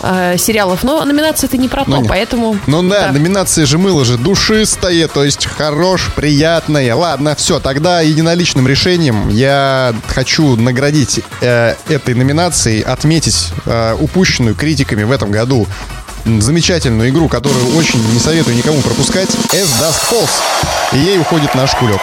[0.06, 0.84] э, сериалов.
[0.84, 2.58] Но номинация это не про то, ну, поэтому...
[2.66, 6.94] Ну да, да, номинация же мыло же душистое, то есть хорош, приятное.
[6.94, 15.02] Ладно, все, тогда единоличным решением я хочу наградить э, этой номинацией, отметить э, упущенную критиками
[15.02, 15.66] в этом году
[16.24, 20.30] замечательную игру, которую очень не советую никому пропускать, As Dust Falls.
[20.92, 22.00] И ей уходит наш кулек.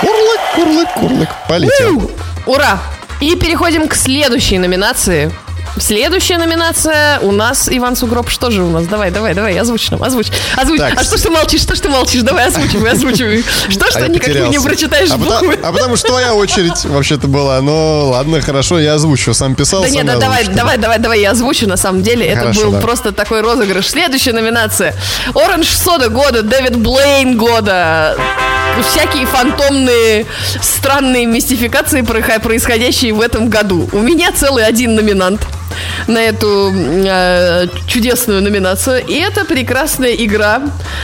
[0.00, 1.28] Курлык, курлык, курлык.
[1.48, 2.10] Полетел.
[2.46, 2.80] Ура!
[3.20, 5.32] И переходим к следующей номинации.
[5.78, 8.28] Следующая номинация у нас Иван Сугроб.
[8.30, 8.86] Что же у нас?
[8.86, 10.28] Давай, давай, давай, озвучь нам, озвучь.
[10.56, 10.78] Озвучь.
[10.78, 11.00] Так.
[11.00, 11.62] А что ж ты молчишь?
[11.62, 12.22] Что ж ты молчишь?
[12.22, 13.44] Давай озвучивай, озвучивай.
[13.68, 15.58] Что ж А ты никак не прочитаешь а потому, буквы?
[15.62, 17.60] а потому что твоя очередь вообще-то была.
[17.60, 19.34] Ну, ладно, хорошо, я озвучу.
[19.34, 21.68] Сам писал, Да сам нет, да, давай, давай, давай, давай, я озвучу.
[21.68, 22.80] На самом деле, это Хорошо, был да.
[22.80, 23.88] просто такой розыгрыш.
[23.88, 24.94] Следующая номинация.
[25.34, 28.16] Оранж Сода года, Дэвид Блейн года.
[28.90, 30.26] Всякие фантомные,
[30.62, 33.88] странные мистификации, происходящие в этом году.
[33.92, 35.40] У меня целый один номинант
[36.06, 39.04] на эту э, чудесную номинацию.
[39.06, 40.62] И это прекрасная игра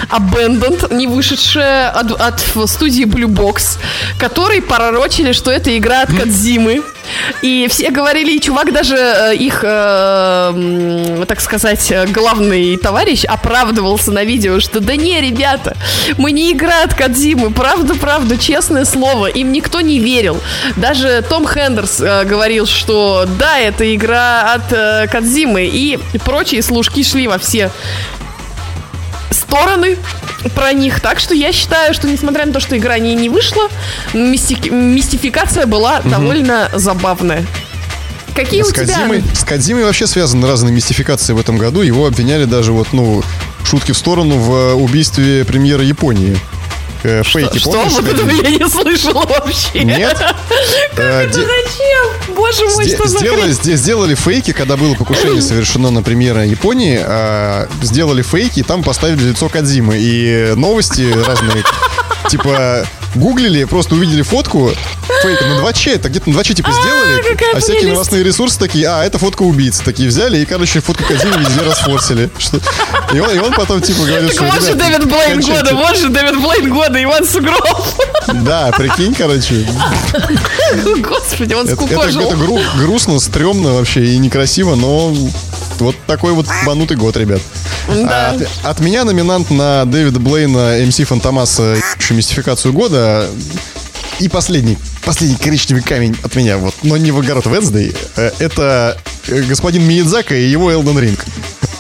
[0.09, 3.79] Abandoned, не вышедшая от, от студии Blue Box,
[4.19, 6.83] которые пророчили, что это игра от Кадзимы.
[7.43, 14.13] И все говорили, и чувак даже э, их, э, так сказать, э, главный товарищ оправдывался
[14.13, 15.77] на видео, что да не, ребята,
[16.17, 20.41] мы не игра от Кадзимы, правда, правда, честное слово, им никто не верил.
[20.77, 27.03] Даже Том Хендерс э, говорил, что да, это игра от э, Кадзимы, и прочие служки
[27.03, 27.71] шли во все
[29.35, 29.97] стороны
[30.55, 31.01] про них.
[31.01, 33.69] Так что я считаю, что несмотря на то, что игра не, не вышла,
[34.13, 37.45] мистики- мистификация была довольно забавная.
[38.35, 38.87] Какие С у тебя?
[38.87, 41.83] Кодзимой, с Кодзимой вообще связаны разные мистификации в этом году.
[41.83, 43.23] Его обвиняли даже вот, ну,
[43.65, 46.37] шутки в сторону в э, убийстве премьера Японии.
[47.05, 47.71] Э, Фейки, Что?
[47.73, 47.93] помнишь?
[47.93, 49.85] Вот этого я не слышала вообще.
[49.85, 50.19] Нет?
[50.97, 52.35] Э, Это де- зачем?
[52.35, 53.53] Боже мой, Сде- что за сделали, хрень?
[53.53, 58.83] сде- сделали фейки, когда было покушение совершено на премьера Японии, а, сделали фейки, и там
[58.83, 59.97] поставили лицо Кадзимы.
[59.99, 61.63] И новости разные,
[62.31, 64.73] типа, гуглили, просто увидели фотку,
[65.25, 68.87] фейк на 2Ч, это где-то на 2Ч типа сделали, какая а всякие новостные ресурсы такие,
[68.89, 72.31] а, это фотка убийцы, такие взяли, и, короче, фотку Кадзимы везде расфорсили.
[73.13, 74.45] И он, и он потом, типа, говорил, что...
[74.45, 75.63] вот же «Ребята, Дэвид Блейн кончайте».
[75.63, 77.85] года, вот же Дэвид Блейн года, Иван Сугроб.
[78.45, 79.67] Да, прикинь, короче.
[80.99, 82.23] Господи, он Это, это, скукожил.
[82.23, 85.15] это гру- грустно, стрёмно вообще и некрасиво, но
[85.79, 87.41] вот такой вот банутый год, ребят.
[87.89, 88.31] Да.
[88.31, 93.29] А от, от меня номинант на Дэвида Блейна, МС Фантомаса, ещё мистификацию года.
[94.25, 97.95] И последний, последний коричневый камень от меня, вот, но не в огород Венсдей.
[98.17, 98.97] э, Это
[99.29, 101.23] э, господин Миядзака и его Элден Ринг.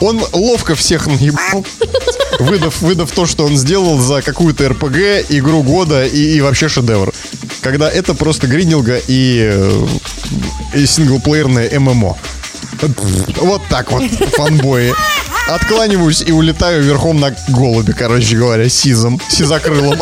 [0.00, 1.64] Он ловко всех наебал,
[2.38, 7.14] выдав, выдав то, что он сделал за какую-то РПГ, игру года и, и вообще шедевр.
[7.62, 9.86] Когда это просто гринилга и, э,
[10.74, 12.14] и синглплеерное ММО.
[13.40, 14.02] Вот так вот,
[14.36, 14.92] фанбои.
[15.48, 19.98] Откланиваюсь и улетаю верхом на голубе, короче говоря, сизом, сизокрылом.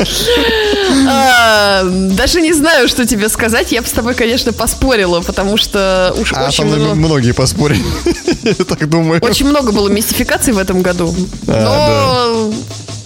[1.08, 3.72] А, Даже не знаю, что тебе сказать.
[3.72, 6.94] Я бы с тобой, конечно, поспорила, потому что уж А очень много...
[6.94, 7.84] многие поспорили.
[8.42, 9.20] Я так думаю.
[9.22, 11.14] Очень много было мистификаций в этом году.
[11.46, 12.54] А, Но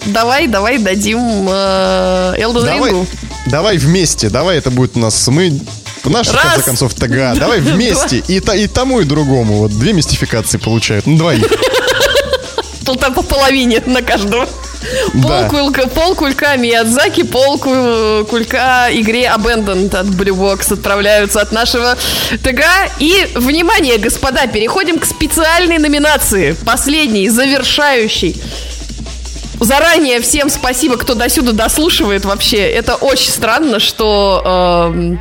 [0.07, 3.07] давай, давай дадим Элден Давай, Рингу.
[3.47, 5.61] давай вместе, давай это будет у нас мы
[6.05, 6.45] Наш, в Раз.
[6.45, 7.35] конце концов, ТГА.
[7.39, 8.23] Давай вместе.
[8.29, 9.55] И, и тому, и другому.
[9.61, 11.07] Вот две мистификации получают.
[11.07, 11.51] Ну, двоих.
[12.85, 14.47] Тут там по половине на каждого.
[15.15, 15.49] Да.
[15.49, 21.53] Пол, кулька, пол кулька Миядзаки, пол ку- кулька игре Abandoned от Blue Box отправляются от
[21.53, 21.97] нашего
[22.43, 22.63] ТГ.
[22.99, 26.53] И, внимание, господа, переходим к специальной номинации.
[26.65, 28.41] Последней, завершающей.
[29.61, 32.59] Заранее всем спасибо, кто до сюда дослушивает вообще.
[32.59, 35.21] Это очень странно, что эм,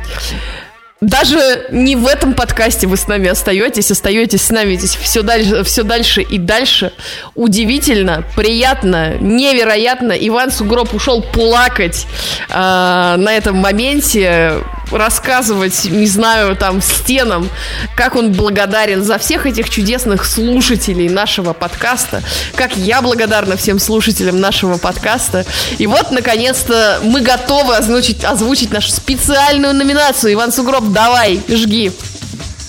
[1.04, 5.62] даже не в этом подкасте вы с нами остаетесь, остаетесь с нами здесь все дальше,
[5.64, 6.92] все дальше и дальше.
[7.34, 10.12] Удивительно, приятно, невероятно.
[10.12, 12.06] Иван Сугроб ушел плакать
[12.48, 14.54] э, на этом моменте,
[14.90, 17.48] рассказывать, не знаю, там, стенам,
[17.96, 22.22] как он благодарен за всех этих чудесных слушателей нашего подкаста,
[22.54, 25.44] как я благодарна всем слушателям нашего подкаста.
[25.78, 30.32] И вот, наконец-то, мы готовы озвучить, озвучить нашу специальную номинацию.
[30.34, 31.92] Иван Сугроб, давай, жги.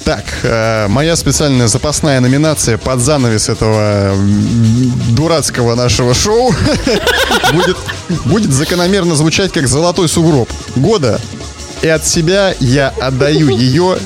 [0.06, 4.14] Так, э, моя специальная запасная номинация под занавес этого
[5.10, 6.54] дурацкого нашего шоу
[7.54, 7.78] будет,
[8.26, 11.20] будет закономерно звучать как «Золотой сугроб» года.
[11.86, 13.99] И от себя я отдаю ее.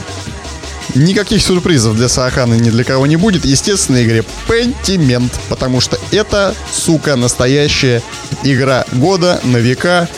[0.95, 3.45] Никаких сюрпризов для Саахана ни для кого не будет.
[3.45, 5.31] Естественно, игре Пентимент.
[5.47, 8.01] Потому что это, сука, настоящая
[8.43, 10.09] игра года на века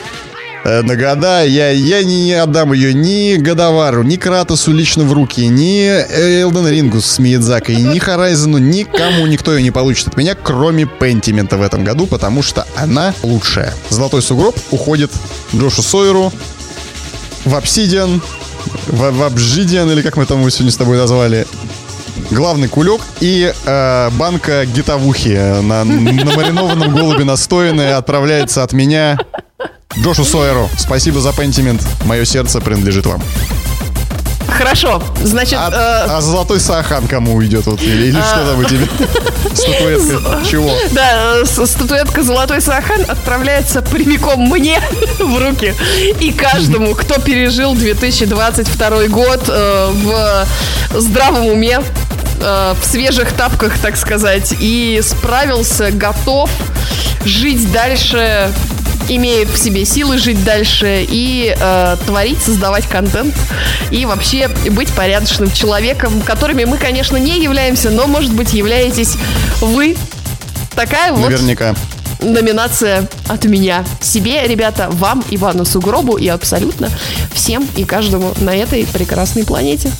[0.63, 1.45] э, на года.
[1.45, 6.99] Я, я не отдам ее ни Годовару, ни Кратосу лично в руки, ни Элден Рингу
[6.99, 11.83] с Миядзакой, ни Хорайзену, никому никто ее не получит от меня, кроме Пентимента в этом
[11.83, 13.71] году, потому что она лучшая.
[13.91, 15.11] Золотой сугроб уходит
[15.53, 16.33] Джошу Сойеру
[17.45, 18.21] в Обсидиан,
[18.87, 21.47] в, в Обжидиан, или как мы там его сегодня с тобой назвали.
[22.29, 29.17] главный кулек и э, банка гитовухи на, на маринованном голубе настоянная отправляется от меня
[29.99, 30.69] Джошу Сойеру.
[30.77, 31.85] Спасибо за пентимент.
[32.05, 33.21] Мое сердце принадлежит вам.
[34.61, 35.57] Хорошо, значит...
[35.59, 37.65] А, э, а золотой сахан кому уйдет?
[37.65, 38.85] Вот, или или что там у тебя?
[39.55, 40.45] Статуэтка.
[40.47, 40.71] Чего?
[40.91, 44.79] Да, статуэтка «Золотой Сахан» отправляется прямиком мне
[45.19, 45.73] в руки
[46.19, 50.47] и каждому, кто пережил 2022 год э, в
[50.93, 51.79] здравом уме,
[52.39, 56.51] э, в свежих тапках, так сказать, и справился, готов
[57.25, 58.51] жить дальше,
[59.09, 63.35] имеет в себе силы жить дальше и э, творить, создавать контент
[63.91, 69.15] и вообще быть порядочным человеком, которыми мы, конечно, не являемся, но, может быть, являетесь
[69.61, 69.95] вы.
[70.75, 71.75] Такая вот Наверняка.
[72.21, 73.83] номинация от меня.
[73.99, 76.89] Себе, ребята, вам, Ивану Сугробу и абсолютно
[77.33, 79.91] всем и каждому на этой прекрасной планете.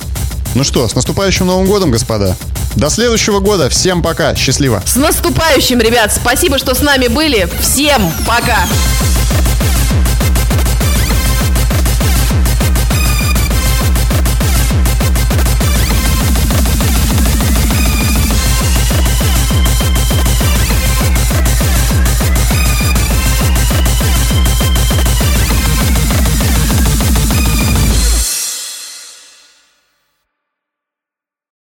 [0.56, 2.36] Ну что, с наступающим Новым годом, господа.
[2.76, 3.70] До следующего года.
[3.70, 4.36] Всем пока.
[4.36, 4.82] Счастливо.
[4.86, 6.14] С наступающим, ребят!
[6.14, 7.50] Спасибо, что с нами были.
[7.62, 8.66] Всем пока!